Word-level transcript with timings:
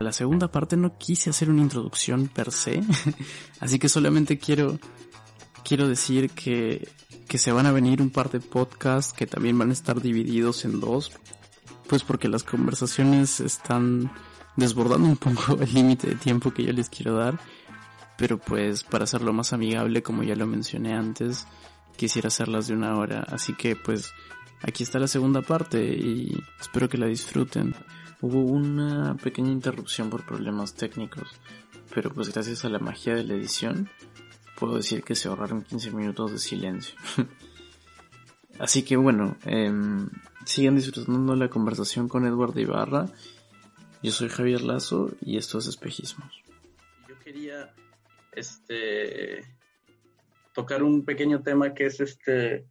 La 0.00 0.12
segunda 0.12 0.50
parte 0.50 0.76
no 0.76 0.98
quise 0.98 1.30
hacer 1.30 1.48
una 1.48 1.62
introducción 1.62 2.28
per 2.28 2.50
se, 2.50 2.82
así 3.60 3.78
que 3.78 3.88
solamente 3.88 4.38
quiero, 4.38 4.78
quiero 5.64 5.88
decir 5.88 6.30
que, 6.30 6.88
que 7.28 7.38
se 7.38 7.52
van 7.52 7.66
a 7.66 7.72
venir 7.72 8.02
un 8.02 8.10
par 8.10 8.30
de 8.30 8.40
podcasts 8.40 9.12
que 9.12 9.26
también 9.26 9.58
van 9.58 9.70
a 9.70 9.74
estar 9.74 10.00
divididos 10.00 10.64
en 10.64 10.80
dos, 10.80 11.12
pues 11.88 12.02
porque 12.02 12.28
las 12.28 12.42
conversaciones 12.42 13.40
están 13.40 14.10
desbordando 14.56 15.08
un 15.08 15.16
poco 15.16 15.56
el 15.62 15.72
límite 15.72 16.08
de 16.08 16.16
tiempo 16.16 16.52
que 16.52 16.64
yo 16.64 16.72
les 16.72 16.90
quiero 16.90 17.16
dar, 17.16 17.38
pero 18.18 18.38
pues 18.38 18.82
para 18.84 19.04
hacerlo 19.04 19.32
más 19.32 19.52
amigable, 19.52 20.02
como 20.02 20.22
ya 20.22 20.34
lo 20.34 20.46
mencioné 20.46 20.94
antes, 20.94 21.46
quisiera 21.96 22.28
hacerlas 22.28 22.66
de 22.66 22.74
una 22.74 22.96
hora, 22.96 23.20
así 23.28 23.54
que 23.54 23.76
pues 23.76 24.12
aquí 24.62 24.82
está 24.82 24.98
la 24.98 25.08
segunda 25.08 25.42
parte 25.42 25.82
y 25.82 26.32
espero 26.60 26.88
que 26.88 26.98
la 26.98 27.06
disfruten. 27.06 27.74
Hubo 28.20 28.40
una 28.40 29.16
pequeña 29.16 29.50
interrupción 29.50 30.08
por 30.08 30.24
problemas 30.24 30.74
técnicos, 30.74 31.28
pero 31.94 32.12
pues 32.12 32.32
gracias 32.32 32.64
a 32.64 32.68
la 32.68 32.78
magia 32.78 33.14
de 33.14 33.24
la 33.24 33.34
edición 33.34 33.88
puedo 34.58 34.76
decir 34.76 35.02
que 35.02 35.16
se 35.16 35.28
ahorraron 35.28 35.62
15 35.62 35.90
minutos 35.90 36.32
de 36.32 36.38
silencio. 36.38 36.94
Así 38.58 38.84
que 38.84 38.96
bueno, 38.96 39.36
eh, 39.44 39.72
sigan 40.44 40.76
disfrutando 40.76 41.34
la 41.34 41.48
conversación 41.48 42.08
con 42.08 42.26
Eduardo 42.26 42.60
Ibarra. 42.60 43.06
Yo 44.02 44.12
soy 44.12 44.28
Javier 44.28 44.62
Lazo 44.62 45.10
y 45.20 45.36
esto 45.36 45.58
es 45.58 45.66
Espejismos. 45.66 46.42
Yo 47.08 47.18
quería 47.18 47.74
este 48.32 49.44
tocar 50.52 50.82
un 50.82 51.04
pequeño 51.04 51.42
tema 51.42 51.74
que 51.74 51.86
es 51.86 52.00
este 52.00 52.66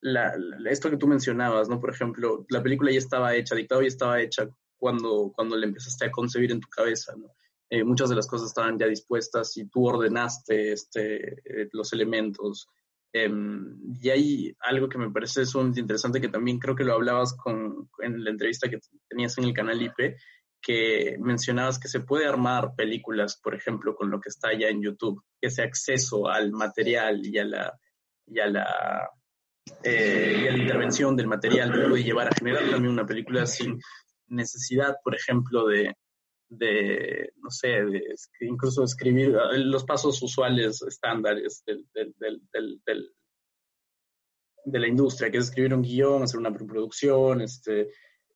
la, 0.00 0.32
esto 0.66 0.90
que 0.90 0.96
tú 0.96 1.06
mencionabas, 1.06 1.68
¿no? 1.68 1.80
Por 1.80 1.90
ejemplo, 1.90 2.46
la 2.48 2.62
película 2.62 2.90
ya 2.90 2.98
estaba 2.98 3.34
hecha, 3.34 3.54
Dictado 3.54 3.82
ya 3.82 3.88
estaba 3.88 4.20
hecha 4.20 4.48
cuando, 4.76 5.32
cuando 5.34 5.56
la 5.56 5.66
empezaste 5.66 6.06
a 6.06 6.10
concebir 6.10 6.52
en 6.52 6.60
tu 6.60 6.68
cabeza, 6.68 7.14
¿no? 7.16 7.34
Eh, 7.70 7.84
muchas 7.84 8.08
de 8.08 8.16
las 8.16 8.26
cosas 8.26 8.48
estaban 8.48 8.78
ya 8.78 8.86
dispuestas 8.86 9.54
y 9.58 9.68
tú 9.68 9.86
ordenaste 9.86 10.72
este, 10.72 11.32
eh, 11.44 11.68
los 11.72 11.92
elementos. 11.92 12.66
Em, 13.12 13.78
y 14.00 14.08
hay 14.08 14.56
algo 14.60 14.88
que 14.88 14.98
me 14.98 15.10
parece 15.10 15.44
sumamente 15.44 15.80
interesante 15.80 16.20
que 16.20 16.28
también 16.28 16.58
creo 16.58 16.74
que 16.74 16.84
lo 16.84 16.94
hablabas 16.94 17.34
con, 17.34 17.90
en 18.00 18.24
la 18.24 18.30
entrevista 18.30 18.70
que 18.70 18.78
tenías 19.08 19.36
en 19.38 19.44
el 19.44 19.52
canal 19.52 19.82
IP, 19.82 20.16
que 20.60 21.16
mencionabas 21.20 21.78
que 21.78 21.88
se 21.88 22.00
puede 22.00 22.26
armar 22.26 22.74
películas, 22.74 23.38
por 23.42 23.54
ejemplo, 23.54 23.94
con 23.94 24.10
lo 24.10 24.20
que 24.20 24.28
está 24.30 24.52
ya 24.58 24.68
en 24.68 24.82
YouTube, 24.82 25.22
ese 25.40 25.62
acceso 25.62 26.28
al 26.28 26.52
material 26.52 27.24
y 27.24 27.38
a 27.38 27.44
la, 27.44 27.78
y 28.26 28.40
a 28.40 28.46
la 28.46 29.10
eh, 29.82 30.42
y 30.42 30.48
a 30.48 30.52
la 30.52 30.58
intervención 30.58 31.16
del 31.16 31.26
material 31.26 31.72
que 31.72 31.88
puede 31.88 32.04
llevar 32.04 32.28
a 32.28 32.34
generar 32.34 32.70
también 32.70 32.92
una 32.92 33.06
película 33.06 33.46
sin 33.46 33.80
necesidad, 34.28 34.96
por 35.02 35.14
ejemplo, 35.14 35.66
de, 35.66 35.94
de 36.48 37.32
no 37.36 37.50
sé, 37.50 37.68
de, 37.84 38.14
incluso 38.40 38.84
escribir 38.84 39.36
eh, 39.52 39.58
los 39.58 39.84
pasos 39.84 40.20
usuales 40.22 40.82
estándares 40.82 41.62
del, 41.66 41.86
del, 41.92 42.14
del, 42.18 42.42
del, 42.84 43.14
de 44.64 44.78
la 44.78 44.88
industria, 44.88 45.30
que 45.30 45.38
es 45.38 45.44
escribir 45.44 45.74
un 45.74 45.82
guion, 45.82 46.22
hacer 46.22 46.38
una 46.38 46.52
preproducción, 46.52 47.40
este, 47.40 47.90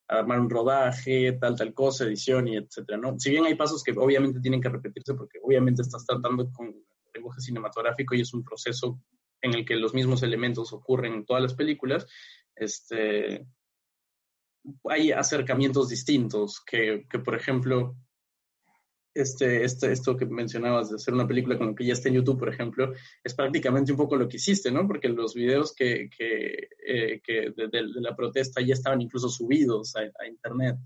armar 0.08 0.41
un 0.41 0.50
rodaje, 0.50 1.33
tal, 1.33 1.56
tal 1.56 1.72
cosa, 1.74 2.05
edición 2.05 2.48
y 2.48 2.56
etcétera, 2.56 2.98
¿no? 2.98 3.19
Si 3.19 3.30
bien 3.30 3.44
hay 3.44 3.55
pasos 3.55 3.83
que 3.83 3.92
obviamente 3.92 4.41
tienen 4.41 4.61
que 4.61 4.69
repetirse 4.69 5.14
porque 5.14 5.39
obviamente 5.42 5.83
estás 5.83 6.05
tratando 6.05 6.50
con 6.52 6.74
lenguaje 7.14 7.41
cinematográfico 7.41 8.14
y 8.14 8.22
es 8.22 8.33
un 8.34 8.42
proceso 8.42 8.98
en 9.43 9.55
el 9.55 9.65
que 9.65 9.77
los 9.77 9.93
mismos 9.93 10.23
elementos 10.23 10.73
ocurren 10.73 11.15
en 11.15 11.27
todas 11.27 11.43
las 11.43 11.55
películas, 11.55 12.07
este, 12.55 13.47
hay 14.89 15.12
acercamientos 15.12 15.89
distintos 15.89 16.62
que, 16.65 17.07
que 17.11 17.19
por 17.19 17.35
ejemplo, 17.35 17.97
este, 19.15 19.65
este, 19.65 19.93
esto 19.93 20.17
que 20.17 20.25
mencionabas 20.25 20.91
de 20.91 20.97
hacer 20.97 21.13
una 21.13 21.27
película 21.27 21.59
como 21.59 21.75
que 21.75 21.85
ya 21.85 21.93
está 21.93 22.09
en 22.09 22.15
YouTube, 22.15 22.39
por 22.39 22.48
ejemplo, 22.48 22.92
es 23.23 23.35
prácticamente 23.35 23.92
un 23.92 23.98
poco 23.98 24.17
lo 24.17 24.29
que 24.29 24.36
hiciste, 24.36 24.70
¿no? 24.70 24.86
Porque 24.86 25.08
los 25.08 25.35
videos 25.35 25.75
que, 25.75 26.08
que, 26.17 26.69
eh, 26.86 27.20
que 27.23 27.52
de, 27.55 27.83
la 28.01 28.17
protesta 28.17 28.63
ya 28.63 28.75
estaban 28.75 29.02
incluso 29.02 29.29
subidos 29.29 29.95
a, 29.97 30.27
Internet. 30.27 30.77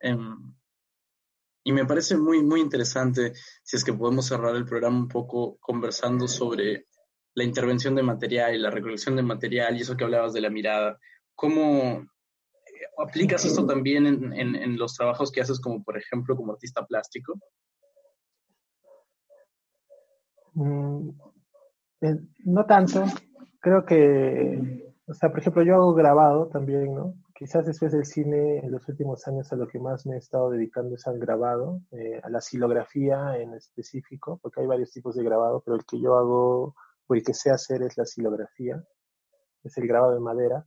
Em, 0.00 0.54
y 1.64 1.72
me 1.72 1.84
parece 1.84 2.16
muy, 2.16 2.42
muy 2.42 2.60
interesante 2.60 3.32
si 3.62 3.76
es 3.76 3.84
que 3.84 3.92
podemos 3.92 4.26
cerrar 4.26 4.54
el 4.54 4.64
programa 4.64 4.96
un 4.96 5.08
poco 5.08 5.58
conversando 5.58 6.28
sobre 6.28 6.86
la 7.36 7.44
intervención 7.44 7.94
de 7.94 8.02
material 8.02 8.54
y 8.54 8.58
la 8.58 8.70
recolección 8.70 9.14
de 9.14 9.22
material 9.22 9.76
y 9.76 9.82
eso 9.82 9.96
que 9.96 10.04
hablabas 10.04 10.32
de 10.32 10.40
la 10.40 10.48
mirada. 10.48 10.98
¿Cómo 11.34 12.00
eh, 12.00 12.06
aplicas 12.98 13.44
esto 13.44 13.66
también 13.66 14.06
en, 14.06 14.32
en, 14.32 14.78
los 14.78 14.94
trabajos 14.94 15.30
que 15.30 15.42
haces 15.42 15.60
como, 15.60 15.84
por 15.84 15.98
ejemplo, 15.98 16.34
como 16.34 16.52
artista 16.52 16.86
plástico? 16.86 17.38
Mm, 20.54 21.10
eh, 22.00 22.16
no 22.46 22.64
tanto. 22.64 23.04
Creo 23.60 23.84
que, 23.84 24.94
o 25.06 25.12
sea, 25.12 25.28
por 25.28 25.40
ejemplo, 25.40 25.62
yo 25.62 25.74
hago 25.74 25.92
grabado 25.92 26.48
también, 26.48 26.94
¿no? 26.94 27.16
Quizás 27.34 27.66
después 27.66 27.92
del 27.92 28.06
cine, 28.06 28.60
en 28.60 28.72
los 28.72 28.88
últimos 28.88 29.28
años, 29.28 29.52
a 29.52 29.56
lo 29.56 29.68
que 29.68 29.78
más 29.78 30.06
me 30.06 30.14
he 30.14 30.18
estado 30.18 30.52
dedicando 30.52 30.94
es 30.94 31.06
al 31.06 31.18
grabado, 31.18 31.82
eh, 31.90 32.18
a 32.22 32.30
la 32.30 32.40
silografía 32.40 33.36
en 33.36 33.52
específico, 33.52 34.38
porque 34.40 34.62
hay 34.62 34.66
varios 34.66 34.90
tipos 34.90 35.14
de 35.16 35.22
grabado, 35.22 35.60
pero 35.62 35.76
el 35.76 35.84
que 35.84 36.00
yo 36.00 36.16
hago 36.16 36.74
o 37.06 37.14
el 37.14 37.22
que 37.22 37.34
sé 37.34 37.50
hacer 37.50 37.82
es 37.82 37.96
la 37.96 38.04
silografía, 38.04 38.82
es 39.62 39.76
el 39.78 39.86
grabado 39.86 40.14
de 40.14 40.20
madera. 40.20 40.66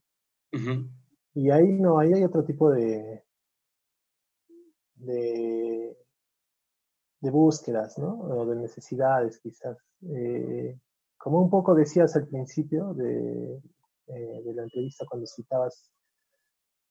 Y 1.33 1.51
ahí 1.51 1.67
no, 1.73 1.99
ahí 1.99 2.13
hay 2.13 2.23
otro 2.23 2.43
tipo 2.43 2.71
de, 2.71 3.23
de, 4.95 5.97
de 7.21 7.31
búsquedas, 7.31 7.97
¿no? 7.97 8.19
O 8.19 8.45
de 8.45 8.55
necesidades 8.55 9.39
quizás. 9.39 9.77
Eh, 10.01 10.79
como 11.17 11.41
un 11.41 11.49
poco 11.49 11.75
decías 11.75 12.15
al 12.15 12.27
principio 12.27 12.93
de, 12.93 13.61
eh, 14.07 14.41
de 14.43 14.53
la 14.53 14.63
entrevista 14.63 15.05
cuando 15.07 15.27
citabas 15.27 15.91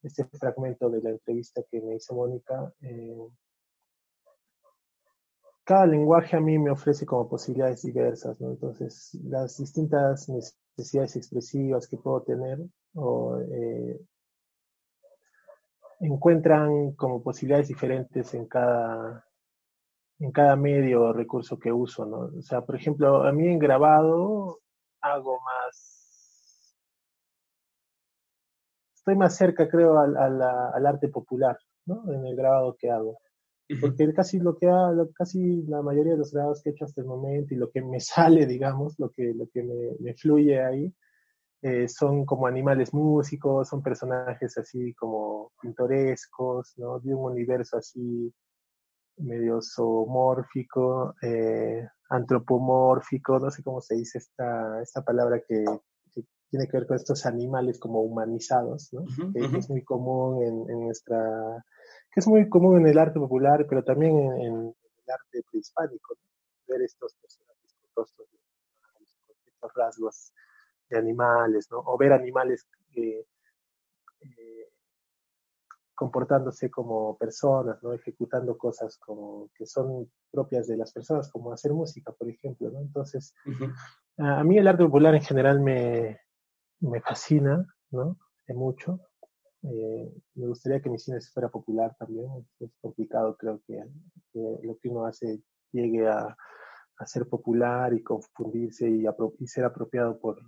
este 0.02 0.24
fragmento 0.24 0.88
de 0.90 1.02
la 1.02 1.10
entrevista 1.10 1.62
que 1.68 1.80
me 1.80 1.96
hizo 1.96 2.14
Mónica, 2.14 2.72
eh, 2.82 3.28
cada 5.68 5.84
lenguaje 5.84 6.34
a 6.34 6.40
mí 6.40 6.58
me 6.58 6.70
ofrece 6.70 7.04
como 7.04 7.28
posibilidades 7.28 7.82
diversas, 7.82 8.40
¿no? 8.40 8.52
Entonces, 8.52 9.14
las 9.24 9.58
distintas 9.58 10.26
necesidades 10.26 11.14
expresivas 11.16 11.86
que 11.86 11.98
puedo 11.98 12.22
tener 12.22 12.58
eh, 13.52 14.00
encuentran 16.00 16.92
como 16.92 17.22
posibilidades 17.22 17.68
diferentes 17.68 18.32
en 18.32 18.46
cada, 18.46 19.26
en 20.20 20.32
cada 20.32 20.56
medio 20.56 21.02
o 21.02 21.12
recurso 21.12 21.58
que 21.58 21.70
uso, 21.70 22.06
¿no? 22.06 22.38
O 22.38 22.42
sea, 22.42 22.62
por 22.62 22.74
ejemplo, 22.74 23.24
a 23.24 23.32
mí 23.32 23.46
en 23.46 23.58
grabado 23.58 24.60
hago 25.02 25.38
más... 25.42 26.78
Estoy 28.94 29.16
más 29.16 29.36
cerca, 29.36 29.68
creo, 29.68 29.98
al, 29.98 30.16
al 30.16 30.86
arte 30.86 31.08
popular, 31.08 31.58
¿no? 31.84 32.10
En 32.10 32.24
el 32.24 32.34
grabado 32.34 32.74
que 32.74 32.90
hago 32.90 33.18
porque 33.80 34.12
casi 34.14 34.38
lo 34.38 34.56
que 34.56 34.66
ha, 34.68 34.90
casi 35.14 35.62
la 35.64 35.82
mayoría 35.82 36.12
de 36.12 36.18
los 36.18 36.32
grabados 36.32 36.62
que 36.62 36.70
he 36.70 36.72
hecho 36.72 36.86
hasta 36.86 37.00
el 37.00 37.06
momento 37.06 37.54
y 37.54 37.58
lo 37.58 37.70
que 37.70 37.82
me 37.82 38.00
sale, 38.00 38.46
digamos, 38.46 38.98
lo 38.98 39.10
que, 39.10 39.34
lo 39.34 39.46
que 39.52 39.62
me, 39.62 39.96
me 40.00 40.14
fluye 40.14 40.62
ahí, 40.62 40.92
eh, 41.60 41.88
son 41.88 42.24
como 42.24 42.46
animales 42.46 42.94
músicos, 42.94 43.68
son 43.68 43.82
personajes 43.82 44.56
así 44.58 44.94
como 44.94 45.52
pintorescos, 45.60 46.74
¿no? 46.76 47.00
De 47.00 47.12
un 47.12 47.32
universo 47.32 47.78
así 47.78 48.32
medio 49.16 49.58
zoomórfico, 49.60 51.14
eh, 51.20 51.84
antropomórfico, 52.10 53.40
no 53.40 53.50
sé 53.50 53.62
cómo 53.64 53.80
se 53.80 53.96
dice 53.96 54.18
esta, 54.18 54.80
esta 54.80 55.02
palabra 55.02 55.42
que, 55.46 55.64
tiene 56.50 56.66
que 56.66 56.78
ver 56.78 56.86
con 56.86 56.96
estos 56.96 57.26
animales 57.26 57.78
como 57.78 58.00
humanizados, 58.00 58.88
¿no? 58.92 59.04
que 59.34 59.58
es 59.58 59.68
muy 59.68 59.84
común 59.84 60.42
en, 60.42 60.70
en 60.70 60.86
nuestra 60.86 61.62
que 62.10 62.20
es 62.20 62.26
muy 62.26 62.48
común 62.48 62.80
en 62.80 62.86
el 62.86 62.98
arte 62.98 63.18
popular, 63.18 63.66
pero 63.68 63.82
también 63.84 64.16
en, 64.16 64.74
el 64.74 65.10
arte 65.12 65.42
prehispánico, 65.50 66.16
ver 66.66 66.82
estos 66.82 67.14
personajes 67.14 67.74
con 67.80 67.90
rostros, 67.96 68.28
con 68.28 69.36
estos 69.46 69.72
rasgos 69.74 70.32
de 70.88 70.98
animales, 70.98 71.68
¿no? 71.70 71.78
o 71.78 71.96
ver 71.98 72.12
animales 72.12 72.66
eh, 72.94 73.24
comportándose 75.94 76.70
como 76.70 77.16
personas, 77.18 77.82
¿no? 77.82 77.92
ejecutando 77.92 78.56
cosas 78.56 78.96
como 78.98 79.50
que 79.54 79.66
son 79.66 80.10
propias 80.30 80.68
de 80.68 80.76
las 80.76 80.92
personas, 80.92 81.30
como 81.30 81.52
hacer 81.52 81.72
música, 81.72 82.12
por 82.12 82.28
ejemplo. 82.28 82.70
¿no? 82.70 82.80
Entonces, 82.80 83.34
a 84.18 84.44
mí 84.44 84.58
el 84.58 84.68
arte 84.68 84.84
popular 84.84 85.14
en 85.14 85.22
general 85.22 85.60
me, 85.60 86.20
me 86.80 87.00
fascina, 87.00 87.66
¿no? 87.90 88.16
mucho. 88.54 89.00
Eh, 89.62 90.12
me 90.34 90.46
gustaría 90.46 90.80
que 90.80 90.90
mi 90.90 90.98
cine 90.98 91.20
fuera 91.20 91.48
popular 91.48 91.94
también. 91.98 92.28
Es 92.60 92.70
complicado, 92.80 93.36
creo 93.36 93.60
que, 93.66 93.82
lo 94.34 94.78
que 94.78 94.88
uno 94.88 95.06
hace 95.06 95.40
llegue 95.72 96.06
a, 96.08 96.36
ser 97.06 97.28
popular 97.28 97.94
y 97.94 98.02
confundirse 98.02 98.88
y, 98.88 99.04
ser 99.46 99.64
apropiado 99.64 100.18
por, 100.18 100.40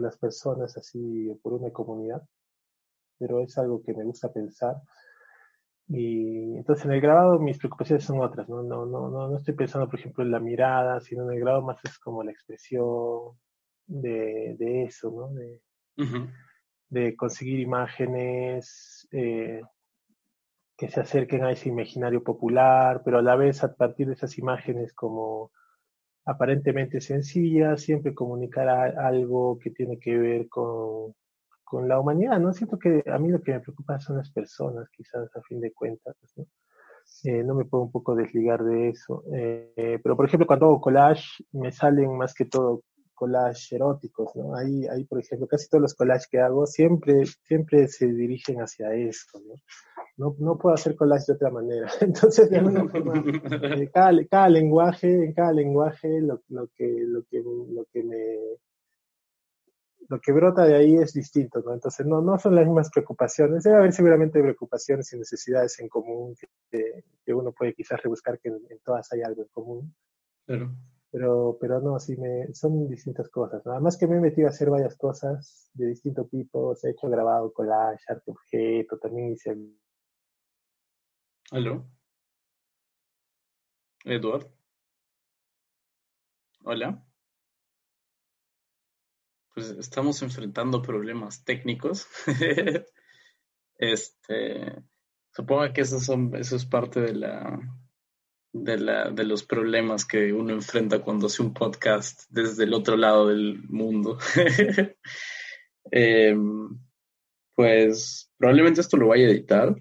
las 0.00 0.16
personas, 0.18 0.76
así, 0.76 1.28
por 1.42 1.54
una 1.54 1.70
comunidad. 1.72 2.22
Pero 3.18 3.40
es 3.40 3.56
algo 3.58 3.82
que 3.82 3.94
me 3.94 4.04
gusta 4.04 4.32
pensar. 4.32 4.76
Y 5.88 6.56
entonces 6.56 6.84
en 6.84 6.92
el 6.92 7.00
grabado 7.00 7.38
mis 7.38 7.58
preocupaciones 7.58 8.04
son 8.04 8.20
otras, 8.20 8.48
¿no? 8.48 8.62
No, 8.62 8.84
no, 8.84 9.08
no, 9.08 9.28
no 9.28 9.36
estoy 9.36 9.54
pensando, 9.54 9.88
por 9.88 9.98
ejemplo, 9.98 10.22
en 10.22 10.30
la 10.30 10.38
mirada, 10.38 11.00
sino 11.00 11.24
en 11.24 11.32
el 11.32 11.40
grabado 11.40 11.64
más 11.64 11.78
es 11.84 11.98
como 11.98 12.22
la 12.22 12.30
expresión 12.30 13.38
de, 13.86 14.54
de 14.58 14.84
eso, 14.84 15.10
¿no? 15.10 15.28
De, 15.32 15.62
de 16.90 17.16
conseguir 17.16 17.60
imágenes 17.60 19.06
eh, 19.12 19.62
que 20.76 20.88
se 20.88 21.00
acerquen 21.00 21.44
a 21.44 21.52
ese 21.52 21.68
imaginario 21.68 22.22
popular, 22.22 23.02
pero 23.04 23.18
a 23.18 23.22
la 23.22 23.36
vez 23.36 23.64
a 23.64 23.74
partir 23.74 24.06
de 24.06 24.14
esas 24.14 24.38
imágenes 24.38 24.92
como 24.94 25.50
aparentemente 26.24 27.00
sencillas, 27.00 27.80
siempre 27.80 28.14
comunicar 28.14 28.68
algo 28.68 29.58
que 29.58 29.70
tiene 29.70 29.98
que 29.98 30.16
ver 30.18 30.48
con, 30.48 31.14
con, 31.64 31.88
la 31.88 31.98
humanidad, 31.98 32.38
¿no? 32.38 32.52
Siento 32.52 32.78
que 32.78 33.02
a 33.06 33.18
mí 33.18 33.30
lo 33.30 33.40
que 33.40 33.52
me 33.52 33.60
preocupa 33.60 33.98
son 33.98 34.18
las 34.18 34.30
personas, 34.30 34.88
quizás 34.90 35.34
a 35.34 35.42
fin 35.42 35.60
de 35.60 35.72
cuentas, 35.72 36.16
¿no? 36.36 36.46
Eh, 37.24 37.42
no 37.42 37.54
me 37.54 37.64
puedo 37.64 37.84
un 37.84 37.90
poco 37.90 38.14
desligar 38.14 38.62
de 38.62 38.90
eso. 38.90 39.24
Eh, 39.34 39.98
pero, 40.02 40.16
por 40.16 40.26
ejemplo, 40.26 40.46
cuando 40.46 40.66
hago 40.66 40.80
collage, 40.80 41.44
me 41.52 41.72
salen 41.72 42.16
más 42.16 42.34
que 42.34 42.44
todo 42.44 42.82
collage 43.18 43.74
eróticos, 43.76 44.34
¿no? 44.36 44.54
Ahí, 44.54 44.86
ahí, 44.86 45.04
por 45.04 45.18
ejemplo, 45.18 45.48
casi 45.48 45.68
todos 45.68 45.82
los 45.82 45.94
collages 45.94 46.28
que 46.28 46.38
hago 46.38 46.66
siempre, 46.66 47.26
siempre 47.26 47.88
se 47.88 48.06
dirigen 48.06 48.60
hacia 48.60 48.94
eso, 48.94 49.40
¿no? 49.40 50.34
No, 50.38 50.58
puedo 50.58 50.74
hacer 50.74 50.96
collage 50.96 51.26
de 51.28 51.32
otra 51.34 51.50
manera. 51.50 51.88
Entonces, 52.00 52.50
de 52.50 52.58
alguna 52.58 52.88
forma, 52.88 53.22
eh, 53.24 53.90
cada, 54.28 54.48
lenguaje, 54.48 55.24
en 55.24 55.32
cada 55.32 55.52
lenguaje, 55.52 56.20
lo, 56.20 56.40
que, 56.76 57.04
lo, 57.06 57.22
que, 57.24 57.42
lo 57.42 57.84
que 57.92 58.02
me 58.02 58.38
lo 60.08 60.20
que 60.20 60.32
brota 60.32 60.64
de 60.64 60.74
ahí 60.74 60.96
es 60.96 61.12
distinto, 61.12 61.60
¿no? 61.60 61.74
Entonces, 61.74 62.06
no, 62.06 62.22
no 62.22 62.38
son 62.38 62.54
las 62.54 62.64
mismas 62.64 62.90
preocupaciones. 62.90 63.62
Debe 63.62 63.76
haber 63.76 63.92
seguramente 63.92 64.40
preocupaciones 64.40 65.12
y 65.12 65.18
necesidades 65.18 65.78
en 65.80 65.88
común 65.88 66.34
que, 66.70 67.04
uno 67.34 67.52
puede 67.52 67.74
quizás 67.74 68.02
rebuscar 68.02 68.38
que 68.38 68.48
en, 68.48 68.78
todas 68.82 69.12
hay 69.12 69.20
algo 69.20 69.42
en 69.42 69.48
común. 69.48 69.94
Pero, 71.10 71.56
pero 71.60 71.80
no, 71.80 71.98
sí, 71.98 72.16
me, 72.16 72.52
son 72.54 72.88
distintas 72.88 73.28
cosas. 73.30 73.64
Nada 73.64 73.80
más 73.80 73.96
que 73.96 74.06
me 74.06 74.16
he 74.16 74.20
metido 74.20 74.46
a 74.46 74.50
hacer 74.50 74.68
varias 74.68 74.96
cosas 74.96 75.70
de 75.74 75.86
distinto 75.86 76.26
tipo. 76.26 76.76
He 76.82 76.90
hecho 76.90 77.08
grabado, 77.08 77.52
collage, 77.52 78.04
arte 78.08 78.30
objeto, 78.30 78.98
también 78.98 79.32
hice... 79.32 79.56
¿Aló? 81.50 81.86
Eduard. 84.04 84.46
Hola. 86.64 87.02
Pues 89.54 89.70
estamos 89.70 90.20
enfrentando 90.22 90.82
problemas 90.82 91.42
técnicos. 91.44 92.06
este, 93.78 94.84
supongo 95.32 95.72
que 95.72 95.80
eso, 95.80 96.00
son, 96.00 96.34
eso 96.36 96.56
es 96.56 96.66
parte 96.66 97.00
de 97.00 97.14
la, 97.14 97.58
de, 98.52 98.78
la, 98.78 99.10
de 99.10 99.24
los 99.24 99.44
problemas 99.44 100.04
que 100.04 100.32
uno 100.32 100.52
enfrenta 100.52 101.00
cuando 101.00 101.26
hace 101.26 101.42
un 101.42 101.52
podcast 101.52 102.24
desde 102.30 102.64
el 102.64 102.74
otro 102.74 102.96
lado 102.96 103.28
del 103.28 103.62
mundo. 103.68 104.18
Em, 105.90 106.78
pues 107.54 108.30
probablemente 108.36 108.82
esto 108.82 108.98
lo 108.98 109.08
vaya 109.08 109.26
a 109.26 109.30
editar, 109.30 109.74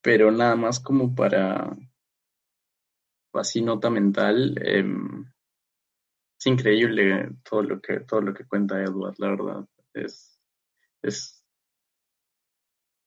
pero 0.00 0.30
nada 0.30 0.54
más 0.54 0.78
como 0.78 1.12
para 1.12 1.76
así 3.32 3.62
nota 3.62 3.90
mental. 3.90 4.54
Em, 4.64 5.24
es 6.38 6.46
increíble 6.46 7.30
todo 7.42 7.62
lo 7.62 7.80
que 7.80 8.00
todo 8.00 8.20
lo 8.20 8.32
que 8.32 8.46
cuenta 8.46 8.80
Edward, 8.80 9.16
la 9.18 9.30
verdad. 9.30 9.68
Es, 9.92 10.40
es 11.02 11.44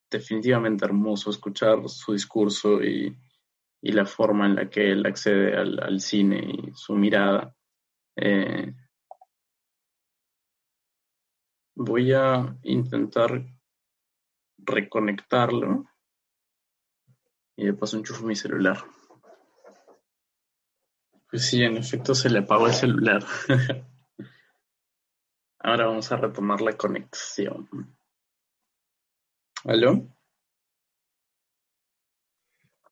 definitivamente 0.09 0.83
hermoso 0.83 1.29
escuchar 1.29 1.87
su 1.87 2.11
discurso 2.11 2.83
y, 2.83 3.17
y 3.81 3.91
la 3.91 4.05
forma 4.05 4.45
en 4.45 4.55
la 4.55 4.69
que 4.69 4.91
él 4.91 5.05
accede 5.05 5.57
al, 5.57 5.99
cine 5.99 6.39
y 6.39 6.73
su 6.73 6.93
mirada. 6.93 7.55
Eh, 8.15 8.73
voy 11.75 12.13
a 12.13 12.55
intentar 12.63 13.43
reconectarlo 14.57 15.85
y 17.55 17.65
de 17.65 17.73
paso 17.73 17.97
enchufo 17.97 18.25
mi 18.25 18.35
celular. 18.35 18.77
Pues 21.29 21.45
sí, 21.45 21.63
en 21.63 21.77
efecto 21.77 22.13
se 22.13 22.29
le 22.29 22.39
apagó 22.39 22.67
el 22.67 22.73
celular. 22.73 23.23
Ahora 25.59 25.87
vamos 25.87 26.11
a 26.11 26.17
retomar 26.17 26.61
la 26.61 26.73
conexión. 26.73 27.69
¿Aló? 29.63 30.07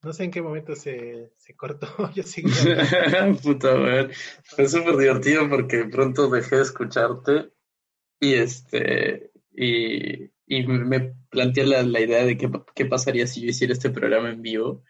No 0.02 0.14
sé 0.14 0.24
en 0.24 0.32
qué 0.32 0.42
momento 0.42 0.76
se, 0.76 1.34
se 1.38 1.56
cortó. 1.56 1.88
Yo 2.16 2.24
Puta 3.44 3.76
madre. 3.76 4.14
Fue 4.44 4.68
súper 4.68 4.96
divertido 4.96 5.50
porque 5.50 5.78
de 5.78 5.90
pronto 5.90 6.30
dejé 6.30 6.58
de 6.58 6.62
escucharte 6.62 7.52
y 8.20 8.34
este 8.36 9.32
y, 9.52 10.32
y 10.46 10.68
me 10.68 11.16
planteé 11.30 11.66
la, 11.66 11.84
la 11.84 12.00
idea 12.00 12.24
de 12.24 12.38
qué, 12.38 12.50
qué, 12.74 12.86
pasaría 12.86 13.28
si 13.28 13.42
yo 13.42 13.48
hiciera 13.48 13.74
este 13.74 13.90
programa 13.90 14.30
en 14.30 14.42
vivo. 14.42 14.84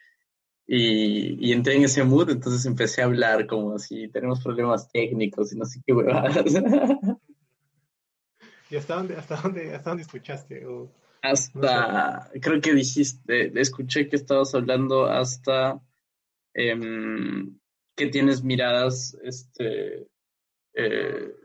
Y, 0.67 1.37
y, 1.43 1.51
entré 1.53 1.75
en 1.75 1.85
ese 1.85 2.03
mood, 2.03 2.29
entonces 2.29 2.63
empecé 2.67 3.01
a 3.01 3.05
hablar 3.05 3.47
como 3.47 3.79
si 3.79 4.07
tenemos 4.09 4.43
problemas 4.43 4.87
técnicos 4.91 5.51
y 5.51 5.57
no 5.57 5.65
sé 5.65 5.81
qué 5.83 5.93
huevadas. 5.93 6.45
¿Y 8.69 8.75
hasta 8.75 8.95
dónde, 8.97 9.15
hasta 9.15 9.35
dónde, 9.37 9.73
hasta 9.73 9.89
dónde 9.89 10.03
escuchaste? 10.03 10.67
O... 10.67 10.91
Hasta, 11.21 12.31
creo 12.41 12.61
que 12.61 12.73
dijiste, 12.73 13.51
escuché 13.59 14.07
que 14.07 14.15
estabas 14.15 14.55
hablando 14.55 15.05
hasta 15.05 15.81
eh, 16.53 16.75
que 17.95 18.07
tienes 18.07 18.43
miradas, 18.43 19.17
este, 19.23 20.07
eh, 20.73 21.35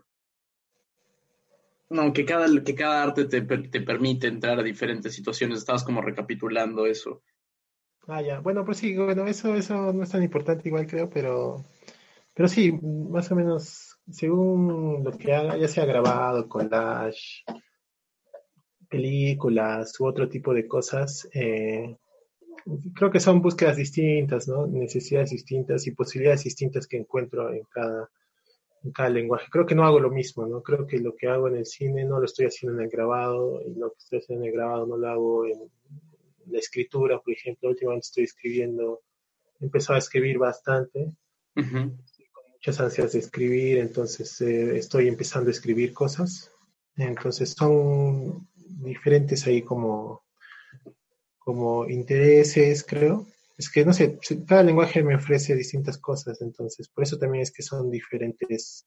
no, 1.89 2.13
que 2.13 2.25
cada, 2.25 2.47
que 2.63 2.73
cada 2.75 3.03
arte 3.03 3.25
te, 3.25 3.41
te, 3.41 3.81
permite 3.81 4.27
entrar 4.27 4.59
a 4.59 4.63
diferentes 4.63 5.13
situaciones, 5.13 5.59
estabas 5.59 5.83
como 5.83 6.01
recapitulando 6.01 6.85
eso. 6.85 7.21
Ah, 8.07 8.21
ya, 8.21 8.39
bueno, 8.39 8.63
pues 8.63 8.77
sí, 8.77 8.95
bueno, 8.95 9.27
eso, 9.27 9.55
eso 9.55 9.91
no 9.91 10.03
es 10.03 10.09
tan 10.09 10.23
importante 10.23 10.67
igual 10.69 10.87
creo, 10.87 11.09
pero, 11.09 11.65
pero 12.33 12.47
sí, 12.47 12.71
más 12.71 13.31
o 13.31 13.35
menos, 13.35 13.99
según 14.09 15.03
lo 15.03 15.11
que 15.11 15.33
haga, 15.33 15.57
ya 15.57 15.67
sea 15.67 15.85
grabado, 15.85 16.47
collage, 16.47 17.43
películas 18.89 19.99
u 19.99 20.05
otro 20.05 20.27
tipo 20.29 20.53
de 20.53 20.67
cosas, 20.67 21.27
eh, 21.33 21.95
creo 22.93 23.11
que 23.11 23.19
son 23.19 23.41
búsquedas 23.41 23.77
distintas, 23.77 24.47
¿no? 24.47 24.65
Necesidades 24.67 25.29
distintas 25.29 25.85
y 25.87 25.91
posibilidades 25.91 26.43
distintas 26.43 26.87
que 26.87 26.97
encuentro 26.97 27.53
en 27.53 27.63
cada, 27.71 28.09
en 28.83 28.91
cada 28.91 29.09
lenguaje. 29.09 29.47
Creo 29.51 29.65
que 29.65 29.75
no 29.75 29.85
hago 29.85 29.99
lo 29.99 30.09
mismo, 30.09 30.45
¿no? 30.47 30.63
Creo 30.63 30.87
que 30.87 30.99
lo 30.99 31.15
que 31.15 31.27
hago 31.27 31.47
en 31.47 31.57
el 31.57 31.65
cine 31.65 32.05
no 32.05 32.19
lo 32.19 32.25
estoy 32.25 32.47
haciendo 32.47 32.79
en 32.79 32.85
el 32.85 32.91
grabado 32.91 33.61
y 33.61 33.75
lo 33.75 33.91
que 33.91 33.97
estoy 33.99 34.19
haciendo 34.19 34.45
en 34.45 34.49
el 34.49 34.55
grabado 34.55 34.87
no 34.87 34.97
lo 34.97 35.07
hago 35.07 35.45
en 35.45 35.59
la 36.47 36.59
escritura, 36.59 37.19
por 37.19 37.33
ejemplo. 37.33 37.69
Últimamente 37.69 38.05
estoy 38.05 38.23
escribiendo, 38.23 39.01
he 39.59 39.65
empezado 39.65 39.95
a 39.95 39.99
escribir 39.99 40.37
bastante. 40.37 41.11
con 41.53 42.51
muchas 42.51 42.79
ansias 42.79 43.13
de 43.13 43.19
escribir, 43.19 43.77
entonces 43.77 44.41
eh, 44.41 44.77
estoy 44.77 45.07
empezando 45.07 45.49
a 45.49 45.51
escribir 45.51 45.93
cosas. 45.93 46.51
Entonces 46.97 47.51
son 47.51 48.47
diferentes 48.67 49.45
ahí 49.47 49.61
como, 49.61 50.23
como 51.37 51.89
intereses, 51.89 52.83
creo. 52.83 53.27
Es 53.57 53.69
que, 53.71 53.85
no 53.85 53.93
sé, 53.93 54.19
cada 54.47 54.63
lenguaje 54.63 55.03
me 55.03 55.15
ofrece 55.15 55.55
distintas 55.55 55.97
cosas, 55.97 56.41
entonces, 56.41 56.89
por 56.89 57.03
eso 57.03 57.17
también 57.17 57.41
es 57.41 57.51
que 57.51 57.63
son 57.63 57.89
diferentes 57.89 58.85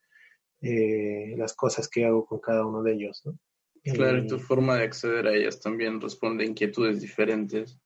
eh, 0.60 1.34
las 1.38 1.54
cosas 1.54 1.88
que 1.88 2.04
hago 2.04 2.26
con 2.26 2.40
cada 2.40 2.66
uno 2.66 2.82
de 2.82 2.92
ellos, 2.92 3.22
¿no? 3.24 3.38
Claro, 3.84 4.18
y 4.18 4.26
tu 4.26 4.38
forma 4.38 4.76
de 4.76 4.84
acceder 4.84 5.26
a 5.26 5.34
ellas 5.34 5.60
también 5.60 6.00
responde 6.00 6.44
a 6.44 6.46
inquietudes 6.46 7.00
diferentes. 7.00 7.78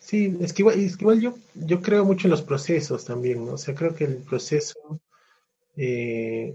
Sí, 0.00 0.36
es 0.40 0.52
que 0.52 0.62
igual, 0.62 0.80
es 0.80 0.96
que 0.96 1.04
igual 1.04 1.20
yo, 1.20 1.34
yo 1.54 1.80
creo 1.80 2.04
mucho 2.04 2.26
en 2.26 2.30
los 2.30 2.42
procesos 2.42 3.04
también, 3.04 3.44
¿no? 3.44 3.52
O 3.52 3.58
sea, 3.58 3.74
creo 3.74 3.94
que 3.94 4.04
el 4.04 4.16
proceso 4.18 5.00
eh, 5.76 6.54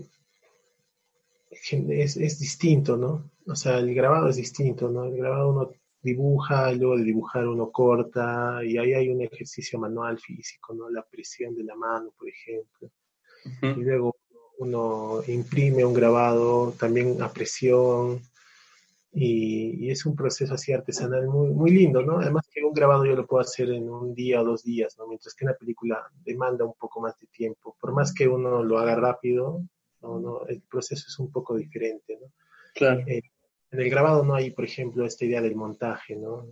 es, 1.52 2.18
es, 2.18 2.40
distinto, 2.40 2.98
¿no? 2.98 3.30
O 3.46 3.56
sea, 3.56 3.80
el 3.80 3.94
grabado 3.94 4.30
es 4.30 4.38
distinto, 4.38 4.90
¿no? 4.90 5.06
El 5.06 5.18
grabado 5.18 5.50
uno 5.50 5.72
dibuja, 6.02 6.72
luego 6.72 6.98
de 6.98 7.04
dibujar 7.04 7.48
uno 7.48 7.72
corta, 7.72 8.62
y 8.64 8.78
ahí 8.78 8.94
hay 8.94 9.10
un 9.10 9.22
ejercicio 9.22 9.78
manual 9.78 10.18
físico, 10.18 10.74
¿no? 10.74 10.90
La 10.90 11.04
presión 11.04 11.56
de 11.56 11.64
la 11.64 11.76
mano, 11.76 12.14
por 12.18 12.30
ejemplo. 12.30 12.90
Y 13.62 13.82
luego 13.82 14.16
uno 14.60 15.22
imprime 15.28 15.84
un 15.84 15.94
grabado 15.94 16.74
también 16.80 17.22
a 17.22 17.32
presión, 17.32 18.22
y, 19.14 19.88
y, 19.88 19.92
es 19.92 20.06
un 20.06 20.16
proceso 20.16 20.54
así 20.54 20.72
artesanal 20.72 21.28
muy, 21.28 21.50
muy 21.50 21.72
lindo, 21.72 22.02
¿no? 22.02 22.20
Además 22.20 22.48
que 22.50 22.64
un 22.64 22.74
grabado 22.74 23.06
yo 23.06 23.14
lo 23.14 23.28
puedo 23.28 23.42
hacer 23.42 23.70
en 23.70 23.90
un 23.90 24.14
día 24.16 24.42
o 24.42 24.46
dos 24.46 24.64
días, 24.64 24.96
¿no? 24.98 25.06
Mientras 25.06 25.36
que 25.36 25.44
una 25.44 25.54
película 25.54 26.02
demanda 26.24 26.64
un 26.64 26.76
poco 26.80 27.02
más 27.02 27.20
de 27.20 27.28
tiempo. 27.28 27.76
Por 27.82 27.92
más 27.94 28.14
que 28.14 28.30
uno 28.30 28.64
lo 28.64 28.78
haga 28.78 28.96
rápido, 28.96 29.64
no, 30.02 30.20
no, 30.20 30.46
el 30.48 30.62
proceso 30.62 31.06
es 31.08 31.20
un 31.20 31.32
poco 31.32 31.56
diferente, 31.56 32.18
¿no? 32.22 32.32
Claro. 32.74 33.02
Eh, 33.08 33.22
en 33.72 33.80
el 33.80 33.90
grabado 33.90 34.24
no 34.24 34.36
hay, 34.36 34.52
por 34.52 34.66
ejemplo, 34.66 35.06
esta 35.06 35.26
idea 35.26 35.42
del 35.42 35.56
montaje, 35.56 36.16
¿no? 36.16 36.48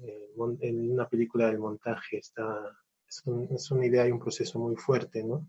En 0.62 0.92
una 0.92 1.08
película 1.08 1.48
del 1.48 1.60
montaje 1.60 2.18
está, 2.18 2.78
es, 3.08 3.24
es 3.54 3.72
una 3.72 3.86
idea 3.86 4.08
y 4.08 4.12
un 4.12 4.20
proceso 4.20 4.58
muy 4.60 4.76
fuerte, 4.78 5.24
¿no? 5.24 5.48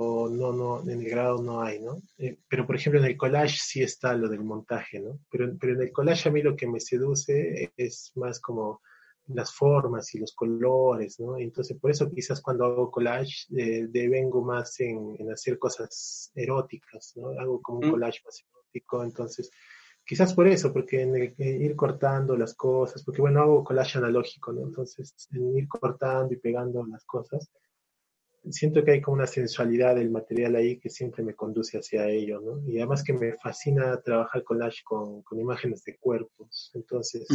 o 0.00 0.28
no, 0.28 0.52
no, 0.52 0.80
en 0.82 1.00
el 1.00 1.10
grabado 1.10 1.42
no 1.42 1.60
hay, 1.60 1.80
¿no? 1.80 2.00
Eh, 2.18 2.38
pero 2.48 2.64
por 2.64 2.76
ejemplo 2.76 3.00
en 3.00 3.06
el 3.06 3.16
collage 3.16 3.56
sí 3.60 3.82
está 3.82 4.14
lo 4.14 4.28
del 4.28 4.44
montaje, 4.44 5.00
¿no? 5.00 5.18
Pero, 5.28 5.52
pero 5.58 5.72
en 5.74 5.82
el 5.82 5.92
collage 5.92 6.28
a 6.28 6.32
mí 6.32 6.40
lo 6.40 6.54
que 6.54 6.68
me 6.68 6.78
seduce 6.78 7.72
es 7.76 8.12
más 8.14 8.38
como 8.38 8.80
las 9.28 9.54
formas 9.54 10.14
y 10.14 10.18
los 10.18 10.34
colores, 10.34 11.20
¿no? 11.20 11.36
Entonces, 11.38 11.76
por 11.78 11.90
eso 11.90 12.10
quizás 12.10 12.40
cuando 12.40 12.64
hago 12.64 12.90
collage 12.90 13.46
eh, 13.56 13.86
devengo 13.88 14.42
más 14.42 14.80
en, 14.80 15.16
en, 15.18 15.32
hacer 15.32 15.58
cosas 15.58 16.32
eróticas, 16.34 17.12
¿no? 17.16 17.28
Hago 17.38 17.60
como 17.60 17.80
un 17.80 17.88
mm. 17.88 17.90
collage 17.90 18.20
más 18.24 18.42
erótico, 18.42 19.04
entonces, 19.04 19.50
quizás 20.04 20.32
por 20.32 20.48
eso, 20.48 20.72
porque 20.72 21.02
en 21.02 21.16
el, 21.16 21.34
ir 21.38 21.76
cortando 21.76 22.36
las 22.36 22.54
cosas, 22.54 23.04
porque 23.04 23.20
bueno, 23.20 23.40
hago 23.40 23.64
collage 23.64 23.98
analógico, 23.98 24.52
¿no? 24.52 24.62
Entonces, 24.62 25.14
en 25.32 25.56
ir 25.56 25.68
cortando 25.68 26.32
y 26.32 26.38
pegando 26.38 26.84
las 26.86 27.04
cosas, 27.04 27.50
siento 28.50 28.82
que 28.82 28.92
hay 28.92 29.00
como 29.02 29.16
una 29.16 29.26
sensualidad 29.26 29.96
del 29.96 30.10
material 30.10 30.56
ahí 30.56 30.78
que 30.78 30.88
siempre 30.88 31.22
me 31.22 31.34
conduce 31.34 31.78
hacia 31.78 32.08
ello, 32.08 32.40
¿no? 32.40 32.66
Y 32.66 32.78
además 32.78 33.04
que 33.04 33.12
me 33.12 33.36
fascina 33.36 34.00
trabajar 34.00 34.42
collage 34.42 34.82
con, 34.84 35.22
con 35.22 35.38
imágenes 35.38 35.84
de 35.84 35.98
cuerpos, 35.98 36.70
entonces 36.74 37.26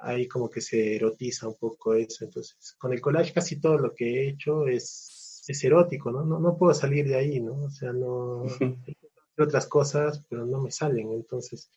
ahí 0.00 0.26
como 0.28 0.50
que 0.50 0.60
se 0.60 0.96
erotiza 0.96 1.48
un 1.48 1.56
poco 1.56 1.94
eso. 1.94 2.24
Entonces, 2.24 2.74
con 2.78 2.92
el 2.92 3.00
collage 3.00 3.32
casi 3.32 3.60
todo 3.60 3.78
lo 3.78 3.94
que 3.94 4.04
he 4.06 4.28
hecho 4.30 4.66
es, 4.66 5.42
es 5.46 5.64
erótico, 5.64 6.10
¿no? 6.10 6.24
¿no? 6.24 6.38
No 6.38 6.56
puedo 6.56 6.74
salir 6.74 7.06
de 7.06 7.16
ahí, 7.16 7.40
¿no? 7.40 7.54
O 7.64 7.70
sea, 7.70 7.92
no... 7.92 8.44
Hay 8.60 8.96
otras 9.38 9.66
cosas, 9.66 10.24
pero 10.28 10.44
no 10.44 10.60
me 10.60 10.70
salen. 10.70 11.12
Entonces, 11.12 11.70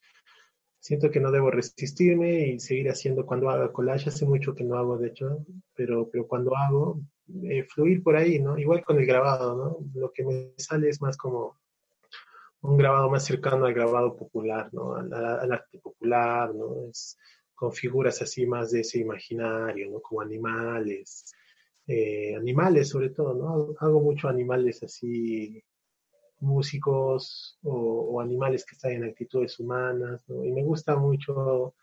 siento 0.79 1.09
que 1.09 1.21
no 1.21 1.31
debo 1.31 1.49
resistirme 1.49 2.47
y 2.47 2.59
seguir 2.59 2.89
haciendo 2.89 3.25
cuando 3.25 3.49
haga 3.49 3.71
collage. 3.71 4.09
Hace 4.09 4.25
mucho 4.25 4.53
que 4.53 4.63
no 4.63 4.77
hago, 4.77 4.97
de 4.97 5.07
hecho, 5.09 5.45
pero, 5.73 6.09
pero 6.09 6.27
cuando 6.27 6.55
hago, 6.57 6.99
eh, 7.43 7.63
fluir 7.63 8.03
por 8.03 8.17
ahí, 8.17 8.39
¿no? 8.39 8.57
Igual 8.57 8.83
con 8.83 8.97
el 8.97 9.05
grabado, 9.05 9.55
¿no? 9.55 9.77
Lo 9.99 10.11
que 10.11 10.25
me 10.25 10.53
sale 10.57 10.89
es 10.89 11.01
más 11.01 11.15
como 11.15 11.57
un 12.61 12.77
grabado 12.77 13.09
más 13.09 13.23
cercano 13.23 13.65
al 13.65 13.73
grabado 13.73 14.15
popular, 14.15 14.69
¿no? 14.73 14.95
Al, 14.95 15.13
al 15.13 15.51
arte 15.51 15.79
popular, 15.79 16.53
¿no? 16.53 16.89
Es, 16.89 17.17
con 17.55 17.73
figuras 17.73 18.21
así 18.21 18.45
más 18.45 18.71
de 18.71 18.81
ese 18.81 18.99
imaginario, 18.99 19.89
¿no? 19.89 20.01
Como 20.01 20.21
animales, 20.21 21.33
eh, 21.87 22.35
animales 22.35 22.89
sobre 22.89 23.09
todo, 23.09 23.33
¿no? 23.33 23.75
Hago 23.79 24.01
mucho 24.01 24.27
animales 24.27 24.83
así, 24.83 25.63
músicos 26.39 27.57
o, 27.63 28.21
animales 28.21 28.65
que 28.65 28.75
están 28.75 28.91
en 28.91 29.05
actitudes 29.05 29.59
humanas, 29.59 30.23
¿no? 30.27 30.43
Y 30.43 30.51
me 30.51 30.63
gusta 30.63 30.95
mucho 30.95 31.75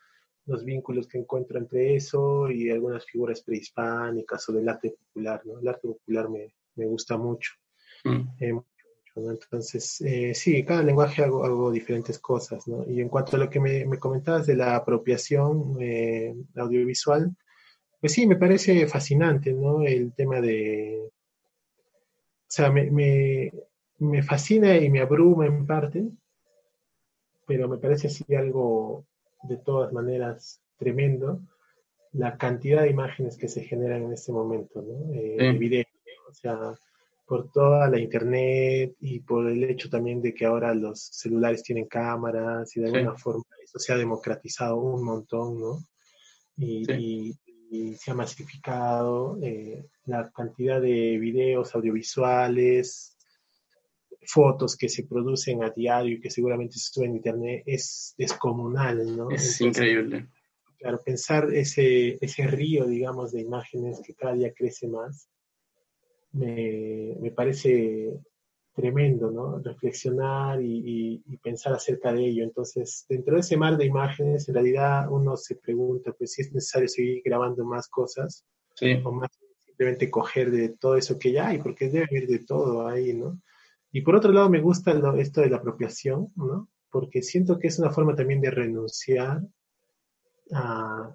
los 0.46 0.64
vínculos 0.64 1.06
que 1.06 1.18
encuentro 1.18 1.58
entre 1.58 1.96
eso 1.96 2.50
y 2.50 2.70
algunas 2.70 3.04
figuras 3.06 3.42
prehispánicas 3.42 4.48
o 4.48 4.52
del 4.52 4.68
arte 4.68 4.90
popular, 4.90 5.42
¿no? 5.44 5.58
El 5.58 5.68
arte 5.68 5.88
popular 5.88 6.28
me, 6.28 6.54
me 6.76 6.86
gusta 6.86 7.16
mucho. 7.16 7.52
Mm. 8.04 8.28
Eh, 8.40 8.60
entonces, 9.16 10.00
eh, 10.02 10.34
sí, 10.34 10.64
cada 10.64 10.82
lenguaje 10.82 11.22
hago, 11.22 11.44
hago, 11.44 11.70
diferentes 11.70 12.18
cosas, 12.18 12.66
¿no? 12.68 12.84
Y 12.88 13.00
en 13.00 13.08
cuanto 13.08 13.36
a 13.36 13.40
lo 13.40 13.50
que 13.50 13.60
me, 13.60 13.84
me 13.86 13.98
comentabas 13.98 14.46
de 14.46 14.56
la 14.56 14.76
apropiación 14.76 15.76
eh, 15.80 16.34
audiovisual, 16.56 17.34
pues 18.00 18.12
sí, 18.12 18.26
me 18.26 18.36
parece 18.36 18.86
fascinante, 18.86 19.52
¿no? 19.52 19.82
El 19.82 20.12
tema 20.14 20.40
de... 20.40 21.02
O 21.02 22.52
sea, 22.52 22.70
me, 22.70 22.90
me, 22.90 23.52
me 23.98 24.22
fascina 24.22 24.76
y 24.76 24.90
me 24.90 25.00
abruma 25.00 25.46
en 25.46 25.66
parte, 25.66 26.04
pero 27.46 27.68
me 27.68 27.78
parece 27.78 28.08
así 28.08 28.24
algo 28.34 29.06
de 29.42 29.56
todas 29.56 29.92
maneras 29.92 30.60
tremendo 30.78 31.40
la 32.12 32.36
cantidad 32.36 32.82
de 32.82 32.90
imágenes 32.90 33.36
que 33.36 33.48
se 33.48 33.62
generan 33.62 34.04
en 34.04 34.12
este 34.12 34.32
momento, 34.32 34.82
¿no? 34.82 35.14
Eh, 35.14 35.52
video, 35.52 35.84
o 36.28 36.32
sea, 36.32 36.74
por 37.30 37.48
toda 37.52 37.88
la 37.88 38.00
internet 38.00 38.96
y 38.98 39.20
por 39.20 39.48
el 39.48 39.62
hecho 39.62 39.88
también 39.88 40.20
de 40.20 40.34
que 40.34 40.46
ahora 40.46 40.74
los 40.74 41.00
celulares 41.12 41.62
tienen 41.62 41.86
cámaras 41.86 42.76
y 42.76 42.80
de 42.80 42.86
alguna 42.88 43.16
forma 43.16 43.44
eso 43.62 43.78
se 43.78 43.92
ha 43.92 43.96
democratizado 43.96 44.76
un 44.78 45.04
montón, 45.04 45.60
¿no? 45.60 45.78
Y, 46.56 47.32
se 47.96 48.10
ha 48.10 48.14
masificado 48.14 49.38
eh, 49.40 49.86
la 50.06 50.28
cantidad 50.32 50.80
de 50.80 51.18
videos 51.18 51.72
audiovisuales, 51.76 53.16
fotos 54.22 54.76
que 54.76 54.88
se 54.88 55.04
producen 55.04 55.62
a 55.62 55.70
diario 55.70 56.16
y 56.16 56.20
que 56.20 56.30
seguramente 56.30 56.78
se 56.78 56.92
suben 56.92 57.10
en 57.10 57.16
internet 57.18 57.62
es 57.64 58.12
descomunal, 58.18 59.16
¿no? 59.16 59.30
Es 59.30 59.60
increíble. 59.60 60.26
Claro, 60.80 61.00
pensar 61.04 61.54
ese, 61.54 62.18
ese 62.20 62.48
río, 62.48 62.86
digamos, 62.86 63.30
de 63.30 63.42
imágenes 63.42 64.00
que 64.04 64.14
cada 64.14 64.34
día 64.34 64.52
crece 64.52 64.88
más, 64.88 65.28
me, 66.32 67.16
me 67.20 67.30
parece 67.30 68.18
tremendo, 68.74 69.30
¿no? 69.30 69.58
Reflexionar 69.58 70.62
y, 70.62 71.22
y, 71.26 71.36
pensar 71.38 71.72
acerca 71.72 72.12
de 72.12 72.26
ello. 72.26 72.44
Entonces, 72.44 73.04
dentro 73.08 73.34
de 73.34 73.40
ese 73.40 73.56
mar 73.56 73.76
de 73.76 73.86
imágenes, 73.86 74.48
en 74.48 74.54
realidad 74.54 75.10
uno 75.10 75.36
se 75.36 75.56
pregunta, 75.56 76.12
pues, 76.12 76.32
si 76.32 76.42
es 76.42 76.52
necesario 76.52 76.88
seguir 76.88 77.22
grabando 77.24 77.64
más 77.64 77.88
cosas 77.88 78.44
sí. 78.74 79.00
o 79.04 79.12
más 79.12 79.30
simplemente 79.64 80.10
coger 80.10 80.50
de 80.50 80.70
todo 80.70 80.96
eso 80.96 81.18
que 81.18 81.32
ya 81.32 81.48
hay, 81.48 81.58
porque 81.58 81.88
debe 81.88 82.06
haber 82.10 82.26
de 82.26 82.40
todo 82.40 82.86
ahí, 82.86 83.14
¿no? 83.14 83.40
Y 83.92 84.02
por 84.02 84.14
otro 84.14 84.32
lado, 84.32 84.48
me 84.48 84.60
gusta 84.60 84.94
lo, 84.94 85.16
esto 85.16 85.40
de 85.40 85.50
la 85.50 85.56
apropiación, 85.56 86.32
¿no? 86.36 86.68
Porque 86.90 87.22
siento 87.22 87.58
que 87.58 87.68
es 87.68 87.78
una 87.78 87.90
forma 87.90 88.14
también 88.14 88.40
de 88.40 88.50
renunciar 88.50 89.42
a, 90.52 91.14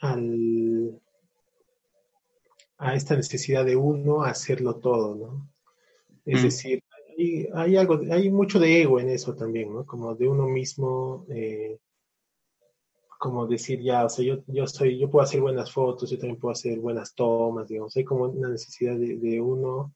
al, 0.00 1.00
a 2.82 2.94
esta 2.96 3.14
necesidad 3.14 3.64
de 3.64 3.76
uno 3.76 4.24
hacerlo 4.24 4.74
todo, 4.74 5.14
¿no? 5.14 5.48
Es 6.24 6.40
mm. 6.40 6.44
decir, 6.44 6.82
hay, 7.16 7.48
hay, 7.54 7.76
algo, 7.76 8.00
hay 8.10 8.28
mucho 8.28 8.58
de 8.58 8.82
ego 8.82 8.98
en 8.98 9.08
eso 9.08 9.36
también, 9.36 9.72
¿no? 9.72 9.86
Como 9.86 10.16
de 10.16 10.26
uno 10.28 10.48
mismo, 10.48 11.24
eh, 11.30 11.78
como 13.20 13.46
decir 13.46 13.80
ya, 13.80 14.04
o 14.04 14.08
sea, 14.08 14.24
yo, 14.24 14.42
yo 14.48 14.66
soy, 14.66 14.98
yo 14.98 15.08
puedo 15.08 15.22
hacer 15.22 15.40
buenas 15.40 15.70
fotos, 15.72 16.10
yo 16.10 16.18
también 16.18 16.40
puedo 16.40 16.52
hacer 16.52 16.80
buenas 16.80 17.14
tomas, 17.14 17.68
digamos, 17.68 17.96
hay 17.96 18.02
como 18.02 18.24
una 18.24 18.48
necesidad 18.48 18.96
de, 18.96 19.16
de 19.16 19.40
uno 19.40 19.94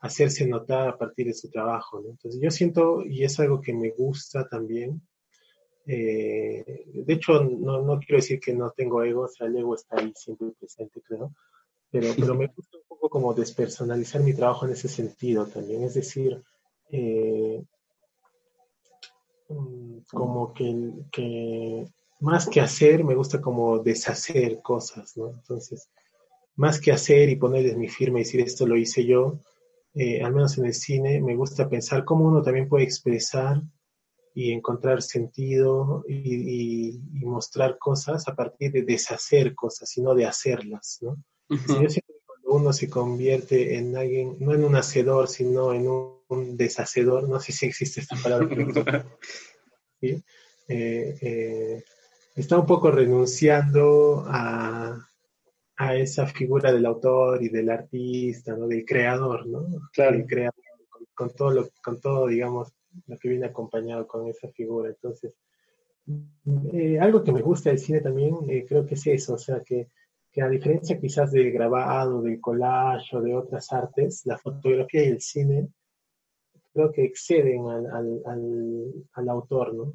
hacerse 0.00 0.46
notar 0.46 0.88
a 0.88 0.96
partir 0.96 1.26
de 1.26 1.34
su 1.34 1.50
trabajo, 1.50 2.00
¿no? 2.00 2.10
Entonces 2.10 2.40
yo 2.40 2.50
siento, 2.50 3.04
y 3.04 3.24
es 3.24 3.38
algo 3.40 3.60
que 3.60 3.74
me 3.74 3.90
gusta 3.90 4.48
también, 4.48 5.02
eh, 5.84 6.64
de 6.86 7.12
hecho, 7.12 7.44
no, 7.44 7.82
no, 7.82 7.98
quiero 7.98 8.16
decir 8.16 8.40
que 8.40 8.54
no 8.54 8.70
tengo 8.70 9.02
ego, 9.02 9.22
o 9.22 9.28
sea, 9.28 9.48
el 9.48 9.56
ego 9.56 9.74
está 9.74 9.98
ahí 9.98 10.12
siempre 10.16 10.48
presente, 10.58 11.02
creo, 11.02 11.34
pero, 11.92 12.08
pero 12.18 12.34
me 12.34 12.46
gusta 12.46 12.78
un 12.78 12.84
poco 12.88 13.10
como 13.10 13.34
despersonalizar 13.34 14.22
mi 14.22 14.32
trabajo 14.32 14.64
en 14.64 14.72
ese 14.72 14.88
sentido 14.88 15.46
también, 15.46 15.82
es 15.82 15.94
decir, 15.94 16.42
eh, 16.90 17.62
mm, 19.50 19.98
como 20.10 20.54
que, 20.54 20.92
que, 21.12 21.86
más 22.20 22.48
que 22.48 22.62
hacer, 22.62 23.04
me 23.04 23.14
gusta 23.14 23.42
como 23.42 23.78
deshacer 23.78 24.62
cosas, 24.62 25.16
¿no? 25.18 25.30
Entonces, 25.30 25.90
más 26.56 26.80
que 26.80 26.92
hacer 26.92 27.28
y 27.28 27.36
ponerles 27.36 27.76
mi 27.76 27.88
firma 27.88 28.18
y 28.18 28.22
decir 28.22 28.40
esto 28.40 28.66
lo 28.66 28.76
hice 28.76 29.04
yo, 29.04 29.38
eh, 29.94 30.22
al 30.22 30.32
menos 30.32 30.56
en 30.56 30.64
el 30.64 30.74
cine, 30.74 31.20
me 31.20 31.36
gusta 31.36 31.68
pensar 31.68 32.06
cómo 32.06 32.24
uno 32.24 32.40
también 32.40 32.68
puede 32.68 32.84
expresar 32.84 33.62
y 34.34 34.52
encontrar 34.52 35.02
sentido 35.02 36.04
y, 36.08 36.94
y, 36.94 37.24
mostrar 37.26 37.78
cosas 37.78 38.26
a 38.28 38.34
partir 38.34 38.72
de 38.72 38.82
deshacer 38.82 39.54
cosas, 39.54 39.90
sino 39.90 40.14
de 40.14 40.24
hacerlas, 40.24 40.98
¿no? 41.02 41.22
Yo 41.52 41.88
siento 41.88 42.12
que 42.12 42.20
cuando 42.26 42.52
uno 42.52 42.72
se 42.72 42.88
convierte 42.88 43.76
en 43.76 43.96
alguien, 43.96 44.36
no 44.40 44.54
en 44.54 44.64
un 44.64 44.76
hacedor, 44.76 45.28
sino 45.28 45.74
en 45.74 45.86
un, 45.88 46.56
deshacedor, 46.56 47.28
no 47.28 47.38
sé 47.40 47.52
si 47.52 47.66
existe 47.66 48.00
esta 48.00 48.16
palabra, 48.16 48.48
¿sí? 50.00 50.22
Eh, 50.68 51.18
eh, 51.20 51.84
está 52.34 52.58
un 52.58 52.64
poco 52.64 52.90
renunciando 52.90 54.24
a, 54.26 55.06
a, 55.76 55.96
esa 55.96 56.26
figura 56.26 56.72
del 56.72 56.86
autor 56.86 57.42
y 57.42 57.50
del 57.50 57.68
artista, 57.68 58.56
¿no? 58.56 58.66
Del 58.66 58.86
creador, 58.86 59.46
¿no? 59.46 59.66
Claro. 59.92 60.24
Creador, 60.26 60.54
con, 61.12 61.34
todo, 61.34 61.50
lo, 61.50 61.68
con 61.84 62.00
todo, 62.00 62.28
digamos, 62.28 62.72
lo 63.06 63.18
que 63.18 63.28
viene 63.28 63.46
acompañado 63.46 64.06
con 64.06 64.26
esa 64.28 64.48
figura. 64.48 64.88
Entonces, 64.88 65.34
eh, 66.72 66.98
algo 66.98 67.22
que 67.22 67.32
me 67.32 67.42
gusta 67.42 67.68
del 67.68 67.78
cine 67.78 68.00
también, 68.00 68.36
creo 68.66 68.86
que 68.86 68.94
es 68.94 69.06
eso, 69.06 69.34
o 69.34 69.38
sea, 69.38 69.60
que 69.60 69.88
que 70.32 70.42
a 70.42 70.48
diferencia 70.48 70.98
quizás 70.98 71.30
del 71.30 71.52
grabado, 71.52 72.22
del 72.22 72.40
collage 72.40 73.16
o 73.16 73.20
de 73.20 73.34
otras 73.34 73.72
artes, 73.72 74.22
la 74.24 74.38
fotografía 74.38 75.04
y 75.04 75.08
el 75.08 75.20
cine 75.20 75.68
creo 76.72 76.90
que 76.90 77.04
exceden 77.04 77.68
al, 77.68 77.86
al, 78.24 78.92
al, 79.12 79.28
autor, 79.28 79.74
¿no? 79.74 79.92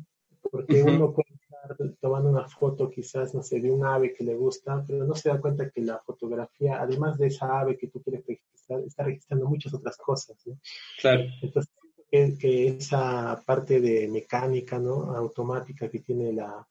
Porque 0.51 0.83
uno 0.83 1.11
puede 1.11 1.33
estar 1.33 1.75
tomando 1.99 2.29
una 2.29 2.47
foto 2.47 2.89
quizás, 2.89 3.33
no 3.33 3.41
sé, 3.41 3.59
de 3.59 3.71
un 3.71 3.83
ave 3.83 4.13
que 4.13 4.23
le 4.23 4.35
gusta, 4.35 4.83
pero 4.87 5.03
no 5.03 5.15
se 5.15 5.29
da 5.29 5.41
cuenta 5.41 5.69
que 5.71 5.81
la 5.81 5.99
fotografía, 5.99 6.79
además 6.79 7.17
de 7.17 7.27
esa 7.27 7.59
ave 7.59 7.77
que 7.77 7.87
tú 7.87 8.01
quieres 8.01 8.23
registrar, 8.27 8.81
está 8.81 9.03
registrando 9.03 9.47
muchas 9.47 9.73
otras 9.73 9.97
cosas, 9.97 10.37
¿no? 10.45 10.59
Claro. 11.01 11.23
Entonces, 11.41 11.73
que, 12.09 12.67
esa 12.67 13.41
parte 13.45 13.81
de 13.81 14.07
mecánica, 14.07 14.79
¿no? 14.79 15.15
Automática 15.15 15.89
que 15.89 15.99
tiene 15.99 16.31
la, 16.33 16.65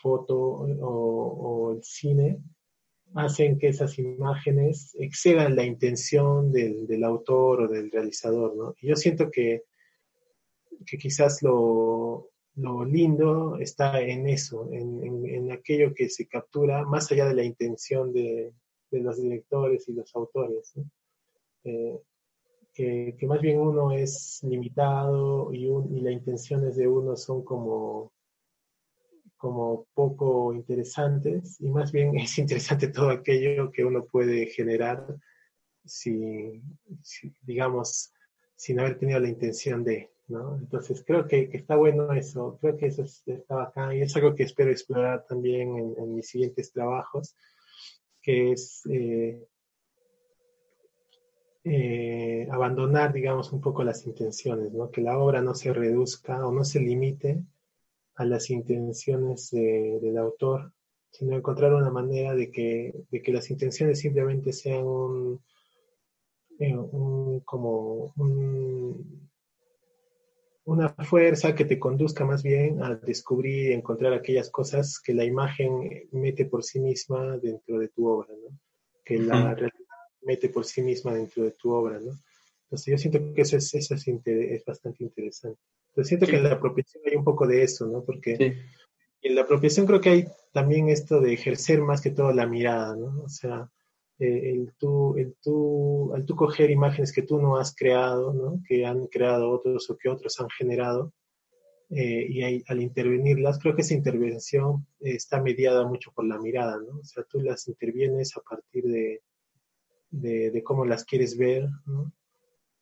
foto 0.00 0.36
o, 0.36 1.72
el 1.72 1.82
cine, 1.82 2.40
hacen 3.14 3.58
que 3.58 3.68
esas 3.68 3.98
imágenes 3.98 4.94
excedan 4.98 5.56
la 5.56 5.64
intención 5.64 6.52
del, 6.52 7.04
autor 7.04 7.62
o 7.62 7.68
del 7.68 7.90
realizador, 7.90 8.54
¿no? 8.56 8.74
Y 8.80 8.88
yo 8.88 8.96
siento 8.96 9.30
que, 9.30 9.64
que 10.86 10.98
quizás 10.98 11.42
lo, 11.42 12.28
lindo 12.86 13.56
está 13.58 14.00
en 14.00 14.28
eso, 14.28 14.68
en, 14.72 15.50
aquello 15.52 15.94
que 15.94 16.08
se 16.08 16.26
captura 16.26 16.84
más 16.84 17.10
allá 17.10 17.26
de 17.26 17.34
la 17.34 17.44
intención 17.44 18.12
de, 18.12 18.52
los 18.90 19.20
directores 19.20 19.88
y 19.88 19.92
los 19.92 20.14
autores. 20.14 20.74
Eh, 21.64 21.98
que, 22.74 23.26
más 23.26 23.40
bien 23.40 23.58
uno 23.58 23.90
es 23.90 24.40
limitado 24.44 25.52
y, 25.52 25.66
y 25.66 26.00
las 26.00 26.12
intenciones 26.12 26.76
de 26.76 26.86
uno 26.86 27.16
son 27.16 27.42
como, 27.42 28.12
como 29.38 29.86
poco 29.94 30.52
interesantes 30.52 31.60
y 31.60 31.70
más 31.70 31.92
bien 31.92 32.14
es 32.18 32.36
interesante 32.38 32.88
todo 32.88 33.10
aquello 33.10 33.70
que 33.70 33.84
uno 33.84 34.04
puede 34.04 34.46
generar 34.46 35.06
si, 35.84 36.60
digamos, 37.42 38.12
sin 38.54 38.78
haber 38.80 38.98
tenido 38.98 39.20
la 39.20 39.28
intención 39.28 39.84
de, 39.84 40.10
¿no? 40.26 40.58
Entonces 40.58 41.02
creo 41.06 41.26
que, 41.26 41.48
está 41.52 41.76
bueno 41.76 42.12
eso, 42.12 42.58
creo 42.60 42.76
que 42.76 42.86
eso 42.86 43.04
está 43.04 43.62
acá 43.62 43.94
y 43.94 44.02
es 44.02 44.14
algo 44.16 44.34
que 44.34 44.42
espero 44.42 44.70
explorar 44.70 45.24
también 45.26 45.94
en, 45.96 46.14
mis 46.14 46.28
siguientes 46.28 46.72
trabajos, 46.72 47.34
que 48.20 48.52
es 48.52 48.82
eh, 48.90 49.42
eh, 51.64 52.48
abandonar, 52.50 53.12
digamos, 53.12 53.52
un 53.52 53.60
poco 53.62 53.82
las 53.82 54.04
intenciones, 54.06 54.72
¿no? 54.72 54.90
Que 54.90 55.00
la 55.00 55.18
obra 55.18 55.40
no 55.40 55.54
se 55.54 55.72
reduzca 55.72 56.46
o 56.46 56.52
no 56.52 56.64
se 56.64 56.80
limite 56.80 57.42
a 58.18 58.24
las 58.24 58.50
intenciones 58.50 59.50
del 59.50 60.18
autor, 60.18 60.72
sino 61.10 61.36
encontrar 61.36 61.72
una 61.72 61.90
manera 61.90 62.34
de 62.34 62.50
que, 62.50 62.92
de 63.10 63.22
que 63.22 63.32
las 63.32 63.50
intenciones 63.50 64.00
simplemente 64.00 64.52
sean 64.52 64.84
un, 64.84 65.40
eh, 66.58 66.76
como 67.44 68.12
una 70.64 70.88
fuerza 71.04 71.54
que 71.54 71.64
te 71.64 71.78
conduzca 71.78 72.24
más 72.24 72.42
bien 72.42 72.82
a 72.82 72.96
descubrir 72.96 73.70
y 73.70 73.72
encontrar 73.72 74.12
aquellas 74.12 74.50
cosas 74.50 75.00
que 75.00 75.14
la 75.14 75.24
imagen 75.24 76.08
mete 76.12 76.44
por 76.44 76.64
sí 76.64 76.80
misma 76.80 77.38
dentro 77.38 77.78
de 77.78 77.88
tu 77.88 78.06
obra, 78.06 78.34
¿no? 78.34 78.58
que 79.04 79.18
la 79.18 79.54
realidad 79.54 79.72
mete 80.22 80.50
por 80.50 80.66
sí 80.66 80.82
misma 80.82 81.14
dentro 81.14 81.44
de 81.44 81.52
tu 81.52 81.72
obra, 81.72 81.98
¿no? 81.98 82.12
Entonces 82.64 82.86
yo 82.86 82.98
siento 82.98 83.32
que 83.32 83.40
eso 83.40 83.56
es, 83.56 83.72
eso 83.74 83.94
es, 83.94 84.64
bastante 84.66 85.02
interesante. 85.02 85.62
Entonces 85.98 86.10
siento 86.10 86.26
que 86.26 86.36
en 86.36 86.44
la 86.44 86.54
apropiación 86.54 87.02
hay 87.04 87.16
un 87.16 87.24
poco 87.24 87.44
de 87.44 87.64
eso, 87.64 87.84
¿no? 87.88 88.04
Porque 88.04 88.36
en 89.20 89.34
la 89.34 89.42
apropiación 89.42 89.84
creo 89.84 90.00
que 90.00 90.10
hay 90.10 90.28
también 90.52 90.88
esto 90.90 91.20
de 91.20 91.32
ejercer 91.32 91.80
más 91.80 92.00
que 92.00 92.12
todo 92.12 92.32
la 92.32 92.46
mirada, 92.46 92.94
¿no? 92.94 93.24
O 93.24 93.28
sea, 93.28 93.68
eh, 94.20 94.52
el, 94.52 94.74
tú, 94.78 95.16
el 95.16 95.34
tú, 95.42 96.12
al 96.14 96.24
tú 96.24 96.36
coger 96.36 96.70
imágenes 96.70 97.12
que 97.12 97.22
tú 97.22 97.40
no 97.40 97.56
has 97.56 97.74
creado, 97.74 98.32
¿no? 98.32 98.62
Que 98.64 98.86
han 98.86 99.08
creado 99.08 99.50
otros 99.50 99.90
o 99.90 99.98
que 99.98 100.08
otros 100.08 100.38
han 100.38 100.48
generado, 100.50 101.12
eh, 101.90 102.26
y 102.28 102.44
al 102.44 102.80
intervenirlas, 102.80 103.58
creo 103.58 103.74
que 103.74 103.82
esa 103.82 103.94
intervención 103.94 104.86
está 105.00 105.42
mediada 105.42 105.84
mucho 105.84 106.12
por 106.12 106.28
la 106.28 106.38
mirada, 106.38 106.78
¿no? 106.78 107.00
O 107.00 107.04
sea, 107.04 107.24
tú 107.24 107.40
las 107.40 107.66
intervienes 107.66 108.36
a 108.36 108.40
partir 108.48 108.84
de, 108.84 109.22
de, 110.10 110.62
cómo 110.62 110.84
las 110.84 111.04
quieres 111.04 111.36
ver, 111.36 111.68
¿no? 111.86 112.12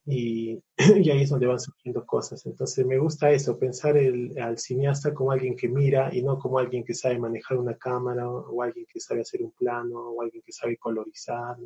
y, 0.09 0.63
ahí 0.79 1.23
es 1.23 1.31
donde 1.31 1.47
van 1.47 1.61
surgiendo 1.61 2.07
cosas. 2.07 2.47
Entonces 2.47 2.87
me 2.87 2.99
gusta 2.99 3.31
eso, 3.31 3.59
pensar 3.59 3.97
el, 3.97 4.39
al 4.39 4.59
cineasta 4.59 5.13
como 5.13 5.33
alguien 5.33 5.57
que 5.57 5.69
mira 5.69 6.15
y 6.15 6.23
no 6.23 6.39
como 6.39 6.59
alguien 6.59 6.85
que 6.85 6.95
sabe 6.95 7.19
manejar 7.19 7.59
una 7.59 7.77
cámara 7.77 8.29
o, 8.29 8.63
alguien 8.63 8.87
que 8.87 9.01
sabe 9.01 9.23
hacer 9.23 9.43
un 9.43 9.53
plano 9.53 10.11
o 10.11 10.23
alguien 10.23 10.43
que 10.45 10.53
sabe 10.53 10.77
colorizar, 10.77 11.57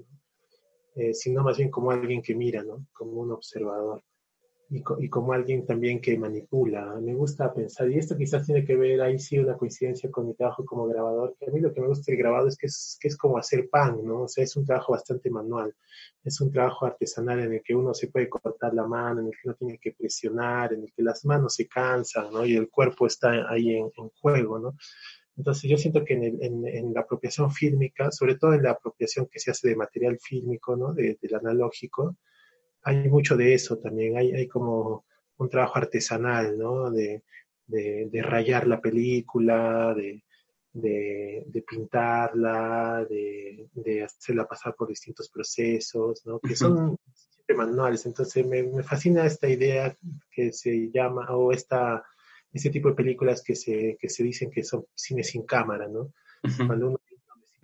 eh, 0.94 1.14
sino 1.14 1.42
más 1.42 1.58
bien 1.58 1.70
como 1.70 1.90
alguien 1.90 2.22
que 2.22 2.34
mira, 2.34 2.62
¿no? 2.62 2.86
como 2.92 3.12
un 3.20 3.32
observador 3.32 4.02
y, 4.70 5.08
como 5.08 5.32
alguien 5.32 5.66
también 5.66 6.00
que 6.00 6.16
manipula. 6.16 6.94
Me 7.00 7.14
gusta 7.14 7.52
pensar, 7.52 7.90
y 7.90 7.98
esto 7.98 8.16
quizás 8.16 8.46
tiene 8.46 8.64
que 8.64 8.76
ver, 8.76 9.00
ahí 9.02 9.18
sí, 9.18 9.36
una 9.36 9.56
coincidencia 9.56 10.08
con 10.10 10.28
mi 10.28 10.34
trabajo 10.34 10.64
como 10.64 10.86
grabador, 10.86 11.36
que 11.38 11.46
a 11.46 11.50
mí 11.50 11.60
lo 11.60 11.74
que 11.74 11.80
me 11.80 11.88
gusta 11.88 12.12
del 12.12 12.20
grabado 12.20 12.46
es 12.46 12.56
que 12.56 12.66
es, 12.66 12.96
que 13.00 13.08
es 13.08 13.16
como 13.16 13.36
hacer 13.36 13.68
pan, 13.68 14.00
¿no? 14.04 14.22
O 14.22 14.28
sea, 14.28 14.44
es 14.44 14.54
un 14.56 14.64
trabajo 14.64 14.92
bastante 14.92 15.28
manual, 15.28 15.74
es 16.22 16.40
un 16.40 16.52
trabajo 16.52 16.86
artesanal 16.86 17.40
en 17.40 17.54
el 17.54 17.62
que 17.64 17.74
uno 17.74 17.92
se 17.94 18.08
puede 18.08 18.28
cortar 18.28 18.72
la 18.72 18.86
mano, 18.86 19.20
en 19.20 19.26
el 19.26 19.32
que 19.32 19.48
no 19.48 19.54
tiene 19.54 19.78
que 19.78 19.92
presionar, 19.92 20.72
en 20.72 20.84
el 20.84 20.92
que 20.92 21.02
las 21.02 21.24
manos 21.24 21.54
se 21.54 21.66
cansan, 21.66 22.32
¿no? 22.32 22.46
Y 22.46 22.54
el 22.54 22.70
cuerpo 22.70 23.06
está 23.08 23.50
ahí 23.50 23.74
en, 23.74 23.90
juego, 24.20 24.60
¿no? 24.60 24.76
Entonces 25.36 25.68
yo 25.68 25.78
siento 25.78 26.04
que 26.04 26.14
en, 26.14 26.66
en, 26.66 26.94
la 26.94 27.00
apropiación 27.00 27.50
fílmica, 27.50 28.12
sobre 28.12 28.36
todo 28.36 28.52
en 28.52 28.62
la 28.62 28.72
apropiación 28.72 29.26
que 29.26 29.40
se 29.40 29.50
hace 29.50 29.68
de 29.68 29.76
material 29.76 30.18
fílmico, 30.20 30.76
¿no? 30.76 30.92
del 30.92 31.16
analógico, 31.34 32.16
hay 32.82 33.08
mucho 33.08 33.36
de 33.36 33.54
eso 33.54 33.78
también, 33.78 34.16
hay, 34.16 34.32
hay 34.32 34.48
como 34.48 35.04
un 35.38 35.48
trabajo 35.48 35.78
artesanal, 35.78 36.56
¿no? 36.58 36.90
De, 36.90 37.22
de, 37.66 38.22
rayar 38.22 38.66
la 38.66 38.80
película, 38.80 39.94
de, 39.94 40.22
de, 40.72 41.64
pintarla, 41.68 43.06
de, 43.08 44.02
hacerla 44.02 44.46
pasar 44.46 44.74
por 44.74 44.88
distintos 44.88 45.28
procesos, 45.28 46.24
¿no? 46.26 46.40
Que 46.40 46.56
son 46.56 46.98
siempre 47.14 47.56
manuales. 47.56 48.04
Entonces 48.06 48.46
me, 48.46 48.62
me, 48.62 48.82
fascina 48.82 49.24
esta 49.24 49.48
idea 49.48 49.96
que 50.30 50.52
se 50.52 50.90
llama, 50.90 51.26
o 51.30 51.52
esta, 51.52 52.04
este 52.52 52.70
tipo 52.70 52.88
de 52.88 52.94
películas 52.94 53.42
que 53.42 53.54
se, 53.54 53.96
que 54.00 54.08
se 54.08 54.22
dicen 54.24 54.50
que 54.50 54.64
son 54.64 54.84
cine 54.94 55.22
sin 55.22 55.44
cámara, 55.44 55.88
¿no? 55.88 56.12
Cuando 56.66 56.88
uno 56.88 57.00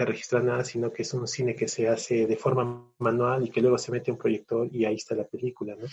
registrar 0.04 0.44
nada, 0.44 0.64
sino 0.64 0.92
que 0.92 1.02
es 1.02 1.14
un 1.14 1.26
cine 1.26 1.54
que 1.54 1.68
se 1.68 1.88
hace 1.88 2.26
de 2.26 2.36
forma 2.36 2.92
manual 2.98 3.46
y 3.46 3.50
que 3.50 3.60
luego 3.60 3.78
se 3.78 3.92
mete 3.92 4.10
un 4.10 4.18
proyector 4.18 4.68
y 4.70 4.84
ahí 4.84 4.96
está 4.96 5.14
la 5.14 5.26
película, 5.26 5.74
¿no? 5.74 5.86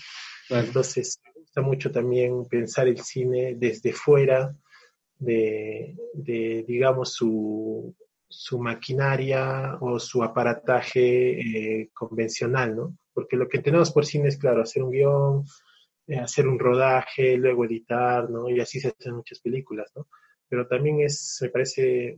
Entonces, 0.50 1.20
me 1.24 1.42
gusta 1.42 1.62
mucho 1.62 1.92
también 1.92 2.46
pensar 2.46 2.88
el 2.88 3.00
cine 3.00 3.56
desde 3.56 3.94
fuera 3.94 4.56
de, 5.18 5.96
digamos, 6.68 7.14
su, 7.14 7.96
su, 8.28 8.60
maquinaria 8.60 9.78
o 9.80 10.00
su 10.00 10.22
aparataje 10.22 11.82
eh, 11.82 11.90
convencional, 11.94 12.76
¿no? 12.76 12.98
Porque 13.14 13.38
lo 13.38 13.48
que 13.48 13.60
tenemos 13.60 13.92
por 13.92 14.06
cine 14.06 14.28
es, 14.28 14.38
claro, 14.38 14.64
hacer 14.64 14.84
un 14.84 14.92
guion, 14.92 15.46
eh, 16.08 16.18
hacer 16.20 16.48
un 16.48 16.60
rodaje, 16.60 17.38
luego 17.38 17.66
editar, 17.66 18.30
¿no? 18.30 18.50
Y 18.50 18.60
así 18.60 18.80
se 18.80 18.90
hacen 18.90 19.16
muchas 19.16 19.40
películas, 19.40 19.92
¿no? 19.96 20.08
Pero 20.50 20.68
también 20.68 21.00
es, 21.00 21.40
me 21.42 21.50
parece 21.50 22.18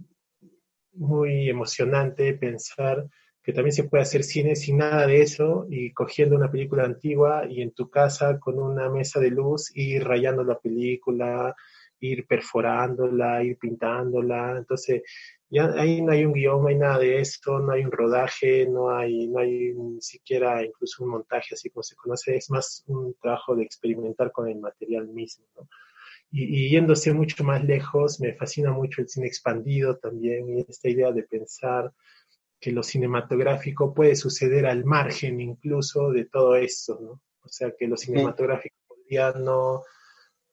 muy 0.96 1.50
emocionante 1.50 2.34
pensar 2.34 3.06
que 3.46 3.54
también 3.54 3.74
se 3.74 3.84
puede 3.84 4.02
hacer 4.02 4.24
cine 4.24 4.56
sin 4.56 4.78
nada 4.78 5.06
de 5.06 5.22
eso 5.22 5.68
y 5.70 5.94
cogiendo 5.94 6.36
una 6.36 6.50
película 6.50 6.84
antigua 6.84 7.46
y 7.48 7.62
en 7.62 7.72
tu 7.72 7.90
casa 7.92 8.40
con 8.40 8.58
una 8.58 8.90
mesa 8.90 9.20
de 9.20 9.30
luz 9.30 9.72
ir 9.76 10.04
rayando 10.04 10.44
la 10.44 10.58
película, 10.58 11.56
ir 12.00 12.26
perforándola, 12.26 13.44
ir 13.44 13.58
pintándola. 13.58 14.58
Entonces, 14.58 15.04
ya 15.50 15.72
ahí 15.78 16.02
no 16.02 16.12
hay 16.12 16.26
un 16.26 16.34
guion, 16.34 16.64
no 16.64 16.70
hay 16.70 16.76
nada 16.76 16.98
de 16.98 17.20
esto, 17.20 17.60
no 17.60 17.72
hay 17.72 17.86
un 17.86 17.92
rodaje, 17.92 18.68
no 18.68 18.90
hay, 18.90 19.28
no 19.28 19.40
hay 19.40 19.74
ni 19.74 20.02
siquiera 20.02 20.66
incluso 20.66 21.04
un 21.04 21.12
montaje 21.12 21.54
así 21.54 21.70
como 21.70 21.84
se 21.84 21.96
conoce, 21.96 22.36
es 22.36 22.50
más 22.50 22.84
un 22.88 23.14
trabajo 23.22 23.56
de 23.56 23.64
experimentar 23.64 24.32
con 24.32 24.50
el 24.50 24.60
material 24.60 25.08
mismo. 25.08 25.46
Y, 26.38 26.70
yéndose 26.70 27.14
mucho 27.14 27.46
más 27.46 27.64
lejos, 27.64 28.20
me 28.20 28.34
fascina 28.34 28.72
mucho 28.72 29.02
el 29.02 29.08
cine 29.08 29.28
expandido 29.28 29.96
también 29.96 30.50
y 30.50 30.66
esta 30.68 30.90
idea 30.90 31.14
de 31.14 31.24
pensar 31.24 31.94
que 32.60 32.74
lo 32.74 32.84
cinematográfico 32.84 33.94
puede 33.94 34.18
suceder 34.18 34.66
al 34.66 34.84
margen 34.84 35.40
incluso 35.40 36.12
de 36.12 36.26
todo 36.26 36.58
esto, 36.58 37.00
¿no? 37.02 37.22
O 37.42 37.48
sea, 37.48 37.72
que 37.78 37.88
lo 37.88 37.96
cinematográfico 37.96 38.76
podría 38.86 39.32
no, 39.32 39.84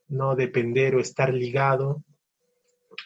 no 0.09 0.37
depender 0.37 0.95
o 0.95 1.01
estar 1.01 1.35
ligado 1.35 2.05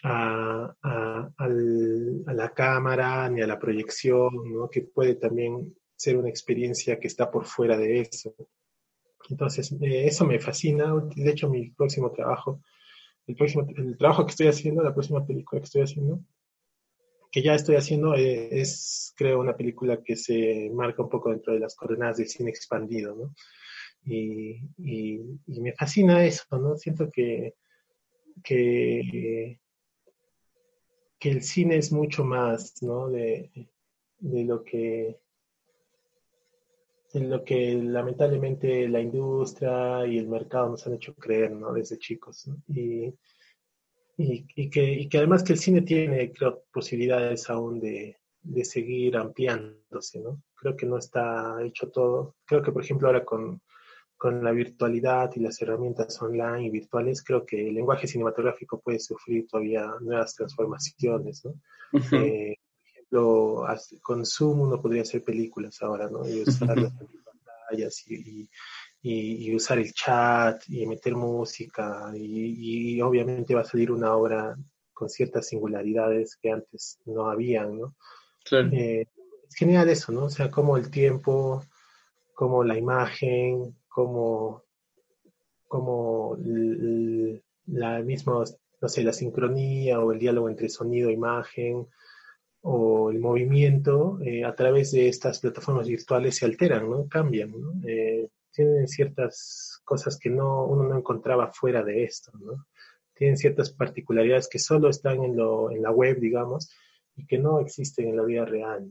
a, 0.02 0.74
a, 0.82 1.48
la 1.48 2.52
cámara 2.52 3.26
ni 3.30 3.40
a 3.40 3.46
la 3.46 3.58
proyección, 3.58 4.52
¿no? 4.52 4.68
Que 4.68 4.82
puede 4.82 5.14
también 5.14 5.74
ser 5.94 6.18
una 6.18 6.28
experiencia 6.28 7.00
que 7.00 7.06
está 7.06 7.30
por 7.30 7.46
fuera 7.46 7.78
de 7.78 8.00
eso. 8.00 8.34
Entonces, 9.28 9.72
eh, 9.72 10.06
eso 10.06 10.24
me 10.24 10.38
fascina. 10.38 10.94
De 11.14 11.30
hecho, 11.30 11.48
mi 11.48 11.70
próximo 11.70 12.12
trabajo, 12.12 12.60
el, 13.26 13.36
próximo, 13.36 13.66
el 13.76 13.96
trabajo 13.96 14.24
que 14.24 14.30
estoy 14.30 14.46
haciendo, 14.48 14.82
la 14.82 14.94
próxima 14.94 15.26
película 15.26 15.60
que 15.60 15.66
estoy 15.66 15.82
haciendo, 15.82 16.20
que 17.30 17.42
ya 17.42 17.54
estoy 17.54 17.76
haciendo, 17.76 18.14
eh, 18.14 18.48
es, 18.60 19.12
creo, 19.16 19.40
una 19.40 19.56
película 19.56 20.02
que 20.02 20.16
se 20.16 20.70
marca 20.72 21.02
un 21.02 21.08
poco 21.08 21.30
dentro 21.30 21.52
de 21.52 21.60
las 21.60 21.74
coordenadas 21.74 22.18
del 22.18 22.28
cine 22.28 22.50
expandido, 22.50 23.14
¿no? 23.14 23.34
Y, 24.04 24.60
me 25.46 25.72
fascina 25.72 26.24
eso, 26.24 26.44
¿no? 26.58 26.76
Siento 26.76 27.10
que, 27.10 27.54
que, 28.44 29.58
que 31.18 31.30
el 31.30 31.42
cine 31.42 31.76
es 31.76 31.90
mucho 31.90 32.24
más, 32.24 32.80
¿no? 32.82 33.08
De, 33.08 33.50
de 34.18 34.44
lo 34.44 34.62
que 34.62 35.18
en 37.16 37.30
lo 37.30 37.42
que 37.42 37.74
lamentablemente 37.74 38.88
la 38.88 39.00
industria 39.00 40.06
y 40.06 40.18
el 40.18 40.28
mercado 40.28 40.70
nos 40.70 40.86
han 40.86 40.94
hecho 40.94 41.14
creer, 41.14 41.52
¿no? 41.52 41.72
Desde 41.72 41.98
chicos. 41.98 42.48
Y, 42.68 43.12
y, 44.18 44.70
que, 44.70 44.92
y 44.92 45.08
que 45.08 45.18
además 45.18 45.42
que 45.42 45.54
el 45.54 45.58
cine 45.58 45.82
tiene, 45.82 46.32
creo, 46.32 46.64
posibilidades 46.72 47.50
aún 47.50 47.80
de, 47.80 48.16
de 48.42 48.64
seguir 48.64 49.16
ampliándose, 49.16 50.20
¿no? 50.20 50.42
Creo 50.54 50.76
que 50.76 50.86
no 50.86 50.98
está 50.98 51.56
hecho 51.64 51.90
todo. 51.90 52.36
Creo 52.44 52.62
que, 52.62 52.72
por 52.72 52.82
ejemplo, 52.82 53.08
ahora 53.08 53.24
con, 53.24 53.60
con 54.16 54.42
la 54.42 54.52
virtualidad 54.52 55.30
y 55.34 55.40
las 55.40 55.60
herramientas 55.60 56.20
online 56.22 56.66
y 56.66 56.70
virtuales, 56.70 57.22
creo 57.22 57.44
que 57.44 57.68
el 57.68 57.74
lenguaje 57.74 58.06
cinematográfico 58.06 58.80
puede 58.80 58.98
sufrir 58.98 59.46
todavía 59.46 59.86
nuevas 60.00 60.34
transformaciones, 60.34 61.44
¿no? 61.44 61.54
Eh, 62.12 62.56
ejemplo, 63.06 63.66
con 64.02 64.24
Zoom 64.24 64.60
uno 64.62 64.80
podría 64.80 65.02
hacer 65.02 65.22
películas 65.22 65.80
ahora, 65.82 66.08
¿no? 66.08 66.28
Y 66.28 66.42
usar 66.42 66.76
las 66.78 66.92
pantallas 66.92 68.02
y, 68.06 68.48
y, 69.02 69.54
usar 69.54 69.78
el 69.78 69.92
chat 69.92 70.62
y 70.68 70.86
meter 70.86 71.14
música 71.14 72.12
y, 72.14 73.00
obviamente 73.00 73.54
va 73.54 73.60
a 73.60 73.64
salir 73.64 73.90
una 73.92 74.14
obra 74.14 74.56
con 74.92 75.08
ciertas 75.08 75.46
singularidades 75.48 76.36
que 76.36 76.50
antes 76.50 76.98
no 77.04 77.28
habían, 77.28 77.78
¿no? 77.78 77.94
Eh, 78.72 79.06
es 79.48 79.54
genial 79.54 79.88
eso, 79.88 80.12
¿no? 80.12 80.24
O 80.24 80.30
sea, 80.30 80.50
como 80.50 80.76
el 80.76 80.90
tiempo, 80.90 81.62
como 82.34 82.64
la 82.64 82.78
imagen, 82.78 83.76
como, 83.88 84.62
como 85.68 86.36
la 87.66 88.00
misma, 88.00 88.44
no 88.80 88.88
sé, 88.88 89.02
la 89.02 89.12
sincronía 89.12 90.00
o 90.00 90.12
el 90.12 90.18
diálogo 90.18 90.48
entre 90.48 90.68
sonido 90.68 91.10
e 91.10 91.12
imagen 91.12 91.86
o 92.68 93.12
el 93.12 93.20
movimiento 93.20 94.18
eh, 94.20 94.44
a 94.44 94.52
través 94.52 94.90
de 94.90 95.08
estas 95.08 95.38
plataformas 95.38 95.86
virtuales 95.86 96.34
se 96.34 96.46
alteran, 96.46 96.90
¿no? 96.90 97.06
Cambian. 97.06 97.54
Eh, 97.86 98.28
tienen 98.50 98.88
ciertas 98.88 99.80
cosas 99.84 100.18
que 100.18 100.30
no, 100.30 100.64
uno 100.64 100.82
no 100.82 100.98
encontraba 100.98 101.52
fuera 101.52 101.84
de 101.84 102.02
esto, 102.02 102.32
¿no? 102.40 102.66
Tienen 103.14 103.36
ciertas 103.36 103.70
particularidades 103.70 104.48
que 104.48 104.58
solo 104.58 104.88
están 104.88 105.22
en, 105.22 105.36
lo, 105.36 105.70
en 105.70 105.80
la 105.80 105.92
web, 105.92 106.18
digamos, 106.18 106.68
y 107.14 107.24
que 107.24 107.38
no 107.38 107.60
existen 107.60 108.08
en 108.08 108.16
la 108.16 108.24
vida 108.24 108.44
real. 108.44 108.90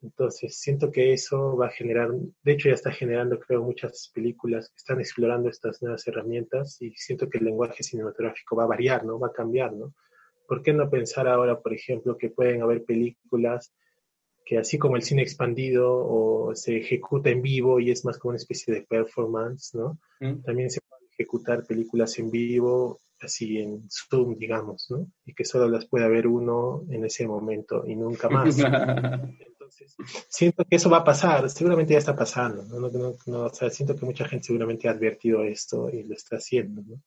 Entonces, 0.00 0.56
siento 0.56 0.92
que 0.92 1.12
eso 1.12 1.56
va 1.56 1.66
a 1.66 1.70
generar, 1.70 2.10
de 2.12 2.52
hecho 2.52 2.68
ya 2.68 2.76
está 2.76 2.92
generando, 2.92 3.40
creo, 3.40 3.64
muchas 3.64 4.12
películas 4.14 4.68
que 4.68 4.76
están 4.76 5.00
explorando 5.00 5.48
estas 5.48 5.82
nuevas 5.82 6.06
herramientas 6.06 6.80
y 6.80 6.92
siento 6.92 7.28
que 7.28 7.38
el 7.38 7.46
lenguaje 7.46 7.82
cinematográfico 7.82 8.54
va 8.54 8.62
a 8.62 8.68
variar, 8.68 9.04
¿no? 9.04 9.18
Va 9.18 9.26
a 9.26 9.32
cambiar, 9.32 9.72
¿no? 9.72 9.92
¿Por 10.48 10.62
qué 10.62 10.72
no 10.72 10.90
pensar 10.90 11.28
ahora, 11.28 11.60
por 11.60 11.72
ejemplo, 11.72 12.16
que 12.16 12.30
pueden 12.30 12.62
haber 12.62 12.84
películas 12.84 13.72
que 14.44 14.56
así 14.56 14.78
como 14.78 14.96
el 14.96 15.02
cine 15.02 15.20
expandido 15.20 15.94
o 15.94 16.54
se 16.54 16.78
ejecuta 16.78 17.28
en 17.28 17.42
vivo 17.42 17.78
y 17.80 17.90
es 17.90 18.06
más 18.06 18.16
como 18.16 18.30
una 18.30 18.38
especie 18.38 18.72
de 18.72 18.80
performance, 18.80 19.74
¿no? 19.74 20.00
Mm. 20.20 20.42
También 20.42 20.70
se 20.70 20.80
pueden 20.80 21.06
ejecutar 21.12 21.66
películas 21.66 22.18
en 22.18 22.30
vivo 22.30 22.98
así 23.20 23.58
en 23.58 23.88
Zoom, 23.90 24.38
digamos, 24.38 24.86
¿no? 24.90 25.06
Y 25.26 25.34
que 25.34 25.44
solo 25.44 25.68
las 25.68 25.86
pueda 25.86 26.08
ver 26.08 26.26
uno 26.26 26.84
en 26.88 27.04
ese 27.04 27.26
momento 27.26 27.84
y 27.86 27.96
nunca 27.96 28.28
más. 28.30 28.56
siento 30.28 30.64
que 30.64 30.76
eso 30.76 30.88
va 30.88 30.98
a 30.98 31.04
pasar, 31.04 31.50
seguramente 31.50 31.92
ya 31.92 31.98
está 31.98 32.16
pasando, 32.16 32.62
¿no? 32.64 33.52
siento 33.70 33.96
que 33.96 34.06
mucha 34.06 34.26
gente 34.26 34.46
seguramente 34.46 34.88
ha 34.88 34.92
advertido 34.92 35.42
esto 35.44 35.90
y 35.90 36.04
lo 36.04 36.14
está 36.14 36.36
haciendo, 36.36 36.82
¿no? 36.86 37.02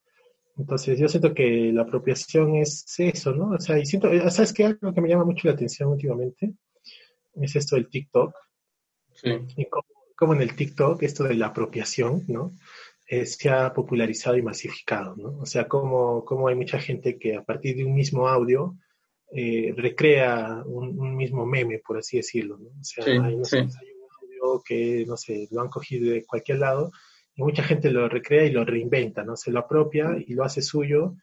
Entonces, 0.56 0.98
yo 0.98 1.08
siento 1.08 1.32
que 1.32 1.72
la 1.72 1.82
apropiación 1.82 2.56
es 2.56 2.84
eso, 2.98 3.32
¿no? 3.32 3.50
O 3.50 3.60
sea, 3.60 3.78
y 3.78 3.86
siento, 3.86 4.08
eh, 4.08 4.30
¿sabes 4.30 4.52
qué? 4.52 4.64
Algo 4.64 4.92
que 4.92 5.00
me 5.00 5.08
llama 5.08 5.24
mucho 5.24 5.48
la 5.48 5.54
atención 5.54 5.90
últimamente 5.90 6.54
es 7.40 7.56
esto 7.56 7.76
del 7.76 7.88
TikTok. 7.88 8.34
Sí. 9.14 9.30
Y 9.56 9.66
como, 10.16 10.34
en 10.34 10.42
el 10.42 10.54
TikTok, 10.54 11.02
esto 11.02 11.24
de 11.24 11.34
la 11.34 11.46
apropiación, 11.46 12.24
¿no? 12.28 12.52
Eh, 13.08 13.26
se 13.26 13.48
ha 13.48 13.72
popularizado 13.72 14.36
y 14.36 14.42
masificado, 14.42 15.16
¿no? 15.16 15.38
O 15.40 15.46
sea, 15.46 15.66
como, 15.66 16.24
como 16.24 16.48
hay 16.48 16.54
mucha 16.54 16.78
gente 16.78 17.18
que 17.18 17.34
a 17.34 17.42
partir 17.42 17.76
de 17.76 17.84
un 17.84 17.94
mismo 17.94 18.28
audio 18.28 18.76
eh, 19.34 19.72
recrea 19.76 20.62
un, 20.66 21.16
mismo 21.16 21.46
meme, 21.46 21.78
por 21.78 21.98
así 21.98 22.18
decirlo. 22.18 22.58
¿no? 22.58 22.68
O 22.68 22.84
sea, 22.84 23.04
hay, 23.04 23.18
un 23.18 23.42
audio 23.42 24.62
que, 24.64 25.04
no 25.06 25.16
sé, 25.16 25.48
lo 25.50 25.62
han 25.62 25.68
cogido 25.68 26.12
de 26.12 26.24
cualquier 26.24 26.58
lado 26.58 26.92
y 27.34 27.42
mucha 27.42 27.62
gente 27.62 27.90
lo 27.90 28.08
recrea 28.08 28.44
y 28.44 28.50
lo 28.50 28.64
reinventa, 28.64 29.24
¿no? 29.24 29.36
Se 29.36 29.50
lo 29.50 29.60
apropia 29.60 30.16
y 30.18 30.34
lo 30.34 30.44
hace 30.44 30.62
suyo 30.62 31.14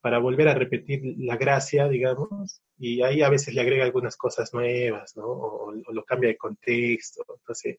para 0.00 0.18
volver 0.18 0.48
a 0.48 0.54
repetir 0.54 1.02
la 1.18 1.36
gracia, 1.36 1.88
digamos, 1.88 2.62
y 2.78 3.02
ahí 3.02 3.22
a 3.22 3.28
veces 3.28 3.54
le 3.54 3.60
agrega 3.60 3.84
algunas 3.84 4.16
cosas 4.16 4.54
nuevas, 4.54 5.16
¿no? 5.16 5.26
O, 5.26 5.72
lo 5.72 6.04
cambia 6.04 6.30
de 6.30 6.38
contexto. 6.38 7.24
Entonces, 7.38 7.76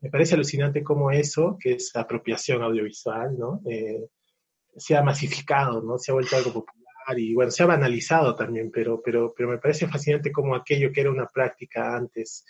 me 0.00 0.10
parece 0.10 0.34
alucinante 0.34 0.82
cómo 0.82 1.10
eso, 1.10 1.56
que 1.58 1.74
es 1.74 1.94
apropiación 1.96 2.62
audiovisual, 2.62 3.38
¿no? 3.38 3.62
Eh, 3.70 4.06
se 4.76 4.96
ha 4.96 5.02
masificado, 5.02 5.82
¿no? 5.82 5.98
Se 5.98 6.10
ha 6.10 6.14
vuelto 6.14 6.36
algo 6.36 6.52
popular 6.52 6.82
y 7.16 7.34
bueno, 7.34 7.50
se 7.50 7.62
ha 7.62 7.66
banalizado 7.66 8.34
también, 8.34 8.70
pero, 8.70 9.00
pero, 9.02 9.34
pero 9.36 9.48
me 9.48 9.58
parece 9.58 9.88
fascinante 9.88 10.30
como 10.30 10.54
aquello 10.54 10.92
que 10.92 11.00
era 11.00 11.10
una 11.10 11.26
práctica 11.26 11.96
antes, 11.96 12.44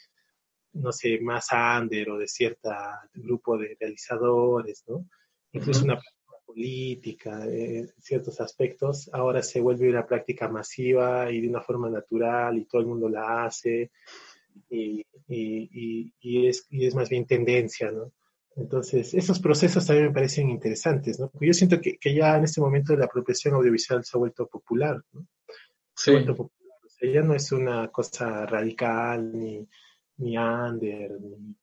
no 0.75 0.93
sé, 0.93 1.19
más 1.21 1.49
under 1.53 2.11
o 2.11 2.19
de 2.19 2.29
cierto 2.29 2.71
grupo 3.15 3.59
de 3.59 3.77
realizadores, 3.79 4.85
¿no? 4.89 5.07
Incluso 5.53 5.85
una 5.85 5.95
práctica 5.95 6.37
política, 6.47 7.45
en 7.47 7.89
ciertos 7.99 8.41
aspectos, 8.41 9.11
ahora 9.13 9.43
se 9.43 9.61
vuelve 9.61 9.89
una 9.89 10.07
práctica 10.07 10.49
masiva 10.49 11.31
y 11.31 11.41
de 11.41 11.49
una 11.49 11.61
forma 11.61 11.91
natural 11.91 12.59
y 12.59 12.65
todo 12.65 12.81
el 12.81 12.89
mundo 12.89 13.09
la 13.09 13.45
hace 13.45 13.91
y, 14.71 15.05
y, 15.29 16.13
y, 16.21 16.47
es, 16.47 16.67
y 16.71 16.87
es 16.87 16.95
más 16.95 17.09
bien 17.09 17.27
tendencia, 17.27 17.91
¿no? 17.91 18.13
Entonces, 18.55 19.15
esos 19.15 19.41
procesos 19.41 19.87
también 19.87 20.09
me 20.09 20.13
parecen 20.13 20.51
interesantes, 20.51 21.19
¿no? 21.19 21.31
Porque 21.31 21.47
yo 21.47 21.55
siento 21.55 21.81
que, 21.81 21.97
que 21.97 22.15
ya 22.15 22.37
en 22.37 22.45
este 22.45 22.61
momento 22.61 22.95
la 22.97 23.07
apropiación 23.07 23.55
audiovisual 23.55 24.05
se 24.05 24.17
ha 24.17 24.21
vuelto 24.21 24.47
popular, 24.47 25.03
¿no? 25.13 25.27
Se 25.95 26.11
ha 26.11 26.15
vuelto 26.15 26.37
popular. 26.37 26.79
O 26.85 26.89
sea, 26.89 27.11
ya 27.11 27.23
no 27.23 27.35
es 27.35 27.51
una 27.53 27.89
cosa 27.89 28.45
radical, 28.45 29.33
ni, 29.39 29.67
ni 30.19 30.37
under, 30.37 31.21
ni, 31.21 31.57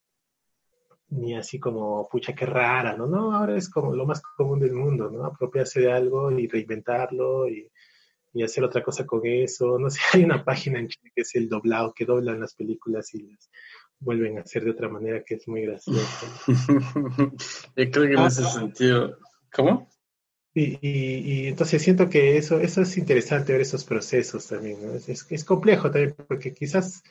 ni 1.09 1.35
así 1.35 1.59
como, 1.59 2.07
pucha, 2.09 2.33
qué 2.33 2.45
rara, 2.45 2.95
¿no? 2.95 3.07
No, 3.07 3.35
ahora 3.35 3.57
es 3.57 3.69
como 3.69 3.95
lo 3.95 4.05
más 4.05 4.21
común 4.21 4.59
del 4.59 4.73
mundo, 4.73 5.09
¿no? 5.09 5.25
Apropiarse 5.25 5.81
de 5.81 5.91
algo 5.91 6.31
y 6.31 6.47
reinventarlo 6.47 7.47
y, 7.47 7.69
y 8.33 8.43
hacer 8.43 8.63
otra 8.63 8.83
cosa 8.83 9.05
con 9.05 9.21
eso. 9.25 9.79
No 9.79 9.89
sé, 9.89 9.99
hay 10.13 10.23
una 10.23 10.43
página 10.43 10.79
en 10.79 10.88
Chile 10.88 11.12
que 11.15 11.21
es 11.21 11.35
el 11.35 11.49
doblado, 11.49 11.93
que 11.93 12.05
doblan 12.05 12.39
las 12.39 12.55
películas 12.55 13.13
y 13.13 13.23
las 13.23 13.49
vuelven 13.99 14.38
a 14.38 14.41
hacer 14.41 14.63
de 14.63 14.71
otra 14.71 14.88
manera 14.88 15.23
que 15.23 15.35
es 15.35 15.47
muy 15.47 15.63
gracioso. 15.63 16.27
Yo 17.75 17.91
creo 17.91 18.07
que 18.07 18.13
en 18.13 18.19
ese 18.19 18.43
sentido, 18.45 19.17
¿cómo? 19.53 19.89
Y, 20.53 20.79
y, 20.81 21.47
entonces 21.47 21.81
siento 21.81 22.09
que 22.09 22.38
eso, 22.38 22.59
eso 22.59 22.81
es 22.81 22.97
interesante 22.97 23.51
ver 23.51 23.62
esos 23.62 23.85
procesos 23.85 24.47
también, 24.47 24.81
¿no? 24.81 24.93
es, 24.93 25.27
es, 25.29 25.45
complejo 25.45 25.91
también 25.91 26.15
porque 26.27 26.53
quizás 26.53 27.03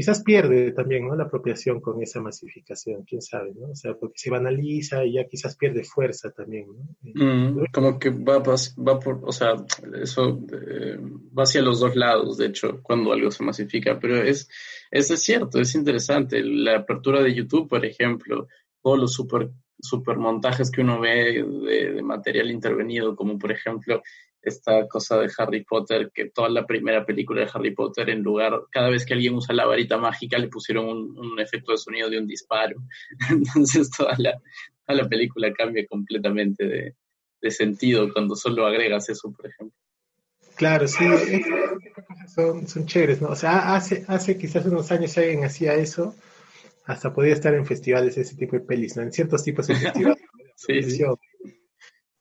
quizás 0.00 0.22
pierde 0.22 0.72
también 0.72 1.06
¿no? 1.06 1.14
la 1.14 1.24
apropiación 1.24 1.78
con 1.78 2.02
esa 2.02 2.22
masificación, 2.22 3.04
quién 3.04 3.20
sabe, 3.20 3.52
¿no? 3.54 3.72
O 3.72 3.74
sea, 3.74 3.92
porque 3.92 4.14
se 4.16 4.30
banaliza 4.30 5.04
y 5.04 5.12
ya 5.12 5.26
quizás 5.28 5.58
pierde 5.58 5.84
fuerza 5.84 6.30
también, 6.30 6.68
¿no? 6.68 6.86
Mm, 7.02 7.66
como 7.70 7.98
que 7.98 8.08
va, 8.08 8.38
va, 8.38 8.98
por, 8.98 9.20
o 9.22 9.30
sea, 9.30 9.56
eso 10.02 10.40
eh, 10.52 10.96
va 11.38 11.42
hacia 11.42 11.60
los 11.60 11.80
dos 11.80 11.94
lados, 11.96 12.38
de 12.38 12.46
hecho, 12.46 12.80
cuando 12.82 13.12
algo 13.12 13.30
se 13.30 13.44
masifica, 13.44 14.00
pero 14.00 14.16
es, 14.22 14.48
es, 14.90 15.10
es 15.10 15.22
cierto, 15.22 15.60
es 15.60 15.74
interesante. 15.74 16.42
La 16.42 16.78
apertura 16.78 17.22
de 17.22 17.34
YouTube, 17.34 17.68
por 17.68 17.84
ejemplo, 17.84 18.48
todos 18.82 18.98
los 18.98 19.12
super, 19.12 19.50
super 19.78 20.16
montajes 20.16 20.70
que 20.70 20.80
uno 20.80 20.98
ve 20.98 21.44
de 21.44 22.02
material 22.02 22.50
intervenido, 22.50 23.14
como 23.14 23.38
por 23.38 23.52
ejemplo 23.52 24.02
esta 24.42 24.88
cosa 24.88 25.18
de 25.18 25.30
Harry 25.36 25.64
Potter, 25.64 26.10
que 26.12 26.30
toda 26.30 26.48
la 26.48 26.66
primera 26.66 27.04
película 27.04 27.42
de 27.42 27.50
Harry 27.52 27.74
Potter, 27.74 28.08
en 28.10 28.22
lugar, 28.22 28.62
cada 28.70 28.88
vez 28.88 29.04
que 29.04 29.14
alguien 29.14 29.34
usa 29.34 29.54
la 29.54 29.66
varita 29.66 29.98
mágica, 29.98 30.38
le 30.38 30.48
pusieron 30.48 30.86
un, 30.88 31.38
efecto 31.40 31.72
de 31.72 31.78
sonido 31.78 32.08
de 32.08 32.18
un 32.18 32.26
disparo. 32.26 32.76
Entonces 33.30 33.90
toda 33.90 34.14
la, 34.18 34.40
toda 34.86 35.02
la 35.02 35.08
película 35.08 35.52
cambia 35.52 35.86
completamente 35.86 36.66
de, 36.66 36.94
de, 37.40 37.50
sentido 37.50 38.12
cuando 38.12 38.34
solo 38.34 38.66
agregas 38.66 39.08
eso, 39.08 39.32
por 39.32 39.46
ejemplo. 39.46 39.76
Claro, 40.56 40.86
sí, 40.86 41.04
son, 42.34 42.66
son 42.68 42.86
chéveres, 42.86 43.22
¿no? 43.22 43.28
O 43.28 43.36
sea, 43.36 43.74
hace, 43.74 44.04
hace 44.08 44.36
quizás 44.36 44.66
unos 44.66 44.90
años 44.92 45.16
alguien 45.16 45.44
hacía 45.44 45.74
eso, 45.74 46.14
hasta 46.84 47.14
podía 47.14 47.32
estar 47.32 47.54
en 47.54 47.64
festivales 47.64 48.18
ese 48.18 48.36
tipo 48.36 48.56
de 48.56 48.62
pelis, 48.62 48.96
¿no? 48.96 49.02
En 49.02 49.12
ciertos 49.12 49.42
tipos 49.42 49.66
de 49.66 49.74
festivales. 49.76 50.22
sí, 50.56 50.82
sí. 50.82 51.04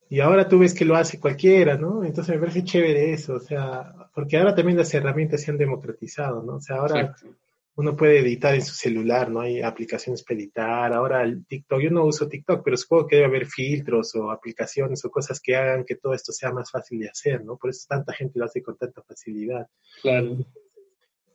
Y 0.10 0.22
ahora 0.22 0.48
tú 0.48 0.58
ves 0.58 0.74
que 0.74 0.86
lo 0.86 0.96
hace 0.96 1.20
cualquiera, 1.20 1.78
¿no? 1.78 2.04
Entonces 2.04 2.34
me 2.34 2.42
parece 2.42 2.64
chévere 2.64 3.14
eso, 3.14 3.36
o 3.36 3.40
sea, 3.40 3.94
porque 4.14 4.38
ahora 4.38 4.56
también 4.56 4.78
las 4.78 4.92
herramientas 4.94 5.42
se 5.42 5.52
han 5.52 5.58
democratizado, 5.58 6.42
¿no? 6.42 6.56
O 6.56 6.62
sea, 6.62 6.78
ahora 6.78 7.16
uno 7.76 7.96
puede 7.96 8.20
editar 8.20 8.56
en 8.56 8.64
su 8.64 8.74
celular, 8.74 9.30
¿no? 9.30 9.42
Hay 9.42 9.62
aplicaciones 9.62 10.24
para 10.24 10.40
editar, 10.40 10.94
ahora 10.94 11.24
el 11.24 11.46
TikTok, 11.46 11.80
yo 11.80 11.92
no 11.92 12.06
uso 12.06 12.28
TikTok, 12.28 12.64
pero 12.64 12.76
supongo 12.76 13.06
que 13.06 13.18
debe 13.18 13.28
haber 13.28 13.46
filtros 13.46 14.16
o 14.16 14.32
aplicaciones 14.32 15.06
o 15.06 15.12
cosas 15.12 15.40
que 15.40 15.56
hagan 15.56 15.86
que 15.86 15.96
todo 15.96 16.16
esto 16.16 16.32
sea 16.34 16.52
más 16.52 16.72
fácil 16.72 17.00
de 17.00 17.10
hacer, 17.10 17.46
¿no? 17.46 17.56
Por 17.58 17.70
eso 17.70 17.86
tanta 17.88 18.12
gente 18.12 18.40
lo 18.40 18.46
hace 18.46 18.64
con 18.64 18.78
tanta 18.78 19.04
facilidad. 19.04 19.68
Claro. 20.02 20.38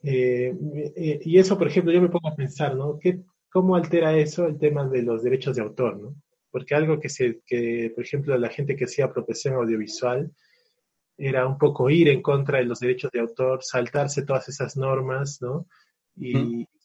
Eh, 0.02 0.52
eh, 0.96 1.20
y 1.24 1.38
eso, 1.38 1.56
por 1.56 1.68
ejemplo, 1.68 1.92
yo 1.92 2.02
me 2.02 2.10
pongo 2.10 2.28
a 2.28 2.36
pensar, 2.36 2.74
¿no? 2.74 2.98
¿Qué, 2.98 3.20
cómo 3.50 3.76
altera 3.76 4.14
eso 4.16 4.46
el 4.46 4.58
tema 4.58 4.86
de 4.88 5.02
los 5.02 5.22
derechos 5.22 5.54
de 5.54 5.62
autor, 5.62 5.96
¿no? 5.96 6.16
Porque 6.54 6.76
algo 6.76 7.00
que, 7.00 7.08
se, 7.08 7.40
que 7.44 7.90
por 7.92 8.04
ejemplo, 8.04 8.38
la 8.38 8.48
gente 8.48 8.76
que 8.76 8.84
hacía 8.84 9.06
apropiación 9.06 9.54
audiovisual 9.54 10.30
era 11.18 11.48
un 11.48 11.58
poco 11.58 11.90
ir 11.90 12.08
en 12.08 12.22
contra 12.22 12.58
de 12.58 12.64
los 12.64 12.78
derechos 12.78 13.10
de 13.10 13.18
autor, 13.18 13.64
saltarse 13.64 14.24
todas 14.24 14.48
esas 14.48 14.76
normas, 14.76 15.42
¿no? 15.42 15.66
Y 16.14 16.32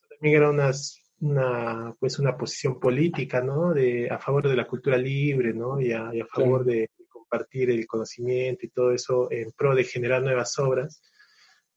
también 0.10 0.38
era 0.38 0.50
unas, 0.50 1.00
una, 1.20 1.96
pues 2.00 2.18
una 2.18 2.36
posición 2.36 2.80
política, 2.80 3.42
¿no? 3.42 3.72
De, 3.72 4.10
a 4.10 4.18
favor 4.18 4.50
de 4.50 4.56
la 4.56 4.66
cultura 4.66 4.98
libre, 4.98 5.54
¿no? 5.54 5.80
Y 5.80 5.92
a, 5.92 6.12
favor 6.34 6.66
de 6.66 6.90
compartir 7.08 7.70
el 7.70 7.86
conocimiento 7.86 8.66
y 8.66 8.70
todo 8.70 8.92
eso 8.92 9.32
en 9.32 9.52
pro 9.52 9.76
de 9.76 9.84
generar 9.84 10.24
nuevas 10.24 10.58
obras. 10.58 11.00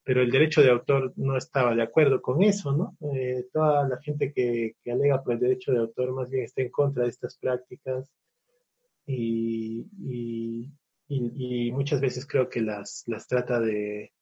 Pero 0.04 0.22
el 0.22 0.30
derecho 0.30 0.62
de 0.62 0.70
autor 0.70 1.12
no 1.16 1.36
estaba 1.36 1.74
de 1.74 1.82
acuerdo 1.82 2.20
con 2.20 2.42
eso, 2.42 2.72
¿no? 2.72 2.96
Eh, 3.14 3.46
toda 3.52 3.88
la 3.88 3.98
gente 3.98 4.32
que, 4.32 4.74
que, 4.82 4.92
alega 4.92 5.22
por 5.22 5.34
el 5.34 5.40
derecho 5.40 5.72
de 5.72 5.78
autor 5.78 6.12
más 6.12 6.28
bien 6.28 6.44
está 6.44 6.62
en 6.62 6.70
contra 6.70 7.04
de 7.04 7.10
estas 7.10 7.36
prácticas 7.36 8.10
y, 9.06 9.86
y, 10.00 10.72
y, 11.08 11.72
muchas 11.72 12.00
veces 12.00 12.26
creo 12.26 12.48
que 12.48 12.60
las, 12.60 13.04
las 13.06 13.26
trata 13.26 13.60
de, 13.60 14.12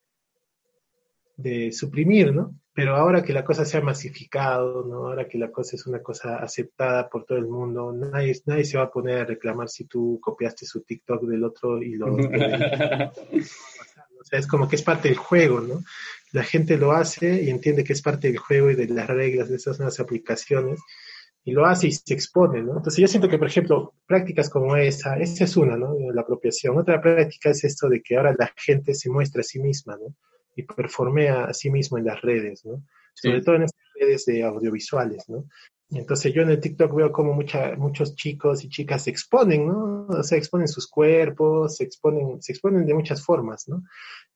de 1.37 1.73
suprimir, 1.73 2.35
¿no? 2.35 2.55
Pero 2.73 2.97
ahora 2.97 3.23
que 3.23 3.33
la 3.33 3.45
cosa 3.45 3.65
se 3.65 3.79
ha 3.79 3.83
masificado, 3.83 4.85
¿no? 4.85 5.09
Ahora 5.09 5.27
que 5.27 5.39
la 5.39 5.51
cosa 5.51 5.77
es 5.77 5.87
una 5.87 6.03
cosa 6.03 6.37
aceptada 6.37 7.09
por 7.09 7.25
todo 7.25 7.39
el 7.39 7.47
mundo, 7.47 7.93
nadie, 7.93 8.35
nadie 8.47 8.65
se 8.65 8.79
va 8.79 8.85
a 8.85 8.91
poner 8.91 9.19
a 9.19 9.25
reclamar 9.25 9.69
si 9.69 9.85
tú 9.85 10.19
copiaste 10.23 10.67
su 10.67 10.83
TikTok 10.83 11.23
del 11.25 11.45
otro 11.45 11.83
y 11.83 11.97
lo... 11.97 12.07
o 14.21 14.25
sea, 14.25 14.39
es 14.39 14.47
como 14.47 14.69
que 14.69 14.77
es 14.77 14.83
parte 14.83 15.09
del 15.09 15.17
juego, 15.17 15.61
¿no? 15.61 15.83
La 16.33 16.45
gente 16.45 16.77
lo 16.77 16.93
hace 16.93 17.43
y 17.43 17.51
entiende 17.51 17.85
que 17.85 17.93
es 17.93 18.03
parte 18.03 18.29
del 18.29 18.39
juego 18.39 18.71
y 18.71 18.75
de 18.75 18.87
las 18.87 19.09
reglas 19.09 19.49
de 19.49 19.57
esas 19.57 19.79
nuevas 19.79 19.99
aplicaciones 19.99 20.81
y 21.45 21.53
lo 21.53 21.65
hace 21.65 21.89
y 21.89 21.93
se 21.93 22.15
expone, 22.15 22.63
¿no? 22.63 22.77
Entonces 22.77 22.99
yo 22.99 23.09
siento 23.09 23.29
que, 23.29 23.39
por 23.39 23.49
ejemplo, 23.49 23.95
prácticas 24.07 24.51
como 24.51 24.77
esa, 24.77 25.17
esa 25.17 25.45
es 25.45 25.57
una, 25.57 25.77
¿no? 25.77 25.97
La 26.13 26.21
apropiación. 26.21 26.77
Otra 26.77 27.01
práctica 27.01 27.51
es 27.51 27.65
esto 27.65 27.89
de 27.89 28.03
que 28.03 28.17
ahora 28.17 28.35
la 28.39 28.53
gente 28.57 28.95
se 28.95 29.11
muestra 29.11 29.41
a 29.41 29.45
sí 29.45 29.59
misma, 29.59 29.97
¿no? 29.97 30.15
Y 30.55 30.65
performea 30.65 31.45
a 31.45 31.55
sí 31.55 31.71
mismo 31.71 31.97
en 31.97 32.05
las 32.05 32.21
redes, 32.21 32.65
¿no? 32.67 32.85
Sobre 33.15 33.41
todo 33.43 33.57
en 33.57 33.63
estas 33.63 33.83
redes 33.99 34.27
de 34.27 34.45
audiovisuales, 34.45 35.29
¿no? 35.29 35.47
Entonces 35.93 36.33
yo 36.33 36.43
en 36.43 36.51
el 36.51 36.61
TikTok 36.61 36.95
veo 36.95 37.11
como 37.11 37.33
mucha, 37.33 37.75
muchos 37.77 38.15
chicos 38.15 38.65
y 38.65 38.69
chicas 38.69 39.05
se 39.05 39.11
exponen, 39.11 39.67
¿no? 39.67 40.07
O 40.09 40.23
sea, 40.23 40.39
exponen 40.39 40.69
sus 40.69 40.89
cuerpos, 40.89 41.77
se 41.77 41.85
exponen, 41.85 42.41
se 42.41 42.53
exponen 42.53 42.87
de 42.87 42.95
muchas 42.95 43.25
formas, 43.25 43.69
¿no? 43.69 43.83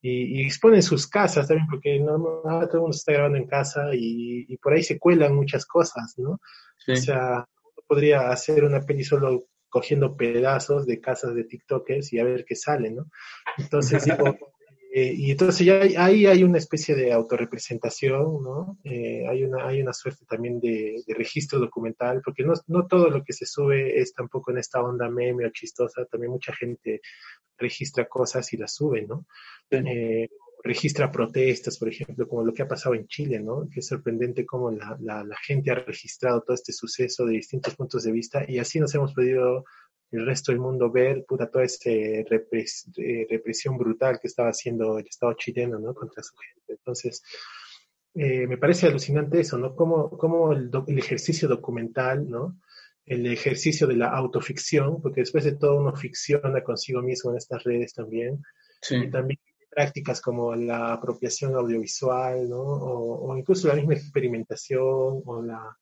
Y, 0.00 0.40
y 0.40 0.46
exponen 0.46 0.82
sus 0.82 1.06
casas 1.06 1.46
también, 1.46 1.68
porque 1.68 1.98
no, 2.00 2.42
ahora 2.44 2.66
todo 2.66 2.78
el 2.78 2.82
mundo 2.82 2.96
está 2.96 3.12
grabando 3.12 3.38
en 3.38 3.46
casa 3.46 3.94
y, 3.94 4.46
y 4.48 4.56
por 4.58 4.72
ahí 4.72 4.82
se 4.82 4.98
cuelan 4.98 5.34
muchas 5.34 5.64
cosas, 5.64 6.14
¿no? 6.18 6.40
O 6.86 6.96
sea, 6.96 7.46
uno 7.62 7.84
podría 7.86 8.30
hacer 8.30 8.64
una 8.64 8.80
peli 8.80 9.04
solo 9.04 9.46
cogiendo 9.68 10.16
pedazos 10.16 10.86
de 10.86 11.00
casas 11.00 11.34
de 11.34 11.44
TikTokers 11.44 12.12
y 12.12 12.20
a 12.20 12.24
ver 12.24 12.44
qué 12.44 12.54
sale, 12.54 12.90
¿no? 12.90 13.06
Entonces, 13.58 14.04
eh, 14.96 15.12
y 15.12 15.32
entonces 15.32 15.66
ya 15.66 15.80
ahí 16.04 16.24
hay 16.24 16.44
una 16.44 16.58
especie 16.58 16.94
de 16.94 17.12
autorrepresentación, 17.12 18.40
¿no? 18.44 18.78
Eh, 18.84 19.26
hay, 19.28 19.42
una, 19.42 19.66
hay 19.66 19.82
una 19.82 19.92
suerte 19.92 20.24
también 20.24 20.60
de, 20.60 21.02
registro 21.08 21.58
documental, 21.58 22.22
porque 22.24 22.44
no, 22.44 22.52
no, 22.68 22.86
todo 22.86 23.10
lo 23.10 23.24
que 23.24 23.32
se 23.32 23.44
sube 23.44 23.98
es 24.00 24.14
tampoco 24.14 24.52
en 24.52 24.58
esta 24.58 24.80
onda 24.80 25.10
meme 25.10 25.46
o 25.46 25.50
chistosa, 25.50 26.04
también 26.04 26.30
mucha 26.30 26.54
gente 26.54 27.00
registra 27.58 28.06
cosas 28.06 28.52
y 28.52 28.56
las 28.56 28.72
sube, 28.72 29.02
¿no? 29.02 29.26
Eh, 29.72 30.28
registra 30.62 31.10
protestas, 31.10 31.76
por 31.76 31.88
ejemplo, 31.88 32.28
como 32.28 32.44
lo 32.44 32.54
que 32.54 32.62
ha 32.62 32.68
pasado 32.68 32.94
en 32.94 33.08
Chile, 33.08 33.40
¿no? 33.40 33.68
Que 33.68 33.80
es 33.80 33.88
sorprendente 33.88 34.46
cómo 34.46 34.70
la, 34.70 34.96
la, 35.00 35.36
gente 35.44 35.72
ha 35.72 35.74
registrado 35.74 36.40
todo 36.42 36.54
este 36.54 36.72
suceso 36.72 37.26
de 37.26 37.32
distintos 37.32 37.74
puntos 37.74 38.04
de 38.04 38.12
vista 38.12 38.44
y 38.46 38.60
así 38.60 38.78
nos 38.78 38.94
hemos 38.94 39.12
podido 39.12 39.64
el 40.16 40.26
resto 40.26 40.52
del 40.52 40.60
mundo 40.60 40.90
ver 40.90 41.24
puta, 41.24 41.50
toda 41.50 41.64
esta 41.64 41.90
represión 42.28 43.76
brutal 43.78 44.18
que 44.20 44.28
estaba 44.28 44.50
haciendo 44.50 44.98
el 44.98 45.06
Estado 45.06 45.34
chileno, 45.34 45.78
¿no? 45.78 45.94
Contra 45.94 46.22
su 46.22 46.36
gente. 46.36 46.72
Entonces, 46.74 47.22
eh, 48.14 48.46
me 48.46 48.58
parece 48.58 48.86
alucinante 48.86 49.40
eso, 49.40 49.58
¿no? 49.58 49.74
Como, 49.74 50.10
como 50.10 50.52
el, 50.52 50.70
el, 50.86 50.98
ejercicio 50.98 51.48
documental, 51.48 52.28
¿no? 52.28 52.58
El 53.06 53.26
ejercicio 53.26 53.86
de 53.86 53.96
la 53.96 54.08
autoficción, 54.08 55.02
porque 55.02 55.22
después 55.22 55.44
de 55.44 55.56
todo 55.56 55.76
uno 55.80 55.94
ficciona 55.94 56.62
consigo 56.62 57.02
mismo 57.02 57.30
en 57.30 57.38
estas 57.38 57.62
redes 57.64 57.92
también. 57.92 58.42
Sí. 58.80 58.96
Y 58.96 59.10
también 59.10 59.38
prácticas 59.74 60.20
como 60.20 60.54
la 60.54 60.92
apropiación 60.92 61.54
audiovisual, 61.56 62.48
¿no? 62.48 62.62
o, 62.62 63.36
incluso 63.36 63.68
la 63.68 63.74
misma 63.74 63.94
experimentación 63.94 65.22
o, 65.24 65.42
la, 65.42 65.76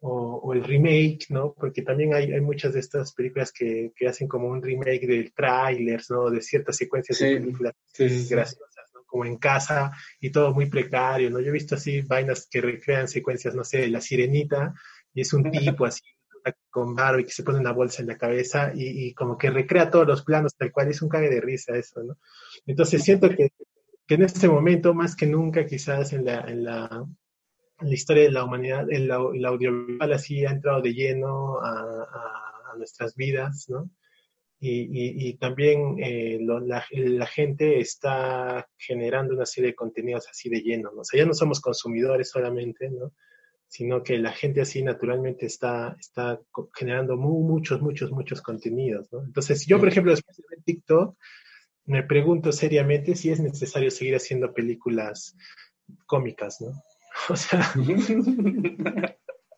o, 0.00 0.52
el 0.54 0.64
remake, 0.64 1.26
¿no? 1.28 1.52
Porque 1.52 1.82
también 1.82 2.14
hay, 2.14 2.32
hay 2.32 2.40
muchas 2.40 2.72
de 2.72 2.80
estas 2.80 3.12
películas 3.12 3.52
que, 3.52 3.92
que, 3.94 4.08
hacen 4.08 4.28
como 4.28 4.48
un 4.48 4.62
remake 4.62 5.06
de 5.06 5.32
trailers, 5.34 6.10
¿no? 6.10 6.30
De 6.30 6.40
ciertas 6.40 6.76
secuencias 6.76 7.18
de 7.18 7.40
películas 7.40 7.74
graciosas, 7.98 8.90
¿no? 8.94 9.04
Como 9.06 9.26
en 9.26 9.36
casa 9.36 9.92
y 10.20 10.30
todo 10.30 10.54
muy 10.54 10.66
precario, 10.66 11.30
¿no? 11.30 11.40
Yo 11.40 11.48
he 11.48 11.52
visto 11.52 11.74
así 11.74 12.00
vainas 12.02 12.48
que 12.50 12.60
recrean 12.60 13.08
secuencias, 13.08 13.54
no 13.54 13.64
sé, 13.64 13.78
de 13.78 13.88
La 13.88 14.00
Sirenita 14.00 14.74
y 15.12 15.20
es 15.20 15.32
un 15.32 15.50
tipo 15.50 15.84
así 15.84 16.02
con 16.70 16.94
barba 16.94 17.20
y 17.20 17.24
que 17.24 17.32
se 17.32 17.42
pone 17.42 17.58
una 17.58 17.72
bolsa 17.72 18.00
en 18.00 18.08
la 18.08 18.16
cabeza 18.16 18.72
y, 18.74 19.12
como 19.14 19.36
que 19.36 19.50
recrea 19.50 19.90
todos 19.90 20.06
los 20.06 20.22
planos 20.22 20.56
tal 20.56 20.72
cual, 20.72 20.88
es 20.88 21.02
un 21.02 21.08
cague 21.08 21.28
de 21.28 21.40
risa 21.40 21.76
eso, 21.76 22.02
¿no? 22.02 22.16
Entonces 22.66 23.02
siento 23.02 23.28
que, 23.28 23.50
que 24.06 24.14
en 24.14 24.22
este 24.22 24.48
momento, 24.48 24.94
más 24.94 25.14
que 25.14 25.26
nunca 25.26 25.66
quizás 25.66 26.14
en 26.14 26.24
la, 26.24 26.40
en 26.40 26.64
la, 26.64 27.06
la 27.80 27.94
historia 27.94 28.24
de 28.24 28.32
la 28.32 28.44
humanidad, 28.44 28.86
el, 28.90 29.04
el, 29.04 29.44
audiovisual 29.44 30.12
así 30.12 30.44
ha 30.44 30.50
entrado 30.50 30.82
de 30.82 30.92
lleno 30.92 31.58
a, 31.60 32.02
a, 32.72 32.76
nuestras 32.76 33.14
vidas, 33.16 33.66
¿no? 33.68 33.90
Y, 34.62 35.28
y, 35.28 35.34
también 35.38 35.96
eh, 35.98 36.38
la, 36.40 36.84
la, 36.90 37.26
gente 37.26 37.80
está 37.80 38.68
generando 38.76 39.34
una 39.34 39.46
serie 39.46 39.70
de 39.70 39.74
contenidos 39.74 40.28
así 40.28 40.50
de 40.50 40.60
lleno, 40.60 40.90
¿no? 40.94 41.00
O 41.00 41.04
sea, 41.04 41.18
ya 41.18 41.26
no 41.26 41.32
somos 41.32 41.60
consumidores 41.60 42.28
solamente, 42.28 42.90
¿no? 42.90 43.12
sino 43.70 44.02
que 44.02 44.18
la 44.18 44.32
gente 44.32 44.60
así 44.60 44.82
naturalmente 44.82 45.46
está, 45.46 45.96
está 45.98 46.40
generando 46.74 47.16
muchos, 47.16 47.80
muchos, 47.80 48.10
muchos 48.10 48.42
contenidos, 48.42 49.12
¿no? 49.12 49.22
Entonces, 49.22 49.64
yo, 49.64 49.78
por 49.78 49.86
ejemplo, 49.86 50.10
después 50.10 50.36
de 50.36 50.44
ver 50.50 50.64
TikTok, 50.64 51.16
me 51.84 52.02
pregunto 52.02 52.50
seriamente 52.50 53.14
si 53.14 53.30
es 53.30 53.38
necesario 53.38 53.92
seguir 53.92 54.16
haciendo 54.16 54.52
películas 54.52 55.36
cómicas, 56.06 56.60
¿no? 56.60 56.72
O 57.28 57.36
sea, 57.36 57.60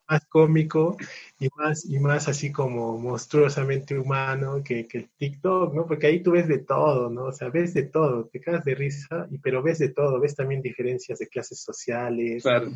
más 0.09 0.27
cómico 0.27 0.97
y 1.39 1.49
más, 1.57 1.85
y 1.87 1.99
más 1.99 2.29
así 2.29 2.53
como 2.53 2.99
monstruosamente 2.99 3.99
humano 3.99 4.63
que, 4.63 4.87
que, 4.87 4.99
el 4.99 5.11
TikTok, 5.17 5.73
¿no? 5.73 5.87
Porque 5.87 6.09
ahí 6.09 6.23
tú 6.23 6.33
ves 6.33 6.49
de 6.49 6.59
todo, 6.59 7.09
¿no? 7.09 7.27
O 7.27 7.33
sea, 7.33 7.49
ves 7.49 7.73
de 7.73 7.85
todo, 7.85 8.27
te 8.27 8.41
cagas 8.41 8.65
de 8.65 8.75
risa, 8.75 9.27
y, 9.31 9.39
pero 9.39 9.63
ves 9.63 9.79
de 9.79 9.89
todo, 9.91 10.21
ves 10.21 10.35
también 10.35 10.61
diferencias 10.61 11.19
de 11.19 11.29
clases 11.29 11.63
sociales, 11.63 12.43
claro 12.43 12.71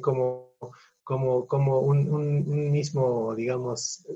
como, 0.00 0.52
como, 1.02 1.46
como 1.48 1.80
un, 1.80 2.70
mismo, 2.70 3.34
digamos, 3.34 4.06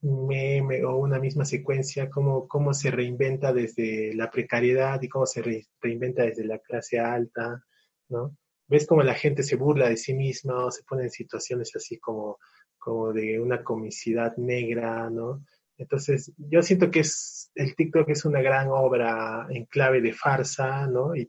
meme 0.00 0.84
o 0.84 0.96
una 0.96 1.18
misma 1.18 1.44
secuencia, 1.44 2.08
cómo, 2.08 2.48
cómo 2.48 2.72
se 2.72 2.90
reinventa 2.90 3.52
desde 3.52 4.14
la 4.14 4.30
precariedad 4.30 5.02
y 5.02 5.08
cómo 5.08 5.26
se 5.26 5.42
reinventa 5.82 6.22
desde 6.22 6.46
la 6.46 6.60
clase 6.60 6.98
alta, 6.98 7.62
¿no? 8.08 8.34
Ves 8.68 8.86
cómo 8.86 9.02
la 9.02 9.14
gente 9.14 9.42
se 9.42 9.56
burla 9.56 9.88
de 9.88 9.96
sí 9.96 10.14
misma 10.14 10.66
o 10.66 10.70
se 10.70 10.82
pone 10.84 11.04
en 11.04 11.10
situaciones 11.10 11.74
así 11.74 11.98
como, 11.98 12.38
como 12.78 13.12
de 13.12 13.40
una 13.40 13.64
comicidad 13.64 14.36
negra, 14.36 15.10
¿no? 15.10 15.44
Entonces, 15.78 16.32
yo 16.36 16.60
siento 16.62 16.90
que 16.90 17.00
es, 17.00 17.50
el 17.54 17.74
TikTok 17.74 18.08
es 18.10 18.24
una 18.24 18.42
gran 18.42 18.68
obra 18.68 19.46
en 19.48 19.64
clave 19.66 20.00
de 20.00 20.12
farsa, 20.12 20.86
¿no? 20.88 21.14
y, 21.14 21.28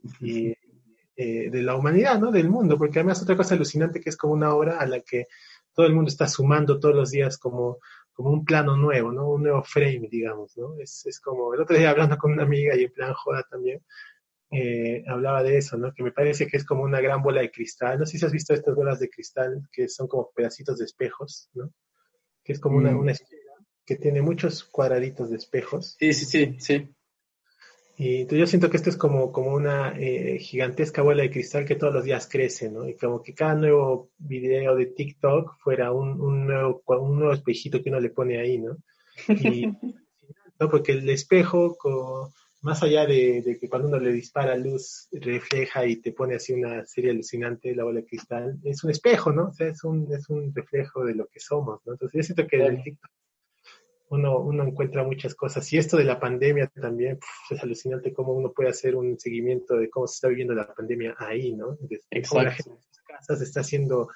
eh, 1.16 1.50
de 1.50 1.62
la 1.62 1.76
humanidad, 1.76 2.18
¿no? 2.18 2.32
Del 2.32 2.48
mundo, 2.48 2.78
porque 2.78 2.98
además 2.98 3.22
otra 3.22 3.36
cosa 3.36 3.54
alucinante 3.54 4.00
que 4.00 4.08
es 4.08 4.16
como 4.16 4.32
una 4.32 4.54
obra 4.54 4.78
a 4.78 4.86
la 4.86 5.00
que 5.00 5.26
todo 5.74 5.86
el 5.86 5.94
mundo 5.94 6.08
está 6.08 6.26
sumando 6.26 6.80
todos 6.80 6.94
los 6.94 7.10
días 7.10 7.36
como, 7.36 7.78
como 8.12 8.30
un 8.30 8.44
plano 8.44 8.76
nuevo, 8.76 9.12
¿no? 9.12 9.28
Un 9.28 9.42
nuevo 9.42 9.62
frame, 9.62 10.08
digamos, 10.10 10.56
¿no? 10.56 10.78
Es, 10.80 11.04
es 11.06 11.20
como, 11.20 11.52
el 11.54 11.60
otro 11.60 11.76
día 11.76 11.90
hablando 11.90 12.16
con 12.16 12.32
una 12.32 12.44
amiga 12.44 12.74
y 12.74 12.84
en 12.84 12.92
plan 12.92 13.12
joda 13.12 13.44
también, 13.50 13.84
eh, 14.50 15.04
hablaba 15.06 15.42
de 15.42 15.58
eso, 15.58 15.76
¿no? 15.76 15.92
Que 15.92 16.02
me 16.02 16.12
parece 16.12 16.46
que 16.46 16.56
es 16.56 16.64
como 16.64 16.82
una 16.82 17.00
gran 17.00 17.22
bola 17.22 17.40
de 17.40 17.50
cristal. 17.50 17.98
No 17.98 18.06
sé 18.06 18.18
si 18.18 18.26
has 18.26 18.32
visto 18.32 18.52
estas 18.52 18.74
bolas 18.74 18.98
de 18.98 19.08
cristal 19.08 19.68
que 19.72 19.88
son 19.88 20.08
como 20.08 20.30
pedacitos 20.34 20.78
de 20.78 20.86
espejos, 20.86 21.48
¿no? 21.54 21.72
Que 22.42 22.52
es 22.52 22.60
como 22.60 22.78
una, 22.78 22.92
mm. 22.92 22.98
una 22.98 23.12
esfera 23.12 23.40
que 23.84 23.96
tiene 23.96 24.22
muchos 24.22 24.64
cuadraditos 24.64 25.30
de 25.30 25.36
espejos. 25.36 25.96
Sí, 25.98 26.12
sí, 26.12 26.24
sí, 26.24 26.56
sí. 26.58 26.94
Y 28.02 28.26
yo 28.26 28.46
siento 28.46 28.70
que 28.70 28.78
esto 28.78 28.88
es 28.88 28.96
como, 28.96 29.30
como 29.30 29.52
una 29.52 29.94
eh, 29.98 30.38
gigantesca 30.38 31.02
bola 31.02 31.22
de 31.22 31.30
cristal 31.30 31.66
que 31.66 31.74
todos 31.74 31.92
los 31.92 32.04
días 32.04 32.26
crece, 32.30 32.70
¿no? 32.70 32.88
Y 32.88 32.96
como 32.96 33.20
que 33.22 33.34
cada 33.34 33.54
nuevo 33.54 34.10
video 34.16 34.74
de 34.74 34.86
TikTok 34.86 35.58
fuera 35.58 35.92
un, 35.92 36.18
un, 36.18 36.46
nuevo, 36.46 36.82
un 36.86 37.18
nuevo 37.18 37.34
espejito 37.34 37.82
que 37.82 37.90
uno 37.90 38.00
le 38.00 38.08
pone 38.08 38.40
ahí, 38.40 38.58
¿no? 38.58 38.78
Y, 39.28 39.66
¿no? 40.60 40.70
Porque 40.70 40.92
el 40.92 41.10
espejo 41.10 41.76
más 42.62 42.82
allá 42.82 43.06
de, 43.06 43.56
que 43.58 43.68
cuando 43.68 43.88
uno 43.88 43.98
le 43.98 44.12
dispara 44.12 44.56
luz 44.56 45.08
refleja 45.12 45.86
y 45.86 45.96
te 45.96 46.12
pone 46.12 46.34
así 46.34 46.52
una 46.52 46.84
serie 46.86 47.10
alucinante, 47.10 47.74
la 47.74 47.84
bola 47.84 48.00
de 48.00 48.06
cristal, 48.06 48.58
es 48.64 48.84
un 48.84 48.90
espejo, 48.90 49.32
¿no? 49.32 49.48
O 49.48 49.52
sea, 49.52 49.68
es 49.68 49.82
un, 49.84 50.12
es 50.12 50.28
un 50.28 50.54
reflejo 50.54 51.04
de 51.04 51.14
lo 51.14 51.26
que 51.26 51.40
somos, 51.40 51.80
¿no? 51.86 51.92
Entonces 51.92 52.18
yo 52.18 52.22
siento 52.22 52.46
que 52.46 52.56
en 52.56 52.62
el 52.62 52.82
TikTok 52.82 53.10
uno, 54.10 54.40
uno 54.40 54.64
encuentra 54.64 55.04
muchas 55.04 55.34
cosas. 55.34 55.72
Y 55.72 55.78
esto 55.78 55.96
de 55.96 56.04
la 56.04 56.18
pandemia 56.18 56.66
también, 56.68 57.18
es 57.48 57.62
alucinante 57.62 58.12
cómo 58.12 58.32
uno 58.32 58.52
puede 58.52 58.70
hacer 58.70 58.96
un 58.96 59.18
seguimiento 59.18 59.76
de 59.76 59.88
cómo 59.88 60.06
se 60.06 60.14
está 60.14 60.28
viviendo 60.28 60.52
la 60.52 60.72
pandemia 60.72 61.14
ahí, 61.18 61.54
¿no? 61.54 61.78
Cómo 62.28 62.42
la 62.42 62.50
gente 62.50 62.70
en 62.70 62.82
sus 62.82 63.02
casas 63.02 63.40
está 63.40 63.60
haciendo, 63.60 64.08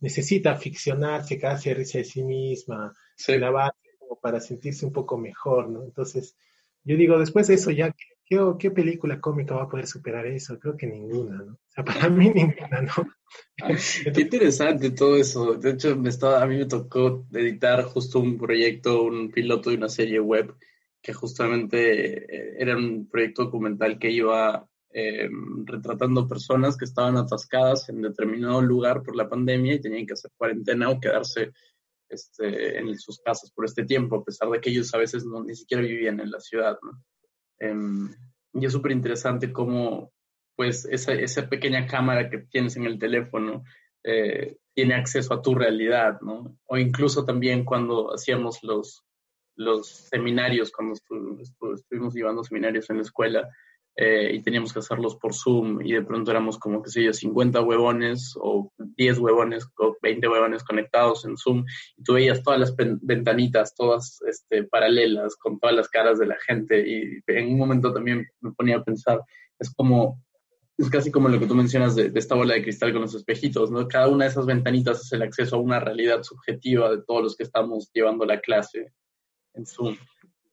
necesita 0.00 0.56
ficcionarse, 0.56 1.38
casi 1.38 1.74
risa 1.74 1.98
de 1.98 2.04
sí 2.04 2.22
misma, 2.22 2.94
sí. 3.16 3.34
grabar 3.34 3.72
como 3.98 4.18
para 4.20 4.40
sentirse 4.40 4.86
un 4.86 4.92
poco 4.92 5.18
mejor, 5.18 5.68
¿no? 5.68 5.82
Entonces, 5.82 6.36
yo 6.84 6.96
digo, 6.96 7.18
después 7.18 7.46
de 7.46 7.54
eso 7.54 7.70
ya, 7.70 7.92
¿qué, 8.26 8.38
¿qué, 8.58 8.70
película 8.70 9.20
cómica 9.20 9.54
va 9.54 9.64
a 9.64 9.68
poder 9.68 9.86
superar 9.86 10.26
eso? 10.26 10.58
Creo 10.58 10.76
que 10.76 10.86
ninguna, 10.86 11.36
¿no? 11.36 11.52
O 11.52 11.58
sea, 11.68 11.84
para 12.08 12.08
mí 12.08 12.30
ninguna, 12.30 12.82
¿no? 12.82 12.92
Qué 14.14 14.20
interesante 14.20 14.90
todo 14.90 15.16
eso. 15.16 15.54
De 15.54 15.70
hecho, 15.70 15.96
me 15.96 16.08
estaba, 16.08 16.42
a 16.42 16.46
mí 16.46 16.56
me 16.56 16.66
tocó 16.66 17.26
editar 17.32 17.82
justo 17.84 18.18
un 18.20 18.38
proyecto, 18.38 19.04
un 19.04 19.30
piloto 19.30 19.70
de 19.70 19.76
una 19.76 19.88
serie 19.88 20.20
web 20.20 20.54
que 21.00 21.12
justamente 21.12 22.24
eh, 22.24 22.56
era 22.58 22.76
un 22.76 23.08
proyecto 23.08 23.44
documental 23.44 23.98
que 23.98 24.10
iba 24.10 24.68
eh, 24.94 25.28
retratando 25.64 26.28
personas 26.28 26.76
que 26.76 26.84
estaban 26.84 27.16
atascadas 27.16 27.88
en 27.88 28.02
determinado 28.02 28.60
lugar 28.60 29.02
por 29.02 29.16
la 29.16 29.28
pandemia 29.28 29.74
y 29.74 29.80
tenían 29.80 30.06
que 30.06 30.12
hacer 30.12 30.30
cuarentena 30.36 30.90
o 30.90 31.00
quedarse 31.00 31.52
este, 32.12 32.78
en 32.78 32.98
sus 32.98 33.20
casas 33.20 33.50
por 33.52 33.64
este 33.64 33.84
tiempo, 33.84 34.16
a 34.16 34.24
pesar 34.24 34.48
de 34.50 34.60
que 34.60 34.70
ellos 34.70 34.92
a 34.94 34.98
veces 34.98 35.24
no, 35.24 35.42
ni 35.42 35.54
siquiera 35.54 35.82
vivían 35.82 36.20
en 36.20 36.30
la 36.30 36.40
ciudad. 36.40 36.78
Em, 37.58 38.14
y 38.54 38.66
es 38.66 38.72
súper 38.72 38.92
interesante 38.92 39.52
cómo 39.52 40.12
pues 40.56 40.84
esa, 40.84 41.12
esa, 41.14 41.48
pequeña 41.48 41.86
cámara 41.86 42.28
que 42.28 42.38
tienes 42.38 42.76
en 42.76 42.84
el 42.84 42.98
teléfono 42.98 43.64
eh, 44.04 44.58
tiene 44.74 44.94
acceso 44.94 45.34
a 45.34 45.42
tu 45.42 45.54
realidad, 45.54 46.20
¿no? 46.20 46.58
O 46.66 46.76
incluso 46.76 47.24
también 47.24 47.64
cuando 47.64 48.12
hacíamos 48.12 48.62
los, 48.62 49.04
los 49.56 49.88
seminarios, 49.88 50.70
cuando 50.70 50.94
estuvimos 51.74 52.14
llevando 52.14 52.44
seminarios 52.44 52.88
en 52.90 52.96
la 52.96 53.02
escuela, 53.02 53.48
eh, 53.94 54.30
y 54.34 54.42
teníamos 54.42 54.72
que 54.72 54.78
hacerlos 54.78 55.16
por 55.16 55.34
Zoom 55.34 55.82
y 55.82 55.92
de 55.92 56.02
pronto 56.02 56.30
éramos 56.30 56.58
como, 56.58 56.82
qué 56.82 56.90
sé 56.90 57.02
yo, 57.02 57.12
50 57.12 57.60
huevones 57.60 58.34
o 58.40 58.72
10 58.78 59.18
huevones 59.18 59.66
o 59.76 59.96
20 60.00 60.28
huevones 60.28 60.64
conectados 60.64 61.26
en 61.26 61.36
Zoom 61.36 61.64
y 61.98 62.02
tú 62.02 62.14
veías 62.14 62.42
todas 62.42 62.58
las 62.58 62.74
ventanitas, 62.76 63.74
todas 63.74 64.20
este, 64.26 64.64
paralelas 64.64 65.36
con 65.36 65.60
todas 65.60 65.76
las 65.76 65.88
caras 65.88 66.18
de 66.18 66.26
la 66.26 66.36
gente 66.46 66.88
y 66.88 67.20
en 67.26 67.48
un 67.48 67.58
momento 67.58 67.92
también 67.92 68.26
me 68.40 68.52
ponía 68.52 68.78
a 68.78 68.84
pensar, 68.84 69.20
es 69.58 69.70
como, 69.74 70.22
es 70.78 70.88
casi 70.88 71.10
como 71.10 71.28
lo 71.28 71.38
que 71.38 71.46
tú 71.46 71.54
mencionas 71.54 71.94
de, 71.94 72.08
de 72.08 72.18
esta 72.18 72.34
bola 72.34 72.54
de 72.54 72.62
cristal 72.62 72.94
con 72.94 73.02
los 73.02 73.14
espejitos, 73.14 73.70
¿no? 73.70 73.86
Cada 73.88 74.08
una 74.08 74.24
de 74.24 74.30
esas 74.30 74.46
ventanitas 74.46 75.02
es 75.02 75.12
el 75.12 75.20
acceso 75.20 75.56
a 75.56 75.60
una 75.60 75.80
realidad 75.80 76.22
subjetiva 76.22 76.90
de 76.90 77.02
todos 77.02 77.22
los 77.22 77.36
que 77.36 77.42
estamos 77.42 77.90
llevando 77.92 78.24
la 78.24 78.40
clase 78.40 78.94
en 79.52 79.66
Zoom. 79.66 79.96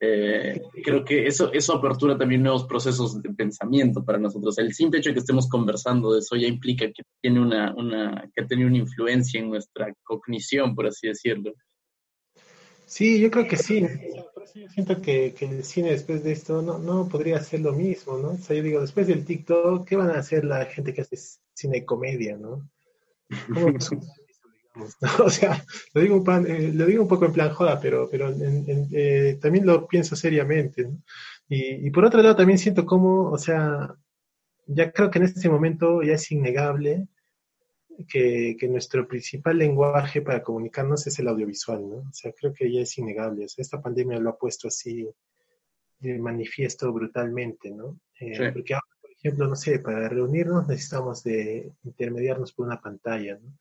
Eh, 0.01 0.61
creo 0.83 1.03
que 1.03 1.27
eso, 1.27 1.51
eso 1.51 1.75
apertura 1.75 2.17
también 2.17 2.41
nuevos 2.41 2.63
procesos 2.63 3.21
de 3.21 3.33
pensamiento 3.33 4.03
para 4.03 4.17
nosotros. 4.17 4.57
El 4.57 4.73
simple 4.73 4.99
hecho 4.99 5.09
de 5.09 5.15
que 5.15 5.19
estemos 5.19 5.49
conversando 5.49 6.13
de 6.13 6.19
eso 6.19 6.35
ya 6.37 6.47
implica 6.47 6.87
que 6.87 7.03
tiene 7.21 7.41
una, 7.41 7.73
una, 7.75 8.29
que 8.33 8.45
tiene 8.45 8.65
una 8.65 8.77
influencia 8.77 9.39
en 9.39 9.49
nuestra 9.49 9.93
cognición, 10.03 10.73
por 10.73 10.87
así 10.87 11.07
decirlo. 11.07 11.53
Sí, 12.85 13.19
yo 13.19 13.29
creo 13.29 13.47
que 13.47 13.57
sí. 13.57 13.81
Por 14.33 14.43
eso 14.43 14.59
yo 14.59 14.69
siento 14.69 15.01
que, 15.01 15.35
que, 15.37 15.45
el 15.45 15.63
cine 15.63 15.91
después 15.91 16.23
de 16.23 16.31
esto 16.31 16.61
no, 16.61 16.79
no 16.79 17.07
podría 17.07 17.37
hacer 17.37 17.59
lo 17.59 17.73
mismo, 17.73 18.17
¿no? 18.17 18.31
O 18.31 18.37
sea, 18.37 18.55
yo 18.55 18.63
digo, 18.63 18.81
después 18.81 19.05
del 19.05 19.25
TikTok, 19.25 19.87
¿qué 19.87 19.95
van 19.95 20.11
a 20.11 20.19
hacer 20.19 20.45
la 20.45 20.65
gente 20.65 20.93
que 20.93 21.01
hace 21.01 21.17
cine 21.53 21.85
comedia, 21.85 22.37
¿no? 22.37 22.67
¿Cómo, 23.53 23.77
O 25.23 25.29
sea, 25.29 25.63
lo 25.93 26.01
digo, 26.01 26.15
un 26.15 26.47
eh, 26.47 26.71
lo 26.73 26.85
digo 26.85 27.03
un 27.03 27.07
poco 27.07 27.25
en 27.25 27.33
plan 27.33 27.53
joda, 27.53 27.79
pero, 27.79 28.09
pero 28.09 28.33
eh, 28.91 29.37
también 29.41 29.65
lo 29.65 29.87
pienso 29.87 30.15
seriamente. 30.15 30.87
Y, 31.51 31.89
por 31.89 32.05
otro 32.05 32.21
lado, 32.21 32.35
también 32.35 32.59
siento 32.59 32.85
como, 32.85 33.31
o 33.31 33.37
sea, 33.37 33.95
ya 34.67 34.91
creo 34.91 35.09
que 35.09 35.17
en 35.17 35.25
este 35.25 35.49
momento 35.49 36.03
ya 36.03 36.13
es 36.13 36.31
innegable 36.31 37.07
que, 38.07 38.55
nuestro 38.69 39.07
principal 39.07 39.57
lenguaje 39.57 40.21
para 40.21 40.43
comunicarnos 40.43 41.07
es 41.07 41.17
el 41.17 41.27
audiovisual, 41.27 41.89
¿no? 41.89 41.95
O 41.97 42.13
sea, 42.13 42.31
creo 42.33 42.53
que 42.53 42.71
ya 42.71 42.81
es 42.81 42.97
innegable. 42.99 43.45
esta 43.45 43.81
pandemia 43.81 44.19
lo 44.19 44.29
ha 44.29 44.37
puesto 44.37 44.67
así 44.67 45.09
de 45.99 46.19
manifiesto 46.19 46.93
brutalmente, 46.93 47.71
¿no? 47.71 47.99
Eh, 48.19 48.51
porque 48.53 48.75
ahora, 48.75 48.85
por 49.01 49.11
ejemplo, 49.11 49.47
no 49.47 49.55
sé, 49.55 49.79
para 49.79 50.07
reunirnos 50.07 50.67
necesitamos 50.67 51.23
de 51.23 51.71
intermediarnos 51.83 52.53
por 52.53 52.67
una 52.67 52.79
pantalla, 52.79 53.39
¿no? 53.41 53.57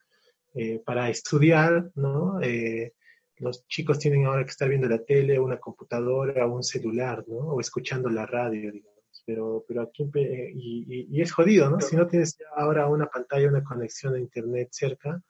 Eh, 0.61 0.83
para 0.85 1.09
estudiar, 1.09 1.89
¿no? 1.95 2.41
Eh, 2.43 2.93
los 3.37 3.65
chicos 3.69 4.01
tienen 4.01 4.27
ahora 4.27 4.43
que 4.43 4.51
estar 4.51 4.69
viendo 4.69 4.89
la 4.89 4.99
tele, 5.05 5.39
una 5.39 5.61
computadora, 5.61 6.49
un 6.49 6.65
celular, 6.65 7.25
¿no? 7.29 7.37
O 7.37 7.61
escuchando 7.61 8.11
la 8.11 8.27
radio, 8.27 8.73
digamos. 8.73 9.23
Pero, 9.25 9.65
pero 9.69 9.83
aquí, 9.83 10.11
y, 10.17 11.07
y, 11.17 11.23
es 11.23 11.31
jodido, 11.31 11.71
¿no? 11.71 11.81
Si 11.81 11.95
no 11.95 12.09
tienes 12.09 12.37
ahora 12.57 12.89
una 12.89 13.07
pantalla, 13.07 13.49
una 13.49 13.63
conexión 13.63 14.17
a 14.17 14.19
Internet 14.19 14.71
cerca, 14.73 15.23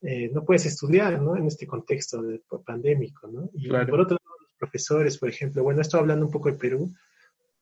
eh, 0.00 0.30
no 0.32 0.46
puedes 0.46 0.64
estudiar, 0.64 1.20
¿no? 1.20 1.36
En 1.36 1.46
este 1.46 1.66
contexto 1.66 2.22
de, 2.22 2.40
pandémico, 2.64 3.28
¿no? 3.28 3.50
Y 3.52 3.68
por 3.68 4.00
otro 4.00 4.16
lado, 4.16 4.36
los 4.40 4.56
profesores, 4.58 5.18
por 5.18 5.28
ejemplo, 5.28 5.62
bueno, 5.62 5.82
estoy 5.82 6.00
hablando 6.00 6.24
un 6.24 6.32
poco 6.32 6.50
de 6.50 6.56
Perú, 6.56 6.90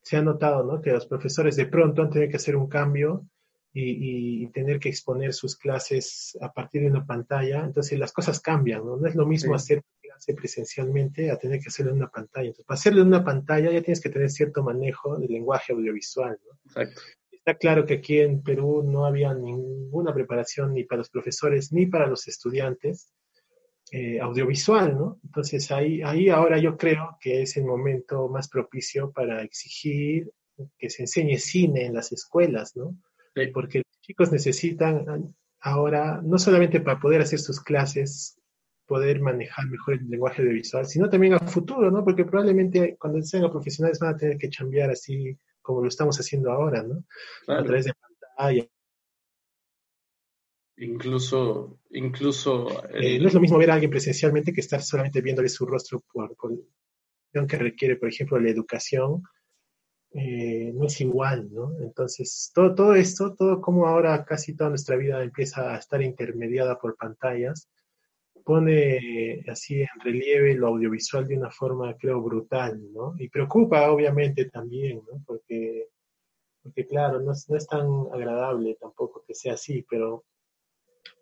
se 0.02 0.18
ha 0.18 0.22
notado, 0.22 0.62
¿no? 0.62 0.80
Que 0.80 0.92
los 0.92 1.06
profesores 1.06 1.56
de 1.56 1.66
pronto 1.66 2.00
han 2.00 2.10
tenido 2.10 2.30
que 2.30 2.36
hacer 2.36 2.54
un 2.54 2.68
cambio 2.68 3.26
y, 3.74 4.46
tener 4.48 4.78
que 4.78 4.90
exponer 4.90 5.32
sus 5.32 5.56
clases 5.56 6.36
a 6.40 6.52
partir 6.52 6.82
de 6.82 6.88
una 6.88 7.06
pantalla, 7.06 7.64
entonces 7.64 7.98
las 7.98 8.12
cosas 8.12 8.40
cambian, 8.40 8.84
¿no? 8.84 8.96
No 8.96 9.06
es 9.06 9.14
lo 9.14 9.26
mismo 9.26 9.54
hacer 9.54 9.82
clase 10.00 10.34
presencialmente 10.34 11.30
a 11.30 11.38
tener 11.38 11.60
que 11.60 11.68
hacerlo 11.68 11.92
en 11.92 11.98
una 11.98 12.10
pantalla. 12.10 12.48
Entonces, 12.48 12.66
para 12.66 12.78
hacerlo 12.78 13.02
en 13.02 13.08
una 13.08 13.24
pantalla 13.24 13.70
ya 13.70 13.80
tienes 13.80 14.00
que 14.00 14.10
tener 14.10 14.30
cierto 14.30 14.62
manejo 14.62 15.16
del 15.18 15.30
lenguaje 15.30 15.72
audiovisual, 15.72 16.38
¿no? 16.44 16.58
Exacto. 16.66 17.00
Está 17.30 17.54
claro 17.54 17.86
que 17.86 17.94
aquí 17.94 18.20
en 18.20 18.42
Perú 18.42 18.84
no 18.84 19.04
había 19.04 19.34
ninguna 19.34 20.14
preparación 20.14 20.74
ni 20.74 20.84
para 20.84 20.98
los 20.98 21.10
profesores 21.10 21.72
ni 21.72 21.86
para 21.86 22.06
los 22.06 22.28
estudiantes 22.28 23.10
eh, 23.90 24.20
audiovisual, 24.20 24.96
¿no? 24.96 25.20
Entonces 25.24 25.70
ahí, 25.72 26.02
ahí 26.02 26.28
ahora 26.28 26.58
yo 26.58 26.76
creo 26.76 27.16
que 27.20 27.42
es 27.42 27.56
el 27.56 27.64
momento 27.64 28.28
más 28.28 28.48
propicio 28.48 29.10
para 29.10 29.42
exigir 29.42 30.30
que 30.78 30.88
se 30.88 31.02
enseñe 31.02 31.36
cine 31.38 31.86
en 31.86 31.94
las 31.94 32.12
escuelas, 32.12 32.76
¿no? 32.76 32.96
Porque 33.52 33.78
los 33.78 34.00
chicos 34.00 34.32
necesitan 34.32 35.34
ahora, 35.60 36.20
no 36.22 36.38
solamente 36.38 36.80
para 36.80 37.00
poder 37.00 37.22
hacer 37.22 37.38
sus 37.38 37.60
clases, 37.60 38.38
poder 38.86 39.20
manejar 39.20 39.66
mejor 39.68 39.94
el 39.94 40.08
lenguaje 40.08 40.42
audiovisual, 40.42 40.86
sino 40.86 41.08
también 41.08 41.34
a 41.34 41.38
futuro, 41.38 41.90
¿no? 41.90 42.04
Porque 42.04 42.24
probablemente 42.24 42.96
cuando 42.98 43.22
sean 43.22 43.50
profesionales 43.50 43.98
van 43.98 44.14
a 44.14 44.16
tener 44.16 44.36
que 44.36 44.50
cambiar 44.50 44.90
así 44.90 45.38
como 45.62 45.80
lo 45.80 45.88
estamos 45.88 46.18
haciendo 46.18 46.50
ahora, 46.50 46.82
¿no? 46.82 47.04
A 47.46 47.62
través 47.62 47.86
de 47.86 47.92
pantalla. 47.94 48.66
Incluso, 50.76 51.78
incluso... 51.90 52.84
Eh, 52.92 53.20
no 53.20 53.28
es 53.28 53.34
lo 53.34 53.40
mismo 53.40 53.58
ver 53.58 53.70
a 53.70 53.74
alguien 53.74 53.90
presencialmente 53.90 54.52
que 54.52 54.60
estar 54.60 54.82
solamente 54.82 55.20
viéndole 55.20 55.48
su 55.48 55.64
rostro 55.64 56.02
por, 56.12 56.34
por 56.36 56.52
que 57.48 57.56
requiere, 57.56 57.96
por 57.96 58.08
ejemplo, 58.08 58.38
la 58.38 58.50
educación 58.50 59.22
eh, 60.14 60.72
no 60.74 60.86
es 60.86 61.00
igual, 61.00 61.48
¿no? 61.52 61.78
Entonces, 61.80 62.50
todo, 62.54 62.74
todo 62.74 62.94
esto, 62.94 63.34
todo 63.34 63.60
como 63.62 63.86
ahora 63.86 64.24
casi 64.24 64.54
toda 64.54 64.68
nuestra 64.68 64.96
vida 64.96 65.22
empieza 65.22 65.74
a 65.74 65.78
estar 65.78 66.02
intermediada 66.02 66.78
por 66.78 66.96
pantallas, 66.96 67.70
pone 68.44 69.42
así 69.48 69.80
en 69.80 69.88
relieve 70.04 70.54
lo 70.54 70.68
audiovisual 70.68 71.26
de 71.26 71.38
una 71.38 71.50
forma, 71.50 71.96
creo, 71.96 72.20
brutal, 72.20 72.80
¿no? 72.92 73.14
Y 73.18 73.28
preocupa, 73.28 73.90
obviamente, 73.90 74.50
también, 74.50 75.02
¿no? 75.10 75.22
Porque, 75.26 75.88
porque 76.62 76.86
claro, 76.86 77.20
no 77.20 77.32
es, 77.32 77.48
no 77.48 77.56
es 77.56 77.66
tan 77.66 77.86
agradable 78.12 78.76
tampoco 78.80 79.24
que 79.26 79.34
sea 79.34 79.54
así, 79.54 79.86
pero, 79.88 80.24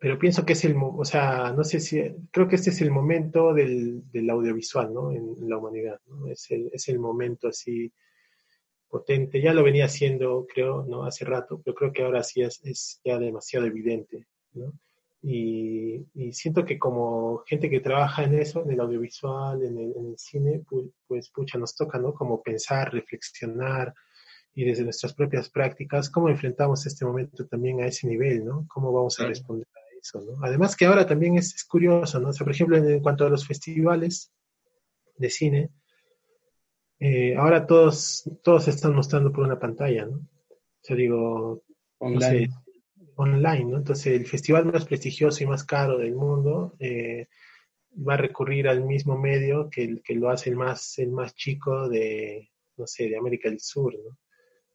pero 0.01 0.19
pienso 0.19 0.45
que 0.45 0.55
es 0.55 0.65
el, 0.65 0.75
o 0.77 1.05
sea, 1.05 1.53
no 1.53 1.63
sé 1.63 1.79
si, 1.79 2.03
creo 2.33 2.49
que 2.49 2.57
este 2.57 2.71
es 2.71 2.81
el 2.81 2.91
momento 2.91 3.55
del, 3.55 4.11
del 4.11 4.31
audiovisual, 4.31 4.93
¿no? 4.93 5.13
En, 5.13 5.37
en 5.41 5.49
la 5.49 5.59
humanidad, 5.59 6.01
¿no? 6.07 6.27
Es 6.27 6.51
el, 6.51 6.71
es 6.73 6.89
el 6.89 6.99
momento 6.99 7.49
así 7.49 7.93
potente. 8.91 9.41
Ya 9.41 9.55
lo 9.55 9.63
venía 9.63 9.87
haciendo, 9.87 10.47
creo, 10.53 10.85
¿no? 10.85 11.05
Hace 11.05 11.25
rato, 11.25 11.63
pero 11.65 11.75
creo 11.75 11.93
que 11.93 12.03
ahora 12.03 12.23
sí 12.23 12.43
es, 12.43 12.61
es 12.65 13.01
ya 13.05 13.19
demasiado 13.19 13.67
evidente, 13.67 14.27
¿no? 14.53 14.73
Y, 15.23 16.07
siento 16.33 16.65
que 16.65 16.79
como 16.79 17.43
gente 17.47 17.69
que 17.69 17.81
trabaja 17.81 18.25
en 18.25 18.35
eso, 18.39 18.63
en 18.65 18.71
el 18.73 18.81
audiovisual, 18.81 19.63
en 19.63 19.79
el, 19.79 20.15
cine, 20.17 20.63
pues, 20.69 20.87
pues, 21.07 21.31
pucha, 21.31 21.59
nos 21.59 21.77
toca, 21.77 21.99
¿no? 21.99 22.15
Como 22.15 22.43
pensar, 22.43 22.93
reflexionar 22.93 23.95
y 24.55 24.65
desde 24.65 24.85
nuestras 24.85 25.15
propias 25.15 25.51
prácticas, 25.51 26.09
cómo 26.11 26.29
enfrentamos 26.29 26.87
este 26.87 27.05
momento 27.05 27.47
también 27.47 27.83
a 27.83 27.87
ese 27.87 28.07
nivel, 28.07 28.45
¿no? 28.45 28.67
Cómo 28.69 28.93
vamos 28.93 29.21
a 29.21 29.27
responder 29.27 29.69
a 29.75 29.99
eso, 30.01 30.21
¿no? 30.23 30.43
Además 30.43 30.75
que 30.75 30.87
ahora 30.87 31.07
también 31.07 31.37
es, 31.37 31.65
curioso, 31.65 32.19
¿no? 32.19 32.31
O 32.31 32.33
sea, 32.33 32.45
por 32.45 32.55
ejemplo, 32.55 32.77
en, 32.77 32.89
en 32.89 33.01
cuanto 33.01 33.27
a 33.27 33.31
los 33.31 33.47
festivales 33.47 34.33
de 35.17 35.31
cine, 35.31 35.71
eh, 37.01 37.35
ahora 37.35 37.67
todos, 37.67 38.31
todos 38.43 38.65
se 38.65 38.71
están 38.71 38.95
mostrando 38.95 39.33
por 39.33 39.45
una 39.45 39.59
pantalla, 39.59 40.05
¿no? 40.05 40.19
O 40.19 40.83
sea, 40.83 40.97
digo, 40.97 41.63
online. 41.99 42.51
online, 43.17 43.65
¿no? 43.65 43.79
Entonces, 43.79 44.09
el 44.09 44.27
festival 44.27 44.67
más 44.67 44.85
prestigioso 44.85 45.43
y 45.43 45.47
más 45.47 45.65
caro 45.65 45.99
del 45.99 46.15
mundo 46.15 46.75
eh, 46.79 47.29
va 48.07 48.15
a 48.15 48.19
recurrir 48.19 48.69
al 48.69 48.85
mismo 48.85 49.19
medio 49.19 49.71
que, 49.71 50.01
que 50.03 50.15
lo 50.15 50.31
hace 50.31 50.51
el 50.51 50.57
más, 50.57 50.99
el 50.99 51.11
más 51.11 51.35
chico 51.35 51.89
de, 51.89 52.51
no 52.77 52.87
sé, 52.87 53.09
de 53.09 53.17
América 53.17 53.49
del 53.49 53.61
Sur, 53.61 53.95
¿no? 53.95 54.19